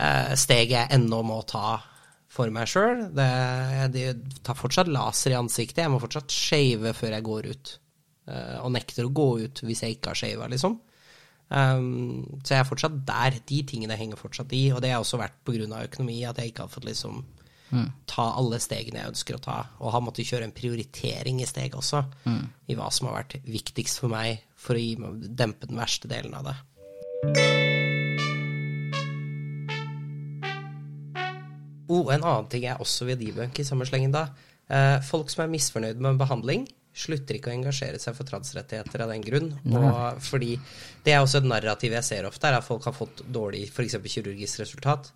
eh, 0.00 0.32
steg 0.40 0.70
jeg 0.72 0.88
ennå 0.96 1.18
må 1.28 1.42
ta 1.48 1.74
for 2.36 2.48
meg 2.52 2.68
sjøl. 2.68 3.02
De 3.16 4.04
tar 4.44 4.56
fortsatt 4.56 4.88
laser 4.92 5.34
i 5.34 5.38
ansiktet. 5.38 5.82
Jeg 5.84 5.92
må 5.92 6.00
fortsatt 6.00 6.32
shave 6.32 6.92
før 6.96 7.12
jeg 7.18 7.26
går 7.28 7.50
ut. 7.52 7.74
Eh, 8.32 8.56
Og 8.64 8.72
nekter 8.72 9.04
å 9.04 9.12
gå 9.12 9.28
ut 9.44 9.60
hvis 9.68 9.84
jeg 9.84 9.98
ikke 9.98 10.14
har 10.14 10.20
shava, 10.22 10.48
liksom. 10.52 10.78
Um, 11.46 12.40
så 12.42 12.56
jeg 12.56 12.60
er 12.60 12.68
fortsatt 12.68 13.00
der. 13.06 13.38
De 13.46 13.62
tingene 13.68 13.98
henger 13.98 14.20
fortsatt 14.20 14.52
i. 14.56 14.68
Og 14.74 14.82
det 14.82 14.92
har 14.92 15.02
også 15.02 15.20
vært 15.20 15.38
pga. 15.46 15.82
økonomi, 15.84 16.24
at 16.24 16.38
jeg 16.38 16.52
ikke 16.52 16.66
har 16.66 16.72
fått 16.72 16.88
liksom 16.88 17.24
ta 18.06 18.26
alle 18.38 18.58
stegene 18.62 19.00
jeg 19.00 19.12
ønsker 19.12 19.36
å 19.36 19.42
ta. 19.42 19.56
Og 19.82 19.92
har 19.94 20.04
måttet 20.04 20.28
kjøre 20.28 20.46
en 20.48 20.54
prioritering 20.54 21.40
i 21.42 21.48
steg 21.48 21.74
også, 21.78 22.04
i 22.70 22.76
hva 22.78 22.90
som 22.94 23.10
har 23.10 23.20
vært 23.22 23.38
viktigst 23.46 24.02
for 24.02 24.12
meg 24.12 24.44
for 24.56 24.78
å 24.78 24.82
gi 24.82 24.94
dempe 25.28 25.68
den 25.68 25.80
verste 25.80 26.10
delen 26.10 26.36
av 26.38 26.50
det. 26.50 26.56
Oh, 31.86 32.08
en 32.10 32.24
annen 32.24 32.48
ting 32.50 32.64
jeg 32.66 32.82
også 32.82 33.06
vil 33.06 33.20
debunke 33.20 33.62
i 33.62 33.66
samme 33.66 33.86
slengen 33.86 34.14
da. 34.14 34.28
Eh, 34.66 34.98
folk 35.06 35.30
som 35.30 35.44
er 35.44 35.52
misfornøyd 35.52 36.00
med 36.02 36.18
behandling, 36.18 36.66
slutter 36.96 37.36
ikke 37.36 37.50
å 37.50 37.54
engasjere 37.54 37.98
seg 38.00 38.14
for 38.16 38.24
transrettigheter 38.24 39.02
av 39.04 39.10
den 39.12 39.20
grunn. 39.24 39.50
Og 39.76 40.20
fordi 40.24 40.54
Det 41.04 41.12
er 41.12 41.20
også 41.22 41.38
et 41.42 41.48
narrativ 41.50 41.92
jeg 41.92 42.02
ser 42.06 42.24
ofte, 42.26 42.48
er 42.48 42.56
at 42.56 42.64
folk 42.66 42.86
har 42.88 42.94
fått 42.96 43.20
dårlig 43.30 43.66
f.eks. 43.68 43.98
kirurgisk 44.10 44.62
resultat, 44.64 45.10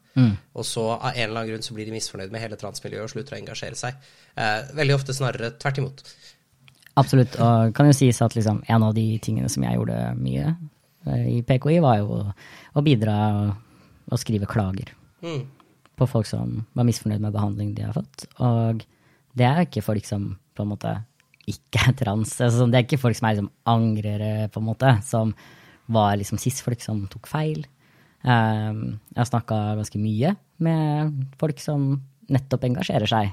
og 0.55 0.66
så 0.66 0.85
av 0.99 1.14
en 1.14 1.23
eller 1.25 1.40
annen 1.40 1.51
grunn 1.55 1.64
så 1.64 1.75
blir 1.75 1.88
de 1.88 1.95
misfornøyd 1.97 2.31
med 2.31 2.40
hele 2.45 2.59
transmiljøet 2.61 3.09
og 3.09 3.11
slutter 3.14 3.35
å 3.35 3.40
engasjere 3.40 3.79
seg. 3.81 3.97
Eh, 4.37 4.69
veldig 4.77 4.95
ofte 4.99 5.16
snarere 5.16 5.51
tvert 5.59 5.81
imot. 5.83 6.05
Absolutt. 7.01 7.35
Og 7.40 7.73
kan 7.75 7.87
jo 7.88 7.97
sies 7.97 8.21
at 8.23 8.35
liksom, 8.37 8.62
en 8.69 8.83
av 8.87 8.95
de 8.95 9.07
tingene 9.23 9.49
som 9.49 9.64
jeg 9.64 9.79
gjorde 9.79 9.99
mye 10.21 10.47
eh, 11.07 11.27
i 11.38 11.43
PKI, 11.47 11.81
var 11.81 11.99
jo 12.03 12.21
å, 12.21 12.23
å 12.77 12.83
bidra 12.85 13.16
og 14.11 14.19
skrive 14.21 14.47
klager 14.51 14.95
Mm. 15.23 15.43
på 16.01 16.07
folk 16.09 16.25
som 16.25 16.62
var 16.73 16.87
misfornøyd 16.88 17.21
med 17.21 17.35
behandling 17.35 17.75
de 17.77 17.83
har 17.85 17.93
fått. 17.93 18.25
Og 18.40 18.81
det 19.37 19.45
er 19.45 19.66
ikke 19.66 19.83
folk 19.85 20.07
som 20.09 20.31
på 20.57 20.64
en 20.64 20.71
måte 20.71 20.95
ikke 21.48 21.83
er 21.88 21.96
trans. 21.98 22.35
Altså, 22.42 22.66
det 22.68 22.79
er 22.79 22.87
ikke 22.87 23.00
folk 23.00 23.18
som 23.18 23.29
er 23.29 23.37
liksom 23.37 23.50
angrere, 23.70 24.48
på 24.53 24.61
en 24.61 24.68
måte, 24.68 24.94
som 25.07 25.35
var 25.90 26.16
liksom 26.20 26.38
cis-folk 26.40 26.83
som 26.85 27.03
tok 27.11 27.29
feil. 27.31 27.64
Um, 28.20 29.00
jeg 29.14 29.18
har 29.22 29.29
snakka 29.31 29.59
ganske 29.79 30.00
mye 30.00 30.35
med 30.61 31.14
folk 31.40 31.61
som 31.62 31.94
nettopp 32.31 32.66
engasjerer 32.68 33.11
seg 33.11 33.33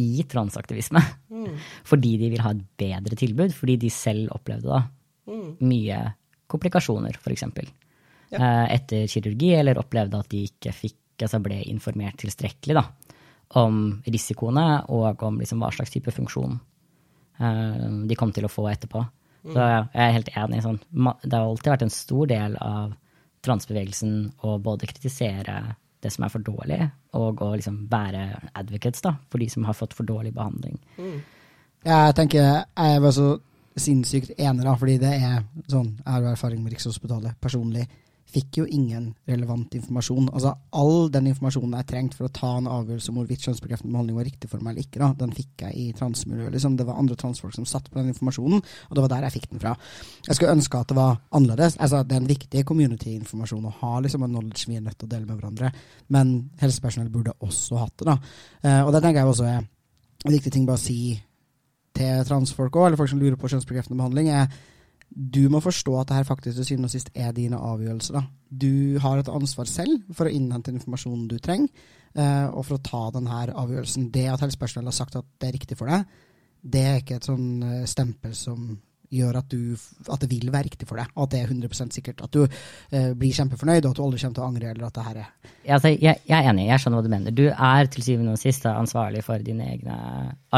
i 0.00 0.24
transaktivisme. 0.28 1.02
Fordi 1.90 2.16
de 2.20 2.30
vil 2.32 2.44
ha 2.44 2.52
et 2.54 2.62
bedre 2.80 3.18
tilbud, 3.18 3.54
fordi 3.54 3.76
de 3.86 3.90
selv 3.92 4.32
opplevde 4.34 4.68
da 4.68 4.82
mye 5.64 5.98
komplikasjoner, 6.50 7.16
f.eks. 7.18 7.44
Eh, 7.46 8.66
etter 8.74 9.06
kirurgi, 9.10 9.52
eller 9.56 9.80
opplevde 9.80 10.20
at 10.20 10.28
de 10.30 10.44
ikke 10.46 10.74
fikk, 10.74 10.98
altså 11.22 11.40
ble 11.42 11.58
informert 11.70 12.18
tilstrekkelig 12.20 12.76
da, 12.76 12.84
om 13.62 13.80
risikoene 14.06 14.66
og 14.92 15.22
om 15.26 15.40
liksom 15.40 15.62
hva 15.62 15.72
slags 15.74 15.94
type 15.94 16.12
funksjon 16.14 16.58
de 17.38 18.16
kom 18.18 18.32
til 18.32 18.46
å 18.48 18.52
få 18.52 18.66
etterpå. 18.70 19.02
Så 19.46 19.62
jeg 19.62 19.88
er 19.94 20.14
helt 20.16 20.30
enig. 20.34 20.62
Sånn, 20.64 20.78
det 21.22 21.34
har 21.36 21.44
alltid 21.46 21.72
vært 21.72 21.84
en 21.86 21.94
stor 21.94 22.30
del 22.30 22.56
av 22.62 22.94
transbevegelsen 23.46 24.14
å 24.42 24.56
både 24.62 24.88
kritisere 24.90 25.60
det 26.02 26.12
som 26.12 26.26
er 26.26 26.32
for 26.32 26.44
dårlig, 26.44 26.80
og 27.18 27.42
å 27.42 27.52
liksom 27.54 27.84
være 27.90 28.24
advocates 28.58 29.02
da, 29.04 29.14
for 29.30 29.42
de 29.42 29.48
som 29.50 29.64
har 29.66 29.76
fått 29.78 29.94
for 29.96 30.08
dårlig 30.08 30.34
behandling. 30.36 30.78
Jeg 31.86 32.16
tenker 32.18 32.42
jeg 32.42 33.02
var 33.04 33.14
så 33.14 33.28
sinnssykt 33.76 34.34
enig, 34.36 34.64
da, 34.64 34.74
fordi 34.80 34.96
det 35.02 35.12
er 35.20 35.42
sånn 35.68 35.90
Jeg 35.98 36.08
har 36.08 36.26
erfaring 36.32 36.62
med 36.64 36.72
Rikshospitalet 36.72 37.36
personlig. 37.42 37.84
Fikk 38.26 38.58
jo 38.58 38.64
ingen 38.66 39.12
relevant 39.28 39.74
informasjon. 39.78 40.28
Altså 40.32 40.50
All 40.76 41.10
den 41.14 41.28
informasjonen 41.30 41.76
jeg 41.78 41.88
trengte 41.92 42.18
for 42.18 42.26
å 42.26 42.32
ta 42.34 42.50
en 42.58 42.68
avgjørelse 42.70 43.12
om 43.12 43.20
hvorvidt 43.20 43.44
kjønnsbekreftende 43.46 43.94
behandling 43.94 44.18
var 44.18 44.26
riktig 44.26 44.50
for 44.50 44.64
meg 44.64 44.74
eller 44.74 44.86
ikke, 44.86 45.00
da, 45.02 45.10
den 45.20 45.34
fikk 45.36 45.64
jeg 45.66 45.76
i 45.78 45.86
transmiljøet. 45.96 46.50
Liksom. 46.56 46.74
Det 46.78 46.88
var 46.88 46.98
andre 47.00 47.18
transfolk 47.20 47.54
som 47.54 47.68
satt 47.68 47.86
på 47.90 48.00
den 48.00 48.10
informasjonen, 48.10 48.64
og 48.64 48.98
det 48.98 49.04
var 49.04 49.14
der 49.14 49.28
jeg 49.28 49.36
fikk 49.38 49.48
den 49.52 49.62
fra. 49.62 49.76
Jeg 50.26 50.38
skulle 50.38 50.56
ønske 50.58 50.82
at 50.82 50.90
det 50.90 50.98
var 50.98 51.20
annerledes. 51.38 51.78
Altså, 51.78 52.02
det 52.02 52.18
er 52.18 52.24
en 52.24 52.32
viktig 52.32 52.64
community-informasjon 52.68 53.70
å 53.70 53.74
ha, 53.80 53.94
liksom, 54.04 54.26
en 54.26 54.34
knowledge 54.34 54.66
vi 54.72 54.80
er 54.80 54.84
nødt 54.88 54.98
til 54.98 55.08
å 55.08 55.14
dele 55.14 55.28
med 55.28 55.38
hverandre, 55.38 55.72
men 56.12 56.36
helsepersonell 56.60 57.12
burde 57.14 57.36
også 57.46 57.80
hatt 57.80 57.94
det. 58.02 58.10
da. 58.10 58.18
Eh, 58.66 58.82
og 58.82 58.92
det 58.92 59.04
tenker 59.04 59.22
jeg 59.22 59.32
også 59.32 59.48
er 59.48 59.62
en 59.62 60.34
viktig 60.34 60.52
ting 60.52 60.66
bare 60.66 60.80
å 60.80 60.82
si 60.82 61.14
til 61.96 62.24
transfolk 62.28 62.74
òg, 62.76 62.90
eller 62.90 63.00
folk 63.00 63.12
som 63.12 63.20
lurer 63.22 63.38
på 63.40 63.48
kjønnsbekreftende 63.52 63.98
behandling, 64.00 64.34
er 64.34 64.50
du 65.10 65.46
må 65.52 65.62
forstå 65.64 65.94
at 66.00 66.10
det 66.10 66.18
her 66.18 66.28
faktisk 66.28 66.58
til 66.58 66.66
syvende 66.68 66.90
og 66.90 66.92
sist 66.92 67.12
er 67.14 67.32
dine 67.36 67.58
avgjørelser. 67.60 68.18
da. 68.18 68.24
Du 68.50 68.98
har 69.00 69.18
et 69.18 69.30
ansvar 69.32 69.68
selv 69.70 70.02
for 70.12 70.28
å 70.28 70.32
innhente 70.32 70.74
informasjonen 70.74 71.28
du 71.30 71.38
trenger, 71.38 71.70
uh, 72.18 72.48
og 72.52 72.66
for 72.66 72.76
å 72.76 72.84
ta 72.84 73.04
denne 73.14 73.44
avgjørelsen. 73.52 74.10
Det 74.12 74.26
at 74.32 74.44
helsepersonell 74.44 74.90
har 74.90 74.96
sagt 74.96 75.16
at 75.16 75.28
det 75.40 75.48
er 75.48 75.56
riktig 75.56 75.78
for 75.78 75.92
deg, 75.92 76.04
det 76.66 76.82
er 76.82 77.00
ikke 77.00 77.20
et 77.20 77.26
sånn 77.28 77.62
eh, 77.62 77.82
stempel 77.86 78.32
som 78.34 78.72
gjør 79.12 79.36
at, 79.38 79.52
du, 79.52 79.76
at 80.10 80.22
det 80.24 80.28
vil 80.32 80.48
være 80.50 80.66
riktig 80.66 80.88
for 80.88 80.98
deg, 80.98 81.12
og 81.14 81.26
at 81.26 81.34
det 81.36 81.42
er 81.44 81.52
100% 81.52 81.94
sikkert. 81.94 82.24
At 82.26 82.32
du 82.34 82.42
uh, 82.42 83.12
blir 83.14 83.36
kjempefornøyd, 83.36 83.84
og 83.86 83.92
at 83.92 84.00
du 84.00 84.02
aldri 84.02 84.22
kommer 84.24 84.38
til 84.38 84.42
å 84.42 84.48
angre, 84.48 84.72
eller 84.72 84.88
at 84.88 84.96
det 84.96 85.04
her 85.06 85.20
er 85.20 85.28
altså, 85.76 85.92
jeg, 85.92 86.22
jeg 86.26 86.36
er 86.36 86.50
enig, 86.50 86.66
jeg 86.72 86.82
skjønner 86.82 86.98
hva 86.98 87.06
du 87.06 87.12
mener. 87.12 87.36
Du 87.36 87.44
er 87.52 87.92
til 87.92 88.06
syvende 88.08 88.34
og 88.34 88.40
sist 88.42 88.66
ansvarlig 88.66 89.22
for 89.26 89.46
dine 89.46 89.68
egne 89.76 89.98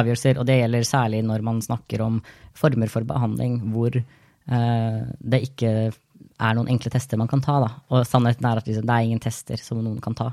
avgjørelser, 0.01 0.41
og 0.41 0.49
det 0.49 0.63
gjelder 0.63 0.89
særlig 0.89 1.21
når 1.29 1.45
man 1.51 1.61
snakker 1.67 2.07
om 2.07 2.23
former 2.57 2.91
for 2.93 3.07
behandling 3.09 3.61
hvor 3.75 4.01
det 4.49 5.41
ikke 5.45 5.71
er 6.39 6.55
noen 6.57 6.71
enkle 6.73 6.93
tester 6.93 7.19
man 7.21 7.31
kan 7.31 7.43
ta. 7.45 7.59
Da. 7.65 7.71
Og 7.93 8.07
sannheten 8.09 8.47
er 8.49 8.61
at 8.61 8.69
liksom, 8.69 8.87
det 8.89 8.95
er 8.95 9.07
ingen 9.07 9.23
tester 9.23 9.61
som 9.61 9.81
noen 9.83 10.01
kan 10.05 10.17
ta 10.19 10.31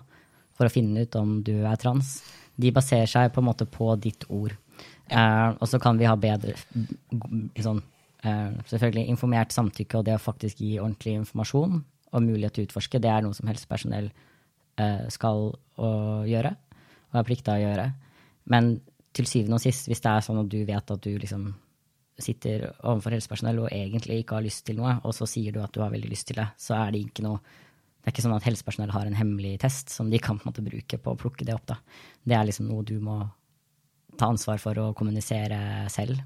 for 0.55 0.67
å 0.67 0.71
finne 0.71 1.03
ut 1.03 1.17
om 1.19 1.39
du 1.45 1.55
er 1.57 1.79
trans. 1.81 2.19
De 2.55 2.71
baserer 2.75 3.09
seg 3.11 3.33
på 3.33 3.41
en 3.41 3.49
måte 3.49 3.67
på 3.67 3.89
ditt 3.99 4.27
ord. 4.31 4.55
Eh, 5.07 5.49
og 5.51 5.67
så 5.69 5.79
kan 5.81 5.99
vi 5.99 6.07
ha 6.09 6.15
bedre 6.17 6.55
sånn, 7.61 7.81
uh, 8.25 8.55
Selvfølgelig 8.71 9.11
informert 9.13 9.53
samtykke 9.53 9.99
og 9.99 10.07
det 10.07 10.15
å 10.17 10.21
faktisk 10.21 10.63
gi 10.63 10.79
ordentlig 10.79 11.19
informasjon 11.19 11.75
og 12.15 12.23
mulighet 12.25 12.55
til 12.55 12.65
å 12.65 12.69
utforske, 12.69 13.01
det 13.03 13.11
er 13.11 13.21
noe 13.21 13.35
som 13.37 13.51
helsepersonell 13.51 14.07
uh, 14.81 15.05
skal 15.13 15.51
gjøre 15.75 16.55
og 16.55 17.19
er 17.19 17.27
plikta 17.27 17.57
å 17.57 17.61
gjøre. 17.61 17.85
Men 18.51 18.77
til 19.15 19.27
syvende 19.29 19.59
og 19.59 19.63
sist, 19.63 19.89
hvis 19.91 20.01
det 20.03 20.11
er 20.11 20.25
sånn 20.25 20.41
at 20.41 20.49
du 20.51 20.57
vet 20.67 20.91
at 20.95 21.03
du 21.03 21.11
liksom 21.19 21.51
sitter 22.21 22.69
overfor 22.77 23.15
helsepersonell 23.15 23.63
og 23.63 23.71
egentlig 23.73 24.21
ikke 24.21 24.37
har 24.37 24.45
lyst 24.45 24.65
til 24.67 24.79
noe, 24.79 24.97
og 25.03 25.15
så 25.17 25.27
sier 25.29 25.55
du 25.55 25.61
at 25.63 25.73
du 25.75 25.81
har 25.83 25.93
veldig 25.93 26.11
lyst 26.11 26.29
til 26.29 26.39
det, 26.39 26.47
så 26.61 26.77
er 26.79 26.93
det 26.95 27.05
ikke 27.07 27.25
noe 27.27 27.41
det 28.05 28.11
er 28.11 28.13
ikke 28.13 28.23
sånn 28.27 28.35
at 28.35 28.45
helsepersonell 28.45 28.91
har 28.93 29.07
en 29.09 29.15
hemmelig 29.17 29.55
test 29.63 29.89
som 29.89 30.11
de 30.13 30.19
kan 30.21 30.37
på 30.37 30.45
en 30.45 30.51
måte 30.51 30.61
bruke 30.61 30.97
på 31.01 31.13
å 31.15 31.17
plukke 31.17 31.41
det 31.47 31.55
opp. 31.55 31.63
Da. 31.71 31.79
Det 32.21 32.35
er 32.37 32.45
liksom 32.45 32.67
noe 32.69 32.85
du 32.85 32.99
må 33.01 33.15
ta 34.13 34.27
ansvar 34.29 34.59
for 34.61 34.77
å 34.77 34.91
kommunisere 34.93 35.57
selv. 35.89 36.19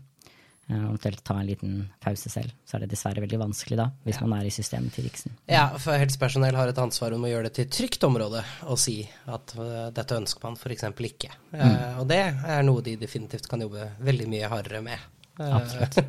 Eh, 0.70 0.76
eventuelt 0.76 1.24
ta 1.24 1.38
en 1.40 1.48
liten 1.48 1.78
pause 2.04 2.30
selv. 2.30 2.52
Så 2.66 2.78
er 2.78 2.84
det 2.84 2.92
dessverre 2.92 3.24
veldig 3.24 3.40
vanskelig 3.42 3.78
da, 3.80 3.88
hvis 4.04 4.20
ja. 4.20 4.26
man 4.28 4.36
er 4.38 4.50
i 4.50 4.52
systemet 4.54 4.94
til 4.94 5.08
Riksen. 5.08 5.38
Ja, 5.50 5.64
for 5.82 5.98
helsepersonell 5.98 6.58
har 6.60 6.70
et 6.70 6.82
ansvar 6.84 7.16
om 7.16 7.24
å 7.26 7.32
gjøre 7.32 7.48
det 7.48 7.56
til 7.58 7.70
trygt 7.74 8.04
område 8.06 8.44
og 8.68 8.78
si 8.78 9.00
at 9.32 9.56
uh, 9.58 9.88
dette 9.96 10.20
ønsker 10.20 10.46
man 10.46 10.60
f.eks. 10.60 10.86
ikke. 11.10 11.32
Mm. 11.56 12.04
Og 12.04 12.12
det 12.12 12.20
er 12.28 12.68
noe 12.68 12.86
de 12.86 13.00
definitivt 13.02 13.50
kan 13.50 13.64
jobbe 13.66 13.88
veldig 14.04 14.30
mye 14.36 14.52
hardere 14.52 14.84
med. 14.86 15.08
Uh, 15.40 15.56
Absolutt. 15.56 16.00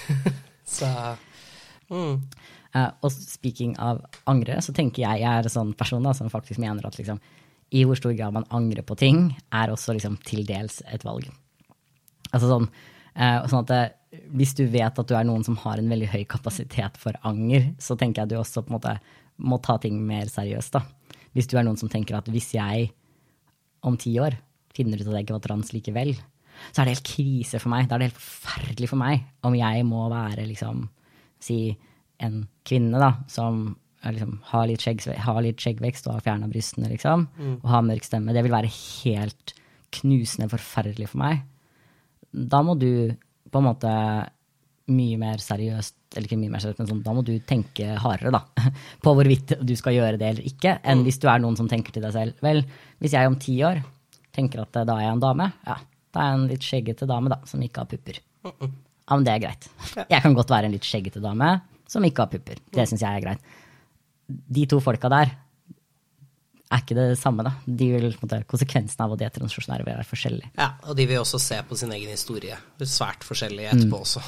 så 0.76 0.90
mm. 1.90 2.20
og 3.02 3.10
speaking 3.12 3.74
av 3.82 4.04
angre, 4.30 4.60
så 4.62 4.74
tenker 4.74 5.02
jeg 5.02 5.24
jeg 5.24 5.30
er 5.30 5.48
en 5.48 5.56
sånn 5.56 5.72
person 5.78 6.04
da, 6.06 6.14
som 6.14 6.30
faktisk 6.32 6.62
mener 6.62 6.86
at 6.86 6.98
liksom 6.98 7.18
i 7.74 7.82
hvor 7.86 7.98
stor 7.98 8.14
grad 8.14 8.34
man 8.36 8.46
angrer 8.54 8.86
på 8.86 8.96
ting, 8.98 9.32
er 9.50 9.72
også 9.72 9.96
liksom 9.96 10.18
til 10.26 10.44
dels 10.46 10.80
et 10.92 11.04
valg. 11.06 11.26
Altså 12.30 12.50
sånn, 12.50 12.68
uh, 13.18 13.46
sånn 13.50 13.64
at 13.64 13.70
det, 13.72 13.82
eh, 13.84 14.00
Hvis 14.30 14.54
du 14.54 14.62
vet 14.70 14.98
at 14.98 15.08
du 15.10 15.14
er 15.18 15.24
noen 15.26 15.42
som 15.42 15.56
har 15.58 15.78
en 15.78 15.90
veldig 15.90 16.06
høy 16.12 16.22
kapasitet 16.30 16.96
for 17.02 17.16
anger, 17.26 17.72
så 17.82 17.96
tenker 17.98 18.22
jeg 18.22 18.28
at 18.28 18.30
du 18.30 18.36
også 18.38 18.62
på 18.62 18.70
en 18.70 18.76
måte 18.76 18.92
må 19.42 19.58
ta 19.58 19.74
ting 19.82 19.98
mer 20.06 20.30
seriøst. 20.30 20.70
da. 20.70 20.84
Hvis 21.34 21.48
du 21.50 21.58
er 21.58 21.64
noen 21.66 21.76
som 21.76 21.88
tenker 21.90 22.14
at 22.14 22.30
hvis 22.30 22.52
jeg 22.54 22.92
om 23.82 23.96
ti 23.98 24.14
år 24.22 24.38
finner 24.72 25.02
ut 25.02 25.08
at 25.08 25.16
jeg 25.18 25.26
ikke 25.26 25.34
var 25.34 25.42
trans 25.42 25.72
likevel, 25.74 26.14
så 26.70 26.82
er 26.82 26.86
det 26.86 26.96
helt 26.96 27.08
krise 27.08 27.60
for 27.62 27.72
meg. 27.72 27.88
Da 27.88 27.96
er 27.96 28.04
det 28.04 28.10
helt 28.12 28.20
forferdelig 28.20 28.90
for 28.90 29.00
meg 29.00 29.24
om 29.46 29.56
jeg 29.58 29.86
må 29.88 30.06
være 30.12 30.46
liksom, 30.48 30.86
si 31.42 31.58
en 32.24 32.44
kvinne 32.66 33.00
da, 33.02 33.10
som 33.30 33.66
liksom, 34.12 34.38
har, 34.50 34.68
litt 34.68 34.84
skjegg, 34.84 35.02
har 35.24 35.40
litt 35.44 35.62
skjeggvekst 35.62 36.08
og 36.08 36.18
har 36.18 36.26
fjerna 36.28 36.48
brystene, 36.50 36.90
liksom, 36.92 37.26
mm. 37.34 37.56
og 37.62 37.68
har 37.70 37.84
mørk 37.86 38.06
stemme, 38.06 38.34
det 38.36 38.44
vil 38.44 38.54
være 38.54 38.72
helt 38.72 39.54
knusende 39.94 40.50
forferdelig 40.50 41.10
for 41.12 41.22
meg. 41.22 41.44
Da 42.34 42.62
må 42.66 42.76
du 42.78 43.14
på 43.50 43.60
en 43.60 43.68
måte 43.68 43.92
mye 44.92 45.16
mer 45.16 45.40
seriøst, 45.40 45.96
eller 46.14 46.28
ikke 46.28 46.38
mye 46.40 46.52
mer 46.52 46.60
seriøst, 46.60 46.82
men 46.82 46.90
sånn, 46.90 47.04
da 47.06 47.14
må 47.16 47.22
du 47.24 47.32
tenke 47.48 47.94
hardere, 48.02 48.34
da, 48.34 48.70
på 49.04 49.14
hvorvidt 49.16 49.56
du 49.64 49.72
skal 49.78 49.96
gjøre 49.96 50.20
det 50.20 50.30
eller 50.34 50.50
ikke, 50.50 50.76
enn 50.82 51.00
mm. 51.00 51.08
hvis 51.08 51.20
du 51.22 51.28
er 51.30 51.40
noen 51.44 51.56
som 51.60 51.70
tenker 51.70 51.94
til 51.94 52.04
deg 52.04 52.14
selv. 52.16 52.44
Vel, 52.44 52.64
hvis 53.00 53.16
jeg 53.16 53.30
om 53.30 53.38
ti 53.40 53.56
år 53.64 53.80
tenker 54.34 54.64
at 54.64 54.82
da 54.82 54.98
er 54.98 55.06
jeg 55.06 55.16
en 55.16 55.22
dame, 55.22 55.48
ja, 55.64 55.78
da 56.14 56.22
er 56.22 56.30
jeg 56.30 56.38
en 56.38 56.48
litt 56.52 56.64
skjeggete 56.64 57.10
dame, 57.10 57.32
da, 57.32 57.40
som 57.50 57.62
ikke 57.64 57.82
har 57.82 57.90
pupper. 57.90 58.22
Ja, 58.46 59.16
men 59.16 59.26
det 59.26 59.34
er 59.34 59.42
greit. 59.42 59.68
Jeg 59.98 60.22
kan 60.24 60.36
godt 60.36 60.52
være 60.54 60.70
en 60.70 60.74
litt 60.76 60.86
skjeggete 60.86 61.20
dame 61.24 61.56
som 61.90 62.04
ikke 62.06 62.24
har 62.24 62.32
pupper. 62.32 62.62
Det 62.72 62.86
syns 62.88 63.02
jeg 63.04 63.20
er 63.20 63.24
greit 63.26 63.54
de 64.26 64.66
to 64.70 64.80
folka 64.82 65.10
der 65.12 65.32
er 66.74 66.80
ikke 66.80 66.96
det 66.96 67.18
samme, 67.20 67.44
da. 67.46 67.52
De 67.66 67.86
vil, 67.92 68.06
måte, 68.18 68.40
konsekvensen 68.50 69.02
av 69.04 69.12
å 69.12 69.18
de 69.20 69.26
er 69.26 69.34
transjusjonære 69.34 69.84
vil 69.84 69.94
være 69.94 70.08
forskjellig. 70.08 70.48
Ja, 70.58 70.72
og 70.88 70.96
de 70.98 71.04
vil 71.06 71.20
også 71.20 71.38
se 71.38 71.58
på 71.68 71.76
sin 71.78 71.92
egen 71.94 72.10
historie 72.10 72.56
svært 72.82 73.22
forskjellig 73.22 73.68
etterpå 73.68 74.00
mm. 74.00 74.00
også. 74.00 74.22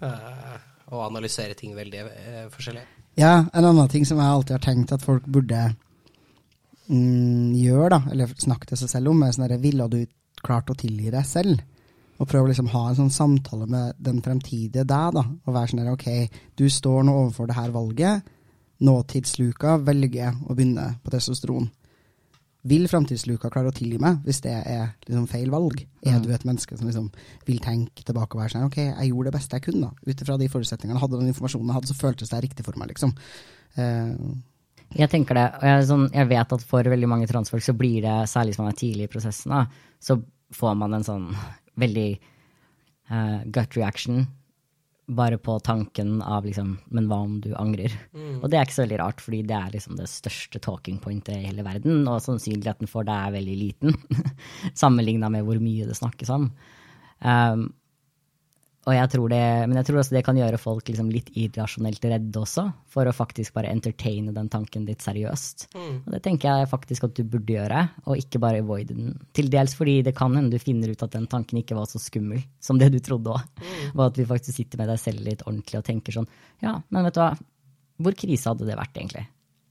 Uh, 0.00 0.54
og 0.94 1.02
analysere 1.10 1.58
ting 1.58 1.74
veldig 1.76 2.04
uh, 2.06 2.46
forskjellig. 2.54 2.86
Ja, 3.20 3.34
en 3.44 3.66
annen 3.66 3.90
ting 3.92 4.06
som 4.08 4.22
jeg 4.22 4.36
alltid 4.38 4.56
har 4.56 4.64
tenkt 4.64 4.94
at 4.94 5.04
folk 5.04 5.26
burde 5.28 5.66
mm, 6.86 7.52
gjøre, 7.60 7.90
da, 7.98 8.00
eller 8.14 8.32
snakke 8.40 8.70
til 8.70 8.80
seg 8.80 8.94
selv 8.94 9.12
om, 9.12 9.20
er 9.26 9.36
sånn 9.36 9.44
herre 9.50 9.60
Ville 9.60 9.90
du 9.92 10.00
klart 10.44 10.70
å 10.72 10.78
tilgi 10.78 11.12
deg 11.14 11.26
selv? 11.28 11.62
Og 12.20 12.28
prøve 12.28 12.46
å 12.46 12.52
liksom 12.52 12.70
ha 12.70 12.84
en 12.88 12.98
sånn 12.98 13.14
samtale 13.14 13.66
med 13.70 13.98
den 13.98 14.20
fremtidige 14.22 14.84
deg, 14.86 15.16
da. 15.16 15.24
Og 15.24 15.56
være 15.56 15.72
sånn 15.72 15.82
der, 15.82 15.94
ok, 15.94 16.38
du 16.58 16.68
står 16.70 17.06
nå 17.08 17.16
overfor 17.24 17.50
det 17.50 17.58
her 17.58 17.74
valget 17.74 18.32
nåtidsluka 18.82 19.78
velger 19.86 20.34
å 20.46 20.56
begynne 20.56 20.88
på 21.02 21.12
testosteron. 21.14 21.68
Vil 22.70 22.84
framtidsluka 22.86 23.50
klare 23.50 23.72
å 23.72 23.74
tilgi 23.74 23.98
meg 23.98 24.20
hvis 24.26 24.38
det 24.44 24.52
er 24.54 24.92
liksom 25.08 25.26
feil 25.30 25.50
valg? 25.50 25.80
Er 26.06 26.20
du 26.22 26.28
et 26.30 26.44
menneske 26.46 26.76
som 26.78 26.86
liksom 26.86 27.08
vil 27.48 27.58
tenke 27.62 28.04
tilbake 28.06 28.36
og 28.36 28.44
være 28.44 28.54
sånn 28.54 28.68
Ok, 28.68 28.78
jeg 28.84 29.08
gjorde 29.08 29.30
det 29.30 29.34
beste 29.34 29.58
jeg 29.58 29.66
kunne, 29.66 29.88
da. 29.88 30.06
Ut 30.06 30.22
ifra 30.22 30.38
de 30.38 30.48
forutsetningene 30.52 31.02
hadde, 31.02 31.18
den 31.18 31.32
informasjonen 31.32 31.72
jeg 31.72 31.78
hadde, 31.80 31.90
så 31.90 31.98
føltes 31.98 32.30
det 32.30 32.42
riktig 32.44 32.66
for 32.66 32.78
meg, 32.78 32.94
liksom. 32.94 33.14
Uh, 33.74 34.14
jeg 34.92 35.08
tenker 35.10 35.38
det, 35.38 35.46
og 35.58 35.66
jeg, 35.66 35.84
sånn, 35.88 36.06
jeg, 36.12 36.28
vet 36.30 36.54
at 36.54 36.64
for 36.68 36.92
veldig 36.94 37.08
mange 37.08 37.26
transfolk 37.30 37.64
så 37.64 37.74
blir 37.74 38.04
det, 38.04 38.16
særlig 38.30 38.52
hvis 38.52 38.62
man 38.62 38.70
er 38.70 38.78
tidlig 38.78 39.08
i 39.08 39.10
prosessen, 39.10 39.54
da, 39.56 39.90
så 40.02 40.18
får 40.52 40.78
man 40.78 40.98
en 40.98 41.06
sånn 41.06 41.26
veldig 41.80 42.10
uh, 43.10 43.40
gut 43.46 43.76
reaction 43.78 44.26
bare 45.06 45.38
på 45.38 45.58
tanken 45.60 46.22
av 46.22 46.46
liksom 46.46 46.76
Men 46.94 47.08
hva 47.10 47.18
om 47.24 47.40
du 47.42 47.50
angrer? 47.58 47.92
Mm. 48.14 48.38
Og 48.40 48.50
det 48.50 48.58
er 48.58 48.66
ikke 48.66 48.76
så 48.76 48.84
veldig 48.84 49.00
rart, 49.00 49.20
fordi 49.20 49.42
det 49.48 49.56
er 49.56 49.74
liksom 49.74 49.96
det 49.98 50.08
største 50.10 50.60
talking 50.62 51.00
pointet 51.02 51.36
i 51.36 51.48
hele 51.48 51.64
verden, 51.66 52.06
og 52.08 52.22
sannsynligheten 52.22 52.90
for 52.90 53.06
det 53.08 53.16
er 53.16 53.34
veldig 53.34 53.56
liten, 53.58 53.96
sammenligna 54.82 55.30
med 55.32 55.46
hvor 55.48 55.60
mye 55.62 55.88
det 55.88 55.98
snakkes 55.98 56.32
om. 56.32 56.48
Um, 57.18 57.66
og 58.82 58.96
jeg 58.96 59.10
tror 59.12 59.30
det, 59.30 59.42
men 59.68 59.78
jeg 59.78 59.86
tror 59.86 60.00
også 60.00 60.14
det 60.16 60.24
kan 60.26 60.38
gjøre 60.40 60.58
folk 60.58 60.88
liksom 60.90 61.10
litt 61.14 61.28
irrasjonelt 61.38 62.02
redde 62.02 62.40
også, 62.40 62.64
for 62.90 63.06
å 63.06 63.14
faktisk 63.14 63.54
bare 63.54 63.70
entertaine 63.70 64.34
den 64.34 64.48
tanken 64.50 64.88
litt 64.88 65.04
seriøst. 65.04 65.68
Mm. 65.76 65.92
Og 66.00 66.08
det 66.16 66.20
tenker 66.24 66.48
jeg 66.50 66.70
faktisk 66.72 67.06
at 67.06 67.14
du 67.14 67.22
burde 67.22 67.54
gjøre, 67.54 67.84
og 68.10 68.18
ikke 68.18 68.40
bare 68.42 68.58
avoide 68.64 68.96
den. 68.96 69.12
Til 69.38 69.52
dels 69.54 69.76
fordi 69.78 70.00
det 70.08 70.16
kan 70.18 70.34
hende 70.34 70.50
du 70.50 70.62
finner 70.62 70.90
ut 70.90 71.04
at 71.06 71.14
den 71.14 71.28
tanken 71.30 71.60
ikke 71.60 71.78
var 71.78 71.86
så 71.90 72.02
skummel 72.02 72.42
som 72.58 72.80
det 72.80 72.90
du 72.90 72.98
trodde 72.98 73.36
òg. 73.36 73.44
Mm. 73.62 73.92
Og 73.92 74.02
at 74.08 74.18
du 74.18 74.26
faktisk 74.26 74.58
sitter 74.58 74.82
med 74.82 74.90
deg 74.90 74.98
selv 75.04 75.22
litt 75.28 75.46
ordentlig 75.46 75.78
og 75.78 75.86
tenker 75.86 76.18
sånn 76.18 76.28
Ja, 76.64 76.74
men 76.90 77.06
vet 77.06 77.14
du 77.14 77.22
hva, 77.22 77.30
hvor 78.02 78.18
krise 78.18 78.50
hadde 78.50 78.66
det 78.66 78.80
vært, 78.80 78.98
egentlig? 78.98 79.24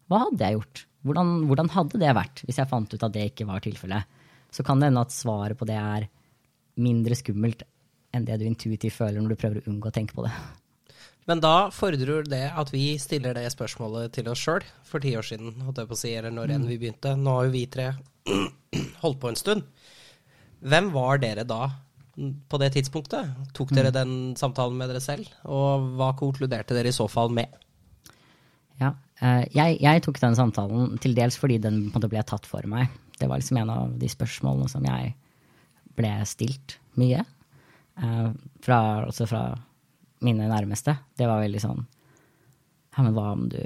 Hva 0.08 0.24
hadde 0.24 0.48
jeg 0.48 0.56
gjort? 0.56 0.86
Hvordan, 1.04 1.36
hvordan 1.50 1.74
hadde 1.76 2.00
det 2.00 2.16
vært 2.16 2.46
hvis 2.46 2.62
jeg 2.62 2.72
fant 2.72 2.96
ut 2.96 3.04
at 3.04 3.18
det 3.18 3.28
ikke 3.34 3.50
var 3.50 3.64
tilfellet? 3.66 4.24
Så 4.56 4.64
kan 4.64 4.80
det 4.80 4.88
hende 4.88 5.04
at 5.04 5.12
svaret 5.12 5.60
på 5.60 5.68
det 5.68 5.76
er 5.76 6.08
mindre 6.80 7.18
skummelt 7.20 7.68
enn 8.16 8.26
det 8.28 8.40
du 8.42 8.48
intuitivt 8.48 8.98
føler 8.98 9.22
når 9.22 9.34
du 9.34 9.40
prøver 9.40 9.62
å 9.62 9.72
unngå 9.72 9.92
å 9.92 9.96
tenke 9.96 10.18
på 10.18 10.26
det. 10.26 10.34
Men 11.30 11.42
da 11.44 11.70
fordrer 11.74 12.26
det 12.26 12.48
at 12.58 12.72
vi 12.74 12.96
stiller 13.00 13.38
det 13.38 13.46
spørsmålet 13.54 14.14
til 14.16 14.30
oss 14.32 14.42
sjøl 14.42 14.66
for 14.88 15.04
ti 15.04 15.14
år 15.18 15.28
siden, 15.28 15.54
holdt 15.66 15.84
jeg 15.84 15.90
på 15.92 15.98
å 15.98 16.02
si, 16.02 16.14
eller 16.18 16.34
når 16.34 16.56
enn 16.56 16.68
vi 16.70 16.80
begynte. 16.82 17.14
Nå 17.16 17.36
har 17.38 17.48
jo 17.48 17.54
vi 17.54 17.68
tre 17.72 17.92
holdt 19.04 19.22
på 19.22 19.30
en 19.30 19.40
stund. 19.40 19.68
Hvem 20.62 20.92
var 20.94 21.22
dere 21.22 21.46
da 21.48 21.70
på 22.52 22.60
det 22.62 22.72
tidspunktet? 22.76 23.30
Tok 23.58 23.74
dere 23.74 23.94
mm. 23.94 23.98
den 23.98 24.16
samtalen 24.38 24.78
med 24.78 24.92
dere 24.92 25.02
selv, 25.04 25.30
og 25.46 25.94
hva 26.00 26.12
konkluderte 26.18 26.76
dere 26.78 26.92
i 26.92 26.96
så 26.96 27.08
fall 27.10 27.32
med? 27.34 27.54
Ja, 28.82 28.96
eh, 29.22 29.46
jeg, 29.54 29.78
jeg 29.84 30.04
tok 30.06 30.20
den 30.22 30.38
samtalen 30.38 30.98
til 31.02 31.14
dels 31.18 31.38
fordi 31.38 31.60
den 31.62 31.86
ble 31.94 32.26
tatt 32.26 32.50
for 32.50 32.66
meg. 32.70 32.90
Det 33.22 33.30
var 33.30 33.42
liksom 33.42 33.62
en 33.62 33.74
av 33.74 33.94
de 34.02 34.10
spørsmålene 34.10 34.70
som 34.72 34.86
jeg 34.90 35.14
ble 35.98 36.14
stilt 36.26 36.80
mye. 36.98 37.22
Uh, 38.00 38.32
fra, 38.64 38.78
også 39.08 39.28
fra 39.28 39.44
mine 40.24 40.48
nærmeste. 40.50 40.96
Det 41.18 41.28
var 41.28 41.42
veldig 41.44 41.62
sånn 41.62 41.82
Ja, 42.96 43.04
men 43.04 43.14
hva 43.16 43.32
om 43.34 43.48
du 43.52 43.60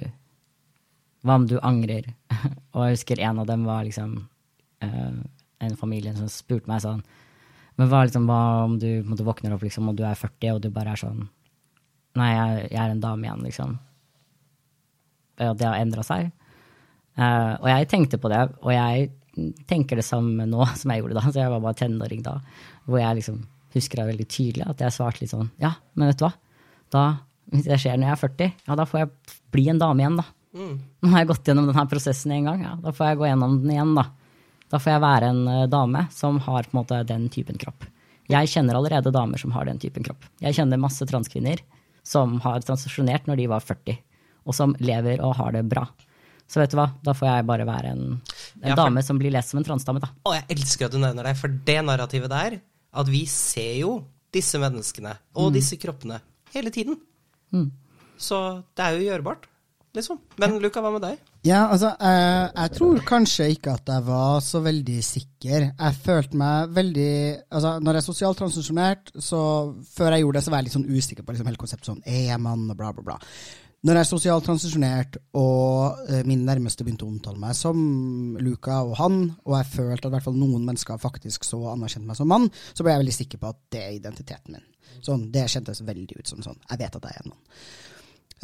Hva 1.25 1.37
om 1.39 1.45
du 1.49 1.59
angrer? 1.61 2.09
og 2.73 2.87
jeg 2.87 2.97
husker 2.97 3.21
en 3.21 3.43
av 3.43 3.49
dem 3.49 3.67
var 3.67 3.85
liksom 3.85 4.17
uh, 4.83 5.19
en 5.65 5.77
familie 5.79 6.15
som 6.17 6.31
spurte 6.31 6.69
meg 6.71 6.83
sånn 6.83 7.03
Men 7.77 7.91
hva, 7.91 8.05
liksom, 8.07 8.25
hva 8.29 8.41
om 8.65 8.79
du 8.81 8.89
måtte 9.05 9.27
våkner 9.27 9.55
opp 9.55 9.65
liksom, 9.67 9.91
og 9.91 9.99
du 9.99 10.05
er 10.07 10.17
40, 10.17 10.55
og 10.55 10.63
du 10.63 10.71
bare 10.73 10.95
er 10.95 11.03
sånn 11.05 11.27
Nei, 12.15 12.31
jeg, 12.31 12.67
jeg 12.71 12.79
er 12.79 12.93
en 12.93 13.03
dame 13.03 13.27
igjen, 13.27 13.41
liksom. 13.43 13.71
Og 15.43 15.57
det 15.59 15.65
har 15.67 15.81
endra 15.83 16.03
seg. 16.07 16.29
Uh, 17.19 17.59
og 17.59 17.67
jeg 17.67 17.89
tenkte 17.91 18.19
på 18.23 18.31
det, 18.31 18.39
og 18.63 18.71
jeg 18.71 19.09
tenker 19.67 19.99
det 19.99 20.05
samme 20.07 20.47
nå 20.47 20.63
som 20.79 20.93
jeg 20.93 21.03
gjorde 21.03 21.17
da. 21.17 21.25
Så 21.27 21.41
jeg 21.41 21.51
var 21.51 21.63
bare 21.63 21.79
tenåring 21.79 22.23
da. 22.23 22.37
Hvor 22.87 23.01
jeg 23.01 23.19
liksom 23.19 23.41
husker 23.75 24.01
jeg 24.01 24.09
veldig 24.13 24.27
tydelig 24.31 24.65
at 24.71 24.81
jeg 24.85 24.95
svarte 24.95 25.21
litt 25.23 25.31
sånn 25.33 25.49
Ja, 25.61 25.73
men 25.95 26.09
vet 26.11 26.19
du 26.21 26.25
hva? 26.25 26.33
da, 26.95 27.03
hvis 27.51 27.65
det 27.67 27.77
skjer 27.81 27.97
når 27.99 28.07
jeg 28.07 28.15
er 28.15 28.21
40, 28.27 28.51
ja, 28.69 28.75
da 28.79 28.85
får 28.89 28.99
jeg 29.01 29.09
bli 29.53 29.65
en 29.69 29.79
dame 29.81 30.01
igjen, 30.03 30.15
da. 30.21 30.25
Nå 30.55 31.09
har 31.11 31.19
jeg 31.21 31.27
gått 31.33 31.49
gjennom 31.49 31.65
denne 31.67 31.83
prosessen 31.91 32.31
en 32.31 32.45
gang, 32.47 32.61
ja, 32.63 32.75
da 32.79 32.93
får 32.95 33.09
jeg 33.11 33.19
gå 33.19 33.25
gjennom 33.27 33.57
den 33.61 33.73
igjen, 33.75 33.91
da. 33.97 34.05
Da 34.71 34.79
får 34.81 34.93
jeg 34.95 35.01
være 35.03 35.27
en 35.33 35.41
eh, 35.51 35.65
dame 35.69 36.05
som 36.15 36.39
har 36.45 36.63
på 36.65 36.73
en 36.73 36.79
måte 36.79 37.01
den 37.05 37.27
typen 37.29 37.59
kropp. 37.61 37.83
Jeg 38.31 38.49
kjenner 38.49 38.79
allerede 38.79 39.11
damer 39.13 39.37
som 39.37 39.51
har 39.53 39.67
den 39.69 39.77
typen 39.83 40.01
kropp. 40.07 40.23
Jeg 40.41 40.55
kjenner 40.57 40.79
masse 40.81 41.05
transkvinner 41.05 41.59
som 42.07 42.39
har 42.41 42.63
transisjonert 42.65 43.27
når 43.29 43.37
de 43.43 43.45
var 43.51 43.61
40, 43.61 43.99
og 44.45 44.55
som 44.57 44.73
lever 44.81 45.21
og 45.25 45.35
har 45.37 45.51
det 45.57 45.65
bra. 45.69 45.83
Så 46.49 46.61
vet 46.61 46.71
du 46.73 46.77
hva, 46.79 46.87
da 47.05 47.13
får 47.17 47.27
jeg 47.29 47.45
bare 47.49 47.65
være 47.69 47.91
en, 47.93 48.01
en 48.15 48.69
Ja, 48.71 48.73
for- 48.75 48.83
dame 48.85 49.03
som 49.05 49.17
blir 49.21 49.33
lest 49.33 49.49
som 49.53 49.59
en 49.61 49.65
transdame, 49.67 50.01
da. 50.01 50.09
Å, 50.25 50.33
jeg 50.39 50.47
elsker 50.57 50.87
at 50.89 50.93
du 50.95 50.99
nevner 51.01 51.25
deg, 51.29 51.37
for 51.37 51.49
det 51.69 51.77
narrativet 51.85 52.29
der, 52.33 52.57
at 52.95 53.09
vi 53.11 53.25
ser 53.29 53.73
jo 53.81 53.97
disse 54.35 54.59
menneskene 54.59 55.13
og 55.39 55.53
disse 55.55 55.77
kroppene 55.79 56.19
hele 56.55 56.71
tiden. 56.73 56.97
Så 58.17 58.39
det 58.75 58.83
er 58.83 58.95
jo 58.95 59.05
gjørbart, 59.09 59.47
liksom. 59.95 60.19
Men 60.39 60.57
Luca, 60.63 60.83
hva 60.83 60.91
med 60.95 61.03
deg? 61.03 61.19
Ja, 61.45 61.67
altså, 61.69 61.91
eh, 62.01 62.45
jeg 62.55 62.71
tror 62.73 63.01
kanskje 63.05 63.49
ikke 63.53 63.75
at 63.77 63.91
jeg 63.91 64.05
var 64.07 64.39
så 64.41 64.61
veldig 64.65 64.97
sikker. 65.05 65.67
Jeg 65.77 65.97
følte 66.01 66.39
meg 66.41 66.71
veldig 66.73 67.11
Altså, 67.51 67.75
når 67.79 67.91
jeg 67.91 68.01
er 68.01 68.07
sosialt 68.07 68.39
transisjonert, 68.41 69.11
så 69.21 69.41
før 69.93 70.15
jeg 70.15 70.25
gjorde 70.25 70.39
det, 70.39 70.43
så 70.45 70.53
var 70.53 70.63
jeg 70.63 70.67
litt 70.69 70.77
sånn 70.79 70.89
usikker 70.89 71.23
på 71.27 71.35
liksom 71.35 71.51
hele 71.51 71.61
konseptet 71.61 71.91
sånn 71.91 72.01
er 72.07 72.23
jeg 72.31 72.41
mann 72.41 72.65
og 72.71 72.79
bla, 72.79 72.91
bla, 72.95 73.05
bla. 73.11 73.19
Når 73.85 73.93
jeg 73.93 74.01
er 74.01 74.07
sosialt 74.09 74.47
transisjonert, 74.47 75.17
og 75.37 75.99
eh, 76.09 76.23
min 76.25 76.41
nærmeste 76.47 76.81
begynte 76.81 77.05
å 77.05 77.11
omtale 77.11 77.37
meg 77.37 77.53
som 77.53 77.77
Luca 78.41 78.79
og 78.81 78.95
han, 78.97 79.19
og 79.45 79.57
jeg 79.59 79.67
følte 79.75 80.09
at 80.09 80.29
noen 80.33 80.63
mennesker 80.65 80.97
faktisk 80.97 81.45
så 81.45 81.59
anerkjente 81.75 82.09
meg 82.09 82.17
som 82.17 82.31
mann, 82.31 82.47
så 82.73 82.81
ble 82.81 82.95
jeg 82.95 83.03
veldig 83.03 83.15
sikker 83.19 83.43
på 83.43 83.51
at 83.51 83.59
det 83.75 83.83
er 83.83 83.99
identiteten 83.99 84.57
min. 84.57 84.65
Sånn, 85.05 85.27
Det 85.29 85.45
kjentes 85.53 85.83
veldig 85.85 86.17
ut 86.17 86.31
som 86.33 86.41
sånn. 86.41 86.57
Jeg 86.65 86.81
vet 86.81 86.97
at 86.97 87.05
jeg 87.05 87.13
er 87.13 87.27
en 87.27 87.35
mann. 87.35 87.43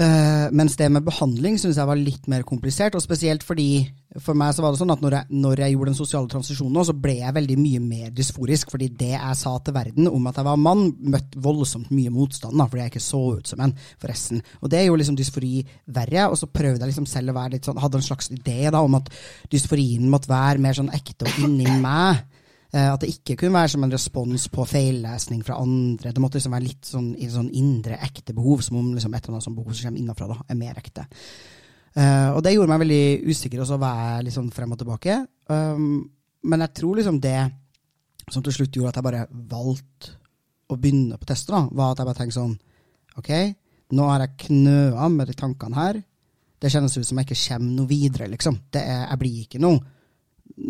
Eh, 0.01 0.47
mens 0.55 0.73
det 0.79 0.87
med 0.89 1.03
behandling 1.05 1.59
syns 1.61 1.77
jeg 1.77 1.85
var 1.85 1.99
litt 1.99 2.25
mer 2.31 2.45
komplisert, 2.47 2.95
og 2.97 3.03
spesielt 3.03 3.43
fordi 3.45 3.83
for 4.23 4.35
meg 4.37 4.55
så 4.55 4.63
var 4.63 4.73
det 4.73 4.79
sånn 4.79 4.93
at 4.93 5.03
når 5.03 5.15
jeg, 5.15 5.39
når 5.43 5.61
jeg 5.61 5.73
gjorde 5.75 5.91
den 5.91 5.97
sosiale 5.99 6.31
transisjonen, 6.31 6.73
nå, 6.73 6.85
så 6.87 6.95
ble 6.97 7.17
jeg 7.19 7.35
veldig 7.35 7.57
mye 7.59 7.81
mer 7.83 8.15
dysforisk, 8.15 8.71
fordi 8.73 8.89
det 8.97 9.11
jeg 9.13 9.37
sa 9.37 9.53
til 9.61 9.75
verden 9.75 10.09
om 10.09 10.25
at 10.31 10.39
jeg 10.39 10.47
var 10.47 10.59
mann, 10.59 10.87
møtte 11.13 11.43
voldsomt 11.43 11.93
mye 11.93 12.13
motstand, 12.13 12.57
da, 12.57 12.67
fordi 12.71 12.85
jeg 12.85 12.93
ikke 12.95 13.03
så 13.11 13.21
ut 13.37 13.53
som 13.53 13.61
en, 13.63 13.75
forresten. 14.01 14.41
Og 14.63 14.73
det 14.73 14.83
gjorde 14.87 15.03
liksom 15.03 15.19
dysfori 15.21 15.53
verre, 15.99 16.27
og 16.31 16.39
så 16.39 16.49
prøvde 16.49 16.81
jeg 16.81 16.93
liksom 16.95 17.09
selv 17.11 17.35
å 17.35 17.37
være 17.37 17.57
litt 17.57 17.69
sånn, 17.69 17.81
hadde 17.83 18.01
en 18.01 18.09
slags 18.09 18.31
idé 18.33 18.59
da 18.73 18.81
om 18.81 18.97
at 18.97 19.11
dysforien 19.53 20.09
måtte 20.11 20.31
være 20.31 20.63
mer 20.65 20.79
sånn 20.81 20.93
ekte 20.97 21.29
og 21.29 21.43
inni 21.45 21.69
meg. 21.83 22.25
Eh, 22.71 22.87
At 22.87 23.01
det 23.03 23.11
ikke 23.11 23.35
kunne 23.41 23.59
være 23.59 23.73
som 23.73 23.83
en 23.83 23.91
respons 23.91 24.47
på 24.51 24.65
feillesning 24.67 25.41
fra 25.43 25.59
andre. 25.59 26.13
Det 26.13 26.23
måtte 26.23 26.39
liksom 26.39 26.55
være 26.55 26.67
litt 26.67 26.87
sånn, 26.87 27.09
sånn 27.33 27.49
indre, 27.51 27.99
ekte 27.99 28.35
behov, 28.37 28.63
som 28.63 28.79
om 28.79 28.93
liksom 28.95 29.13
et 29.13 29.25
eller 29.25 29.37
annet 29.37 29.47
sånt 29.47 29.59
behov 29.59 29.75
som 29.75 29.89
kommer 29.89 30.03
innenfra, 30.03 30.29
da, 30.31 30.37
er 30.47 30.59
mer 30.59 30.79
ekte. 30.79 31.07
Uh, 31.91 32.31
og 32.37 32.39
det 32.45 32.53
gjorde 32.53 32.71
meg 32.71 32.85
veldig 32.85 33.05
usikker, 33.27 33.59
og 33.59 33.67
så 33.67 33.75
var 33.81 34.21
jeg 34.23 34.31
sånn 34.31 34.53
frem 34.55 34.71
og 34.71 34.79
tilbake. 34.79 35.17
Um, 35.51 36.05
men 36.47 36.63
jeg 36.63 36.73
tror 36.79 37.01
liksom 37.01 37.19
det 37.19 37.39
som 38.31 38.43
til 38.45 38.55
slutt 38.55 38.77
gjorde 38.77 38.93
at 38.93 38.99
jeg 39.01 39.07
bare 39.09 39.25
valgte 39.51 40.13
å 40.71 40.77
begynne 40.79 41.19
på 41.19 41.27
tester, 41.27 41.57
da, 41.57 41.65
var 41.75 41.91
at 41.91 41.99
jeg 41.99 42.07
bare 42.07 42.21
tenkte 42.21 42.39
sånn 42.39 42.59
Ok, 43.19 43.27
nå 43.91 44.05
har 44.07 44.21
jeg 44.23 44.45
knøa 44.45 45.09
med 45.11 45.27
de 45.27 45.33
tankene 45.35 45.75
her. 45.75 45.97
Det 46.55 46.69
kjennes 46.71 46.93
ut 46.95 47.03
som 47.03 47.17
jeg 47.19 47.27
ikke 47.27 47.41
kommer 47.41 47.73
noe 47.75 47.89
videre, 47.89 48.29
liksom. 48.31 48.55
Er, 48.71 49.01
jeg 49.09 49.19
blir 49.19 49.41
ikke 49.43 49.59
noe 49.59 49.81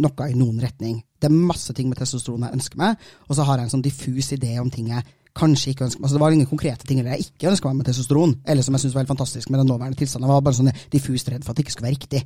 noe 0.02 0.28
i 0.30 0.38
noen 0.38 0.58
retning. 0.64 0.98
Det 1.22 1.30
er 1.30 1.40
masse 1.54 1.74
ting 1.78 1.90
med 1.92 2.02
testosteron 2.02 2.48
jeg 2.48 2.58
ønsker 2.60 2.82
meg, 2.82 3.10
og 3.28 3.38
så 3.38 3.46
har 3.48 3.60
jeg 3.60 3.70
en 3.70 3.76
sånn 3.78 3.86
diffus 3.86 4.32
idé 4.36 4.56
om 4.62 4.72
ting 4.74 4.92
jeg 4.92 5.06
kanskje 5.38 5.72
ikke 5.72 5.86
ønsker 5.86 6.02
meg. 6.02 6.08
Altså, 6.08 6.18
det 6.18 6.24
var 6.26 6.36
ingen 6.36 6.50
konkrete 6.50 6.88
ting 6.88 7.00
jeg 7.00 7.26
ikke 7.26 7.52
ønska 7.52 7.70
meg 7.70 7.80
med 7.80 7.88
testosteron, 7.88 8.34
eller 8.52 8.66
som 8.66 8.76
jeg 8.76 8.84
syntes 8.84 8.96
var 8.98 9.06
helt 9.06 9.14
fantastisk 9.14 9.52
med 9.52 9.62
den 9.62 9.70
nåværende 9.72 10.00
tilstanden. 10.00 10.28
Jeg 10.28 10.34
var 10.34 10.46
bare 10.48 10.58
sånn 10.58 10.72
diffust 10.92 11.32
redd 11.32 11.46
for 11.46 11.54
at 11.54 11.60
det 11.60 11.66
ikke 11.66 11.76
skulle 11.76 11.88
være 11.88 11.98
riktig. 11.98 12.22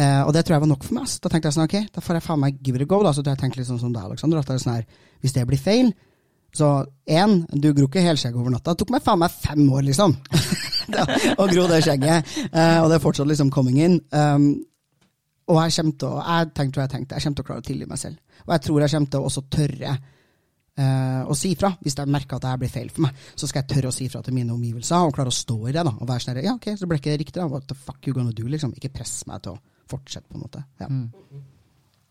Eh, 0.00 0.22
og 0.22 0.32
det 0.32 0.44
tror 0.46 0.56
jeg 0.56 0.64
var 0.64 0.70
nok 0.72 0.86
for 0.86 0.96
meg. 0.96 1.10
Så 1.10 1.20
da 1.20 1.32
tenkte 1.32 1.50
jeg 1.50 1.58
sånn, 1.58 1.68
ok, 1.68 1.90
da 1.92 2.04
får 2.04 2.18
jeg 2.18 2.26
faen 2.26 2.42
meg 2.46 2.60
give 2.64 2.80
it 2.80 2.86
a 2.86 2.88
go. 2.88 3.02
da, 3.04 3.12
Så 3.12 3.24
jeg 3.26 3.40
tenkte 3.42 3.60
litt 3.60 3.68
sånn 3.68 3.82
som 3.82 3.92
deg, 3.92 4.08
Alexander, 4.08 4.40
at 4.40 4.48
det 4.48 4.56
er 4.56 4.64
sånn 4.64 4.76
her, 4.78 4.86
hvis 5.20 5.36
det 5.36 5.44
blir 5.50 5.60
feil, 5.60 5.92
så 6.56 6.70
én, 7.12 7.42
du 7.52 7.68
gror 7.76 7.90
ikke 7.90 8.04
helskjegg 8.06 8.38
over 8.38 8.54
natta. 8.54 8.72
Det 8.72 8.84
tok 8.84 8.94
meg 8.94 9.04
faen 9.04 9.20
meg 9.20 9.34
fem 9.34 9.66
år, 9.68 9.82
liksom, 9.90 10.16
å 11.42 11.48
gro 11.50 11.66
det 11.68 11.82
skjegget. 11.84 12.32
Eh, 12.48 12.78
og 12.80 12.88
det 12.88 12.96
er 12.96 13.04
fortsatt 13.04 13.28
liksom 13.28 13.52
coming 13.52 13.82
in. 13.84 14.00
Um, 14.16 14.48
og 15.46 15.62
jeg 15.62 15.74
kommer 15.78 15.96
til 16.00 16.10
å 16.10 16.20
jeg 16.26 16.52
tenkte 16.58 16.80
hva 16.80 16.84
jeg 16.86 16.92
tenkte, 16.96 17.16
jeg 17.16 17.24
kommer 17.24 17.38
til 17.38 17.44
å 17.44 17.48
klare 17.48 17.62
å 17.62 17.66
tilgi 17.66 17.88
meg 17.90 18.00
selv. 18.02 18.38
Og 18.46 18.52
jeg 18.54 18.62
tror 18.66 18.82
jeg 18.82 18.94
kommer 18.94 19.10
til 19.12 19.20
å 19.20 19.28
også 19.30 19.42
tørre 19.56 19.92
uh, 20.80 21.22
å 21.30 21.36
si 21.38 21.52
fra. 21.58 21.70
Hvis 21.82 21.96
jeg 22.00 22.12
merker 22.12 22.38
at 22.38 22.46
det 22.46 22.54
blir 22.62 22.72
feil 22.72 22.90
for 22.92 23.06
meg, 23.06 23.20
så 23.38 23.48
skal 23.48 23.62
jeg 23.62 23.70
tørre 23.74 23.92
å 23.92 23.94
si 23.94 24.08
fra 24.12 24.22
til 24.26 24.36
mine 24.36 24.54
omgivelser 24.56 25.06
og 25.06 25.14
klare 25.16 25.32
å 25.32 25.36
stå 25.36 25.58
i 25.64 25.74
det. 25.76 25.84
da, 25.86 25.92
Og 25.94 26.10
være 26.10 26.24
sånn 26.24 26.42
ja 26.42 26.56
ok, 26.56 26.72
så 26.80 26.90
ble 26.90 26.98
ikke 27.00 27.12
det 27.12 27.20
riktig, 27.22 27.38
da. 27.38 27.46
What 27.52 27.68
the 27.70 27.78
fuck 27.78 28.00
you 28.08 28.16
gonna 28.16 28.34
do? 28.34 28.48
liksom. 28.50 28.74
Ikke 28.78 28.92
press 28.98 29.20
meg 29.30 29.44
til 29.46 29.54
å 29.54 29.62
fortsette, 29.90 30.26
på 30.30 30.38
en 30.38 30.46
måte. 30.48 30.64
Ja. 30.82 30.90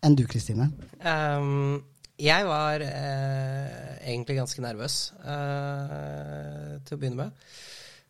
Enn 0.06 0.16
du, 0.16 0.24
Kristine? 0.30 0.70
Um, 1.04 1.82
jeg 2.16 2.48
var 2.48 2.80
uh, 2.80 3.96
egentlig 4.00 4.38
ganske 4.38 4.64
nervøs 4.64 5.00
uh, 5.20 6.76
til 6.86 6.96
å 6.96 7.00
begynne 7.00 7.26
med. 7.26 7.48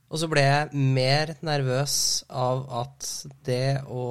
Og 0.07 0.21
så 0.23 0.29
ble 0.31 0.43
jeg 0.45 0.83
mer 0.95 1.33
nervøs 1.45 1.97
av 2.31 2.63
at 2.85 3.07
det 3.47 3.83
å 3.91 4.05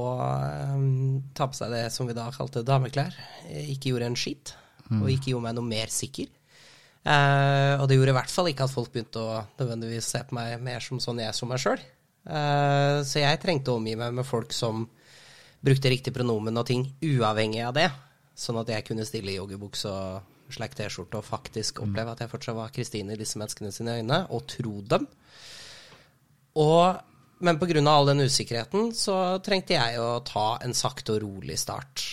um, 0.75 1.21
ta 1.35 1.47
på 1.47 1.55
seg 1.55 1.71
det 1.71 1.85
som 1.95 2.09
vi 2.09 2.15
da 2.17 2.27
kalte 2.35 2.65
dameklær, 2.67 3.15
eh, 3.47 3.69
ikke 3.71 3.93
gjorde 3.93 4.09
en 4.11 4.19
skit. 4.19 4.55
Og 4.99 5.07
ikke 5.09 5.31
gjorde 5.31 5.47
meg 5.47 5.55
noe 5.57 5.65
mer 5.65 5.89
sikker. 5.89 6.27
Uh, 7.05 7.79
og 7.79 7.87
det 7.87 7.95
gjorde 7.97 8.11
i 8.11 8.17
hvert 8.17 8.33
fall 8.33 8.49
ikke 8.51 8.67
at 8.67 8.73
folk 8.73 8.91
begynte 8.93 9.21
å 9.21 9.39
nødvendigvis 9.57 10.11
se 10.13 10.21
på 10.27 10.35
meg 10.37 10.59
mer 10.61 10.83
som 10.83 11.01
sånn 11.01 11.23
jeg 11.23 11.37
som 11.37 11.49
meg 11.49 11.61
sjøl. 11.61 11.81
så 13.05 13.21
jeg 13.21 13.37
trengte 13.41 13.69
å 13.69 13.77
omgi 13.77 13.93
meg 13.97 14.13
med 14.17 14.25
folk 14.25 14.53
som 14.53 14.87
brukte 15.65 15.91
riktig 15.93 16.13
pronomen 16.13 16.57
og 16.57 16.65
ting 16.69 16.85
uavhengig 17.05 17.61
av 17.65 17.75
det. 17.77 17.89
Sånn 18.35 18.57
at 18.61 18.69
jeg 18.73 18.85
kunne 18.87 19.05
stille 19.07 19.31
i 19.31 19.37
joggebukse 19.37 19.89
og 19.89 20.53
slack 20.53 20.75
T-skjorte 20.77 21.19
og 21.19 21.25
faktisk 21.25 21.81
oppleve 21.85 22.13
at 22.13 22.23
jeg 22.23 22.31
fortsatt 22.31 22.57
var 22.57 22.73
Kristine 22.73 23.15
i 23.15 23.19
disse 23.19 23.39
menneskene 23.41 23.71
sine 23.73 23.99
øyne, 23.99 24.25
og 24.29 24.45
tro 24.51 24.79
dem. 24.85 25.07
Og, 26.55 27.01
men 27.43 27.59
pga. 27.59 27.81
all 27.91 28.07
den 28.07 28.23
usikkerheten 28.25 28.93
så 28.95 29.39
trengte 29.43 29.75
jeg 29.75 29.99
å 29.99 30.21
ta 30.25 30.55
en 30.63 30.73
sakte 30.73 31.17
og 31.17 31.25
rolig 31.25 31.57
start. 31.59 32.05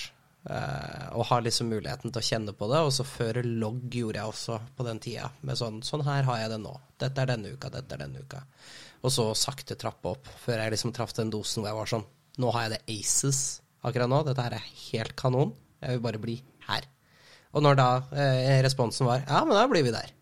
Uh, 0.42 1.14
og 1.14 1.28
ha 1.28 1.36
liksom 1.38 1.68
muligheten 1.70 2.10
til 2.10 2.18
å 2.18 2.26
kjenne 2.26 2.54
på 2.58 2.66
det. 2.72 2.80
Og 2.82 2.90
så 2.94 3.06
føre 3.06 3.44
logg 3.46 3.94
gjorde 3.94 4.18
jeg 4.18 4.32
også 4.32 4.58
på 4.76 4.86
den 4.86 5.02
tida. 5.02 5.30
Med 5.46 5.58
sånn 5.60 5.82
Sånn 5.86 6.02
her 6.06 6.26
har 6.26 6.40
jeg 6.42 6.54
det 6.54 6.62
nå. 6.64 6.72
Dette 6.98 7.22
er 7.22 7.30
denne 7.30 7.52
uka, 7.54 7.70
dette 7.70 7.94
er 7.94 8.02
denne 8.02 8.24
uka. 8.24 8.42
Og 9.02 9.14
så 9.14 9.28
sakte 9.38 9.78
trappe 9.78 10.14
opp, 10.14 10.30
før 10.42 10.62
jeg 10.62 10.74
liksom 10.74 10.94
traff 10.94 11.14
den 11.14 11.30
dosen 11.30 11.62
hvor 11.62 11.70
jeg 11.70 11.78
var 11.80 11.90
sånn 11.90 12.08
Nå 12.42 12.50
har 12.54 12.64
jeg 12.64 12.72
det 12.72 12.96
aces 12.96 13.38
akkurat 13.84 14.08
nå. 14.08 14.22
Dette 14.24 14.44
her 14.46 14.56
er 14.56 14.68
helt 14.88 15.14
kanon. 15.18 15.52
Jeg 15.82 15.98
vil 15.98 16.04
bare 16.06 16.20
bli 16.22 16.36
her. 16.66 16.86
Og 17.52 17.64
når 17.64 17.76
da 17.76 17.88
eh, 18.16 18.60
responsen 18.64 19.04
var 19.04 19.24
Ja, 19.26 19.42
men 19.44 19.58
da 19.58 19.66
blir 19.68 19.84
vi 19.84 19.92
der. 19.94 20.14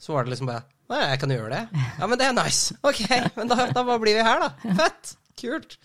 Så 0.00 0.12
var 0.12 0.26
det 0.26 0.34
liksom 0.34 0.50
bare 0.50 0.64
Nei, 0.92 1.02
jeg 1.08 1.20
kan 1.22 1.32
gjøre 1.32 1.52
det. 1.52 1.84
Ja, 1.98 2.08
men 2.10 2.20
det 2.20 2.26
er 2.28 2.34
nice. 2.36 2.76
Ok, 2.84 3.04
men 3.38 3.50
da, 3.50 3.68
da 3.72 3.84
bare 3.84 4.00
blir 4.02 4.18
vi 4.18 4.26
her, 4.26 4.42
da. 4.44 4.74
Fett. 4.82 5.14
Kult. 5.40 5.78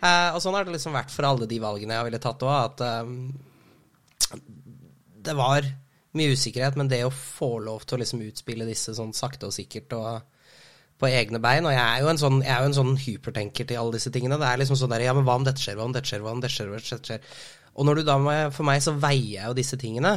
Eh, 0.00 0.30
og 0.32 0.40
sånn 0.42 0.54
har 0.56 0.66
det 0.66 0.74
liksom 0.76 0.94
vært 0.96 1.12
for 1.12 1.26
alle 1.28 1.48
de 1.50 1.58
valgene 1.60 1.96
jeg 1.98 2.08
ville 2.08 2.20
tatt 2.22 2.44
òg, 2.46 2.54
at 2.54 2.84
eh, 2.86 4.38
det 5.24 5.34
var 5.36 5.66
mye 6.14 6.36
usikkerhet, 6.36 6.78
men 6.78 6.90
det 6.90 7.02
å 7.06 7.12
få 7.12 7.56
lov 7.64 7.84
til 7.84 7.98
å 7.98 8.04
liksom 8.04 8.22
utspille 8.24 8.68
disse 8.68 8.94
sånn 8.96 9.12
sakte 9.16 9.50
og 9.50 9.56
sikkert 9.56 9.96
og 9.98 10.30
på 11.00 11.10
egne 11.10 11.40
bein. 11.42 11.66
Og 11.66 11.74
jeg 11.74 11.82
er 11.82 12.04
jo 12.04 12.12
en 12.12 12.20
sånn, 12.20 12.38
jeg 12.44 12.54
er 12.54 12.62
jo 12.62 12.70
en 12.70 12.78
sånn 12.78 12.94
hypertenker 13.02 13.68
til 13.68 13.80
alle 13.80 13.96
disse 13.96 14.12
tingene. 14.14 14.38
Det 14.40 14.48
er 14.48 14.62
liksom 14.62 14.78
sånn 14.78 14.94
der, 14.94 15.08
ja, 15.08 15.14
men 15.16 15.26
hva 15.26 15.36
om 15.40 15.46
dette 15.46 15.62
skjer, 15.62 15.78
hva 15.80 15.88
om 15.88 15.94
dette 15.96 16.10
skjer, 16.10 16.22
hva 16.22 16.34
om 16.36 16.42
dette 16.44 16.54
skjer, 16.54 16.70
hva 16.70 16.78
om 16.78 16.84
dette 16.86 17.10
skjer. 17.10 17.38
Og 17.74 17.88
når 17.88 17.98
du 17.98 18.06
da, 18.06 18.18
for 18.54 18.66
meg 18.68 18.84
så 18.84 18.94
veier 18.94 19.40
jeg 19.40 19.48
jo 19.50 19.56
disse 19.58 19.78
tingene, 19.80 20.14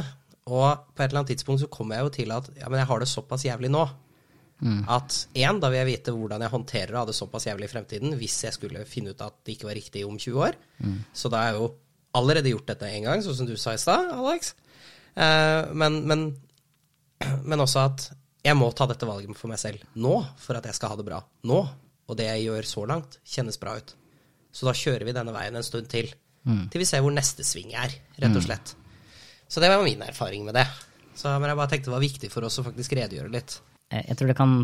og 0.48 0.84
på 0.94 1.02
et 1.02 1.10
eller 1.10 1.24
annet 1.24 1.32
tidspunkt 1.34 1.64
så 1.64 1.70
kommer 1.72 1.98
jeg 1.98 2.06
jo 2.06 2.12
til 2.20 2.36
at 2.36 2.46
ja, 2.56 2.68
men 2.70 2.78
jeg 2.80 2.88
har 2.88 3.02
det 3.02 3.10
såpass 3.10 3.44
jævlig 3.44 3.72
nå. 3.74 3.82
At 4.90 5.28
én, 5.38 5.60
da 5.62 5.68
vil 5.70 5.78
jeg 5.78 5.90
vite 5.92 6.14
hvordan 6.14 6.42
jeg 6.42 6.50
håndterer 6.50 6.94
å 6.96 7.02
ha 7.02 7.08
det 7.08 7.14
såpass 7.14 7.46
jævlig 7.46 7.68
i 7.68 7.72
fremtiden 7.72 8.16
hvis 8.18 8.38
jeg 8.44 8.56
skulle 8.56 8.86
finne 8.90 9.12
ut 9.14 9.20
at 9.22 9.36
det 9.46 9.54
ikke 9.54 9.68
var 9.68 9.78
riktig 9.78 10.02
om 10.06 10.16
20 10.18 10.40
år. 10.48 10.58
Så 11.14 11.30
da 11.30 11.42
har 11.42 11.52
jeg 11.52 11.60
jo 11.60 11.68
allerede 12.18 12.50
gjort 12.50 12.72
dette 12.72 12.88
en 12.88 13.06
gang, 13.06 13.22
sånn 13.22 13.36
som 13.38 13.46
du 13.46 13.54
sa 13.60 13.74
i 13.76 13.78
stad, 13.78 14.10
Alex. 14.16 14.54
Eh, 15.14 15.70
men, 15.78 16.00
men, 16.08 16.24
men 17.44 17.62
også 17.62 17.84
at 17.84 18.08
jeg 18.46 18.56
må 18.56 18.70
ta 18.72 18.86
dette 18.88 19.06
valget 19.06 19.36
for 19.36 19.50
meg 19.50 19.60
selv 19.60 19.82
nå 19.98 20.14
for 20.40 20.58
at 20.58 20.66
jeg 20.66 20.78
skal 20.78 20.94
ha 20.94 20.98
det 20.98 21.06
bra 21.06 21.20
nå. 21.46 21.60
Og 22.08 22.16
det 22.16 22.24
jeg 22.24 22.46
gjør 22.46 22.64
så 22.64 22.84
langt, 22.88 23.18
kjennes 23.28 23.58
bra 23.60 23.74
ut. 23.76 23.90
Så 24.50 24.64
da 24.64 24.72
kjører 24.72 25.04
vi 25.04 25.12
denne 25.12 25.34
veien 25.34 25.58
en 25.58 25.66
stund 25.66 25.90
til. 25.92 26.08
Til 26.72 26.80
vi 26.80 26.86
ser 26.88 27.02
hvor 27.04 27.12
neste 27.12 27.44
sving 27.44 27.74
er, 27.76 27.92
rett 28.16 28.36
og 28.38 28.46
slett. 28.46 28.74
Så 29.48 29.60
det 29.60 29.68
var 29.68 29.84
min 29.84 30.00
erfaring 30.02 30.46
med 30.46 30.56
det. 30.56 30.64
Så, 31.14 31.28
men 31.36 31.50
jeg 31.50 31.58
bare 31.58 31.68
tenkte 31.68 31.90
det 31.90 31.96
var 31.96 32.04
viktig 32.06 32.30
for 32.32 32.46
oss 32.48 32.58
å 32.60 32.64
faktisk 32.64 32.94
redegjøre 32.96 33.32
litt. 33.34 33.58
Eh, 33.90 34.04
Jeg 34.08 34.16
tror 34.18 34.28
det 34.32 34.36
kan 34.38 34.56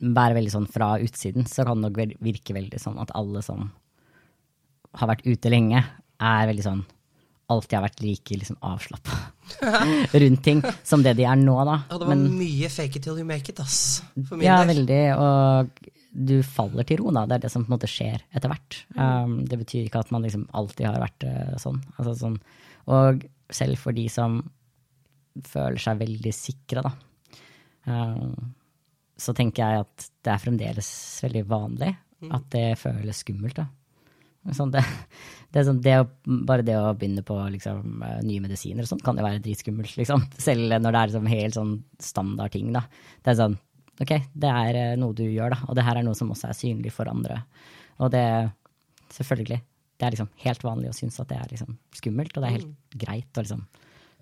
være 0.00 0.36
veldig 0.38 0.52
sånn 0.54 0.68
fra 0.70 0.92
utsiden, 1.02 1.46
så 1.50 1.64
kan 1.66 1.80
det 1.82 1.90
nok 1.90 2.18
virke 2.22 2.54
veldig 2.54 2.78
sånn 2.80 3.00
at 3.02 3.10
alle 3.18 3.42
som 3.42 3.70
har 4.96 5.08
vært 5.10 5.26
ute 5.26 5.50
lenge, 5.52 5.82
er 6.22 6.46
veldig 6.48 6.64
sånn 6.64 6.84
alltid 7.52 7.76
har 7.76 7.82
vært 7.84 8.00
like 8.02 8.34
liksom, 8.40 8.56
avslappa 8.66 9.16
rundt 10.22 10.40
ting 10.42 10.62
som 10.82 11.02
det 11.04 11.12
de 11.18 11.26
er 11.28 11.36
nå, 11.38 11.54
da. 11.68 11.76
Ja, 11.92 11.98
det 12.00 12.08
var 12.08 12.16
mye 12.18 12.70
fake 12.72 12.96
it 12.98 13.04
till 13.04 13.18
you 13.20 13.26
make 13.28 13.48
it, 13.52 13.60
ass. 13.62 14.02
For 14.26 14.34
min 14.38 14.46
Ja, 14.48 14.56
del. 14.64 14.72
veldig. 14.74 15.02
Og 15.14 15.92
du 16.26 16.40
faller 16.42 16.82
til 16.88 16.98
ro, 17.02 17.12
da. 17.14 17.22
Det 17.30 17.36
er 17.36 17.44
det 17.44 17.52
som 17.52 17.62
på 17.62 17.70
en 17.70 17.76
måte 17.76 17.90
skjer 17.90 18.24
etter 18.34 18.50
hvert. 18.50 18.80
Um, 18.98 19.36
det 19.46 19.60
betyr 19.60 19.84
ikke 19.86 20.00
at 20.02 20.10
man 20.10 20.26
liksom 20.26 20.48
alltid 20.58 20.88
har 20.88 20.98
vært 21.04 21.26
uh, 21.28 21.54
sånn. 21.62 21.78
Altså, 22.00 22.16
sånn. 22.24 22.40
Og 22.90 23.22
selv 23.54 23.78
for 23.78 23.94
de 23.94 24.08
som 24.10 24.40
føler 25.46 25.78
seg 25.78 26.00
veldig 26.02 26.32
sikre, 26.34 26.82
da, 26.82 26.94
så 27.86 29.32
tenker 29.36 29.62
jeg 29.62 29.84
at 29.84 30.06
det 30.26 30.32
er 30.32 30.42
fremdeles 30.42 30.88
veldig 31.22 31.42
vanlig 31.48 31.92
at 32.34 32.48
det 32.52 32.78
føles 32.80 33.20
skummelt. 33.22 33.58
da. 33.58 33.66
Sånn, 34.54 34.70
det, 34.70 34.82
det 35.50 35.60
er 35.60 35.66
sånn, 35.66 35.80
det 35.82 35.94
å, 36.02 36.08
bare 36.46 36.64
det 36.66 36.76
å 36.78 36.94
begynne 36.98 37.24
på 37.26 37.36
liksom, 37.54 38.02
eh, 38.06 38.18
nye 38.26 38.42
medisiner 38.44 38.86
og 38.86 38.90
sånt 38.90 39.04
kan 39.06 39.18
jo 39.18 39.26
være 39.26 39.42
dritskummelt, 39.44 39.96
liksom. 40.00 40.26
Selv 40.38 40.76
når 40.80 40.92
det 40.92 41.00
er 41.00 41.12
liksom 41.12 41.30
helt 41.32 41.58
sånn 41.58 41.72
standard 42.02 42.54
ting, 42.54 42.72
da. 42.76 42.86
Det 43.22 43.32
er 43.32 43.40
sånn, 43.42 43.56
ok, 44.02 44.14
det 44.34 44.52
er 44.52 44.82
eh, 44.82 44.98
noe 45.00 45.16
du 45.16 45.24
gjør, 45.26 45.56
da, 45.56 45.62
og 45.66 45.78
det 45.78 45.86
her 45.86 46.00
er 46.00 46.06
noe 46.06 46.18
som 46.18 46.30
også 46.34 46.50
er 46.50 46.58
synlig 46.58 46.94
for 46.94 47.10
andre. 47.10 47.40
Og 48.02 48.12
det, 48.12 48.26
selvfølgelig, 49.16 49.62
det 49.96 50.06
er 50.06 50.14
liksom 50.14 50.30
helt 50.44 50.66
vanlig 50.66 50.92
å 50.92 50.96
synes 50.96 51.18
at 51.22 51.30
det 51.32 51.40
er 51.40 51.54
liksom 51.54 51.78
skummelt, 51.96 52.36
og 52.36 52.44
det 52.44 52.50
er 52.50 52.58
helt 52.58 53.00
greit 53.06 53.40
å 53.40 53.46
liksom 53.46 53.64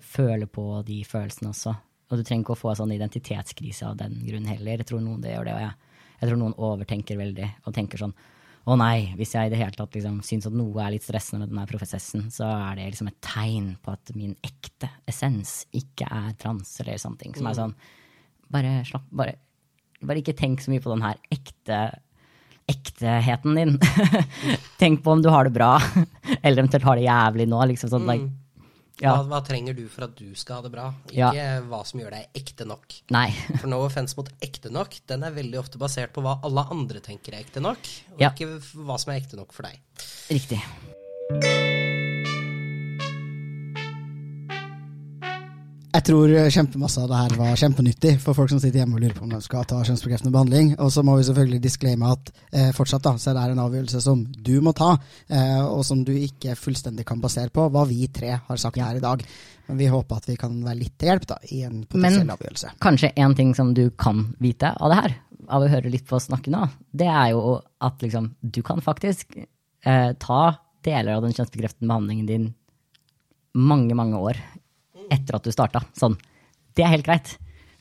føle 0.04 0.46
på 0.50 0.68
de 0.86 1.00
følelsene 1.08 1.50
også. 1.50 1.74
Og 2.14 2.20
du 2.20 2.26
trenger 2.26 2.46
ikke 2.46 2.54
å 2.54 2.60
få 2.60 2.70
en 2.70 2.78
sånn 2.84 2.94
identitetskrise 2.94 3.88
av 3.90 3.98
den 3.98 4.20
grunn 4.22 4.46
heller. 4.46 4.78
Jeg 4.78 4.88
tror 4.92 5.02
noen 5.02 5.18
det 5.24 5.34
gjør 5.34 5.48
det, 5.48 5.56
og 5.56 5.64
jeg, 5.64 5.98
jeg 6.20 6.30
tror 6.30 6.40
noen 6.40 6.56
overtenker 6.70 7.18
veldig 7.18 7.50
og 7.64 7.74
tenker 7.74 8.04
sånn 8.04 8.14
å 8.64 8.76
nei, 8.80 9.10
hvis 9.18 9.34
jeg 9.34 9.50
i 9.50 9.52
det 9.52 9.58
hele 9.60 9.76
tatt 9.76 9.92
liksom 9.92 10.22
syns 10.24 10.46
at 10.48 10.54
noe 10.56 10.80
er 10.80 10.94
litt 10.94 11.04
stressende 11.04 11.42
med 11.42 11.50
denne 11.52 11.66
prosessen, 11.68 12.30
så 12.32 12.46
er 12.48 12.78
det 12.78 12.86
liksom 12.94 13.10
et 13.10 13.18
tegn 13.24 13.74
på 13.84 13.92
at 13.92 14.12
min 14.16 14.32
ekte 14.46 14.88
essens 15.10 15.66
ikke 15.76 16.08
er 16.08 16.30
trans, 16.40 16.70
eller 16.80 17.00
sånne 17.02 17.20
ting. 17.20 17.34
Som 17.36 17.50
er 17.50 17.58
sånn 17.58 17.76
Bare 18.54 18.78
slapp 18.88 19.04
Bare, 19.12 19.36
bare 20.04 20.20
ikke 20.22 20.36
tenk 20.38 20.62
så 20.64 20.72
mye 20.72 20.82
på 20.84 20.92
den 20.94 21.04
her 21.04 21.20
ekte 21.34 21.82
ekteheten 22.70 23.58
din. 23.58 23.74
tenk 24.80 25.02
på 25.04 25.12
om 25.12 25.20
du 25.20 25.28
har 25.28 25.44
det 25.44 25.52
bra, 25.52 25.74
eller 26.42 26.62
eventuelt 26.62 26.86
har 26.88 26.96
det 26.96 27.04
jævlig 27.04 27.46
nå. 27.50 27.58
liksom 27.68 27.90
sånn, 27.92 28.06
like, 28.08 28.30
ja, 29.02 29.10
Hva, 29.16 29.24
hva 29.26 29.40
trenger 29.46 29.74
du 29.74 29.84
for 29.90 30.06
at 30.06 30.14
du 30.18 30.28
skal 30.38 30.60
ha 30.60 30.62
det 30.66 30.70
bra? 30.74 30.86
Ja. 31.10 31.32
Ikke 31.34 31.66
hva 31.70 31.80
som 31.88 31.98
gjør 32.00 32.14
deg 32.14 32.40
ekte 32.42 32.66
nok. 32.68 32.94
Nei. 33.14 33.26
For 33.60 33.66
no 33.72 33.80
offense 33.82 34.14
mot 34.18 34.30
ekte 34.44 34.70
nok, 34.70 34.94
den 35.10 35.26
er 35.26 35.34
veldig 35.34 35.58
ofte 35.58 35.80
basert 35.82 36.14
på 36.14 36.22
hva 36.24 36.36
alle 36.46 36.66
andre 36.70 37.02
tenker 37.02 37.34
er 37.34 37.42
ekte 37.42 37.62
nok, 37.64 37.90
og 38.14 38.22
Ja. 38.22 38.30
ikke 38.30 38.60
hva 38.86 38.98
som 39.02 39.12
er 39.14 39.18
ekte 39.22 39.40
nok 39.40 39.52
for 39.56 39.66
deg. 39.66 39.80
Riktig. 40.30 40.60
Jeg 46.04 46.10
tror 46.12 46.32
kjempemasse 46.52 47.00
av 47.00 47.06
det 47.08 47.16
her 47.16 47.32
var 47.40 47.54
kjempenyttig 47.56 48.10
for 48.20 48.36
folk 48.36 48.50
som 48.52 48.58
sitter 48.60 48.82
hjemme 48.82 48.98
og 48.98 49.00
lurer 49.00 49.14
på 49.16 49.22
om 49.24 49.30
de 49.32 49.38
skal 49.40 49.62
ta 49.64 49.78
kjønnsbekreftende 49.88 50.34
behandling. 50.34 50.74
Og 50.84 50.90
så 50.92 51.00
må 51.00 51.14
vi 51.16 51.22
selvfølgelig 51.24 51.60
disclaime 51.64 52.10
at 52.12 52.26
eh, 52.52 52.66
fortsatt 52.76 53.06
da, 53.06 53.14
så 53.16 53.32
det 53.32 53.40
er 53.40 53.52
en 53.54 53.62
avgjørelse 53.62 54.02
som 54.04 54.20
du 54.20 54.50
må 54.60 54.74
ta, 54.76 54.90
eh, 55.32 55.62
og 55.64 55.80
som 55.88 56.02
du 56.04 56.10
ikke 56.12 56.58
fullstendig 56.60 57.06
kan 57.08 57.22
basere 57.22 57.48
på 57.48 57.64
hva 57.72 57.86
vi 57.88 58.04
tre 58.12 58.34
har 58.36 58.60
sagt 58.60 58.76
her 58.84 58.98
i 58.98 59.00
dag. 59.00 59.24
Men 59.70 59.78
vi 59.80 59.86
håper 59.94 60.20
at 60.20 60.28
vi 60.28 60.36
kan 60.42 60.58
være 60.66 60.76
litt 60.82 60.92
til 61.00 61.08
hjelp 61.08 61.24
da, 61.30 61.38
i 61.56 61.62
en 61.64 61.78
potensiell 61.86 62.26
Men- 62.26 62.34
avgjørelse. 62.34 62.72
Kanskje 62.84 63.10
en 63.24 63.36
ting 63.38 63.54
som 63.56 63.70
du 63.72 63.86
kan 63.96 64.26
vite 64.44 64.74
av 64.76 64.92
det 64.92 64.98
her, 64.98 65.14
av 65.48 65.64
å 65.64 65.70
høre 65.72 65.92
litt 65.94 66.04
på 66.10 66.18
oss 66.18 66.28
snakke 66.28 66.52
nå, 66.52 66.66
det 66.92 67.08
er 67.08 67.30
jo 67.32 67.62
at 67.80 68.04
liksom, 68.04 68.28
du 68.44 68.60
kan 68.60 68.84
faktisk 68.84 69.38
eh, 69.40 70.12
ta 70.20 70.42
deler 70.84 71.16
av 71.16 71.24
den 71.24 71.32
kjønnsbekreftende 71.32 71.88
behandlingen 71.88 72.28
din 72.28 72.46
mange, 73.56 73.96
mange 73.96 74.20
år 74.20 74.44
etter 75.12 75.38
at 75.38 75.44
du 75.44 75.52
starta. 75.54 75.82
Sånn. 75.98 76.16
Det 76.74 76.84
er 76.84 76.94
helt 76.94 77.06
greit. 77.06 77.34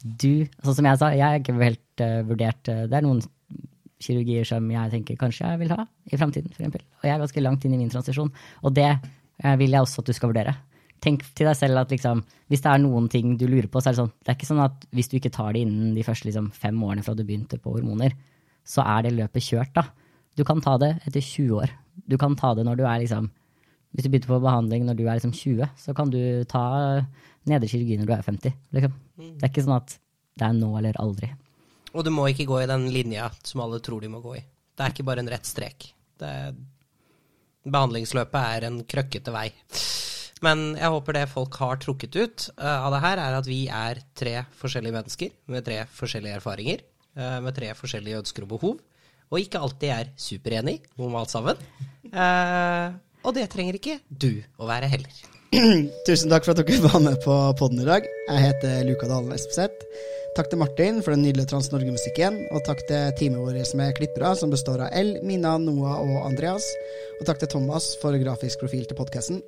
Du, 0.03 0.43
sånn 0.65 0.78
som 0.78 0.89
jeg 0.89 0.99
sa, 0.99 1.13
jeg 1.15 1.24
har 1.24 1.39
ikke 1.39 1.55
helt 1.61 2.03
uh, 2.03 2.19
vurdert 2.28 2.67
uh, 2.67 2.84
Det 2.91 2.97
er 2.97 3.05
noen 3.05 3.21
kirurgier 4.03 4.43
som 4.43 4.65
jeg 4.67 4.91
tenker 4.91 5.15
kanskje 5.15 5.47
jeg 5.47 5.61
vil 5.61 5.71
ha 5.71 5.86
i 6.11 6.19
framtiden, 6.19 6.51
f.eks. 6.51 6.84
Og 6.99 7.07
jeg 7.07 7.13
er 7.13 7.21
ganske 7.21 7.43
langt 7.45 7.63
inn 7.63 7.78
i 7.78 7.80
min 7.80 7.91
transisjon. 7.93 8.32
Og 8.67 8.76
det 8.76 8.89
uh, 8.91 9.55
vil 9.59 9.71
jeg 9.71 9.86
også 9.86 10.03
at 10.03 10.11
du 10.11 10.17
skal 10.17 10.34
vurdere. 10.34 10.57
Tenk 11.03 11.24
til 11.36 11.47
deg 11.47 11.55
selv 11.59 11.82
at 11.82 11.91
liksom, 11.91 12.21
hvis 12.51 12.63
det 12.63 12.71
er 12.71 12.84
noen 12.84 13.07
ting 13.11 13.38
du 13.39 13.45
lurer 13.47 13.69
på, 13.71 13.80
så 13.80 13.89
er 13.89 13.95
det 13.95 14.01
sånn 14.01 14.13
Det 14.19 14.32
er 14.32 14.38
ikke 14.38 14.51
sånn 14.51 14.63
at 14.63 14.86
hvis 14.95 15.11
du 15.11 15.17
ikke 15.19 15.34
tar 15.36 15.55
det 15.55 15.63
innen 15.65 15.95
de 15.95 16.05
første 16.07 16.30
liksom, 16.30 16.51
fem 16.55 16.84
årene 16.84 17.03
fra 17.03 17.15
du 17.15 17.24
begynte 17.28 17.59
på 17.59 17.76
hormoner, 17.76 18.15
så 18.63 18.86
er 18.88 19.03
det 19.03 19.15
løpet 19.17 19.47
kjørt, 19.47 19.74
da. 19.76 19.88
Du 20.36 20.43
kan 20.47 20.61
ta 20.63 20.78
det 20.82 20.93
etter 21.03 21.19
20 21.19 21.57
år. 21.59 21.74
Du 22.09 22.15
kan 22.19 22.36
ta 22.39 22.53
det 22.57 22.63
når 22.67 22.80
du 22.80 22.86
er 22.88 23.01
liksom 23.03 23.28
Hvis 23.94 24.06
du 24.06 24.10
begynte 24.10 24.32
på 24.32 24.41
behandling 24.41 24.88
når 24.88 24.98
du 24.98 25.04
er 25.06 25.20
liksom 25.20 25.34
20, 25.38 25.70
så 25.78 25.94
kan 25.98 26.10
du 26.14 26.20
ta 26.50 26.66
nedre 27.50 27.70
kirurgi 27.70 28.00
når 28.00 28.10
du 28.10 28.14
er 28.16 28.26
50. 28.26 28.60
Liksom. 28.76 29.00
Det 29.22 29.46
er 29.46 29.52
ikke 29.52 29.66
sånn 29.66 29.78
at 29.78 29.98
det 30.39 30.48
er 30.48 30.56
nå 30.58 30.72
eller 30.80 30.98
aldri. 31.02 31.30
Og 31.94 32.06
du 32.06 32.10
må 32.14 32.26
ikke 32.32 32.48
gå 32.50 32.64
i 32.64 32.70
den 32.70 32.88
linja 32.94 33.30
som 33.46 33.62
alle 33.66 33.82
tror 33.86 34.02
de 34.02 34.10
må 34.10 34.22
gå 34.24 34.38
i. 34.39 34.44
Det 34.74 34.86
er 34.86 34.96
ikke 34.96 35.06
bare 35.06 35.22
en 35.22 35.30
rett 35.30 35.46
strek. 35.46 35.91
Det 36.18 36.30
er, 36.30 36.56
behandlingsløpet 37.70 38.39
er 38.58 38.66
en 38.70 38.80
krøkkete 38.89 39.34
vei. 39.36 39.52
Men 40.44 40.74
jeg 40.76 40.91
håper 40.91 41.16
det 41.16 41.28
folk 41.32 41.56
har 41.62 41.78
trukket 41.80 42.18
ut 42.18 42.48
eh, 42.58 42.80
av 42.88 42.89
det 42.96 43.04
her, 43.06 43.22
er 43.22 43.38
at 43.38 43.48
vi 43.48 43.60
er 43.72 44.02
tre 44.18 44.34
forskjellige 44.60 44.98
mennesker 44.98 45.38
med 45.54 45.64
tre 45.68 45.78
forskjellige 46.00 46.39
erfaringer, 46.41 46.84
eh, 47.16 47.38
med 47.46 47.56
tre 47.56 47.70
forskjellige 47.78 48.24
ønsker 48.24 48.48
og 48.48 48.52
behov, 48.58 48.82
og 49.30 49.39
ikke 49.39 49.62
alltid 49.64 49.94
er 49.94 50.12
superenig 50.20 50.80
om 51.00 51.16
alt 51.16 51.32
sammen. 51.32 51.62
Og 53.24 53.36
det 53.38 53.45
trenger 53.51 53.78
ikke 53.80 53.99
du 54.09 54.43
å 54.59 54.67
være 54.67 54.89
heller. 54.91 55.21
Tusen 56.07 56.32
takk 56.34 56.43
for 56.43 56.53
at 56.53 56.59
dere 56.59 56.82
var 56.84 56.99
med 57.03 57.19
på 57.24 57.36
podden 57.59 57.84
i 57.84 57.88
dag. 57.88 58.07
Jeg 58.28 58.43
heter 58.47 58.84
Luka 58.88 59.07
Dalen 59.07 59.32
Espeseth. 59.36 59.86
Takk 60.34 60.49
til 60.49 60.59
Martin 60.59 60.97
for 61.05 61.13
den 61.13 61.21
nydelige 61.28 61.51
Trans 61.51 61.69
Norge-musikken, 61.69 62.39
og 62.49 62.63
takk 62.65 62.82
til 62.89 63.11
teamet 63.19 63.43
vårt 63.45 63.76
med 63.78 63.93
klippere, 63.99 64.34
som 64.39 64.49
består 64.49 64.82
av 64.88 64.95
L, 64.97 65.19
Mina, 65.21 65.53
Noah 65.61 66.01
og 66.01 66.24
Andreas. 66.26 66.65
Og 67.19 67.28
takk 67.30 67.43
til 67.43 67.53
Thomas 67.53 67.91
for 68.01 68.17
grafisk 68.17 68.65
profil 68.65 68.88
til 68.89 68.97
podkasten. 68.97 69.43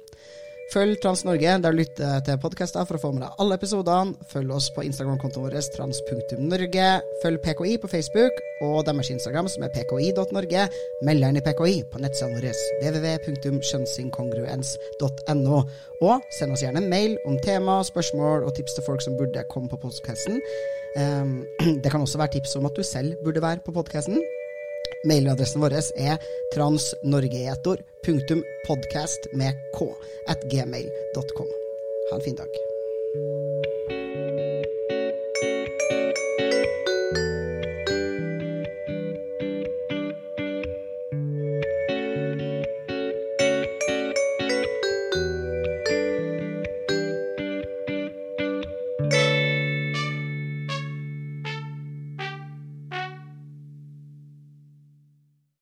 Følg 0.74 0.98
Trans 1.02 1.22
Norge 1.26 1.62
der 1.62 1.72
du 1.72 1.78
lytter 1.78 2.20
til 2.26 2.38
podkaster 2.42 2.86
for 2.88 2.96
å 2.98 3.02
få 3.04 3.10
med 3.14 3.22
deg 3.24 3.32
alle 3.42 3.56
episodene. 3.60 4.14
Følg 4.32 4.50
oss 4.56 4.68
på 4.76 4.86
Instagram-kontoen 4.88 5.44
vår 5.46 5.56
trans.norge. 5.76 6.88
Følg 7.22 7.38
PKI 7.46 7.74
på 7.82 7.92
Facebook 7.92 8.34
og 8.66 8.78
deres 8.88 9.12
Instagram, 9.14 9.48
som 9.52 9.62
er 9.66 9.74
pki.norge. 9.76 10.62
Meld 11.06 11.20
deg 11.22 11.30
inn 11.30 11.42
i 11.42 11.46
PKI 11.46 11.76
på 11.92 11.98
nettsidene 12.02 12.36
våre 12.40 12.54
www.kjønnsinkongruens.no. 12.82 15.58
Og 16.06 16.16
send 16.40 16.52
oss 16.56 16.64
gjerne 16.66 16.80
en 16.82 16.92
mail 16.92 17.12
om 17.30 17.36
tema, 17.46 17.74
spørsmål 17.86 18.40
og 18.48 18.52
tips 18.58 18.74
til 18.78 18.88
folk 18.88 19.02
som 19.06 19.18
burde 19.20 19.50
komme 19.52 19.68
på 19.72 19.82
podkasten. 19.86 20.36
det 21.84 21.90
kan 21.92 22.02
også 22.02 22.18
være 22.22 22.34
tips 22.40 22.52
om 22.58 22.68
at 22.70 22.78
du 22.78 22.84
selv 22.84 23.10
burde 23.24 23.42
være 23.44 23.64
på 23.66 23.76
podkasten. 23.76 24.18
Mailadressen 25.06 25.62
vår 25.62 25.74
er 25.96 26.18
transnorgeetor.podcast 26.56 29.20
med 29.34 29.54
k 29.78 29.80
at 30.28 30.40
gmail.com. 30.52 31.48
Ha 32.10 32.16
en 32.18 32.26
fin 32.26 32.36
dag. 32.36 32.50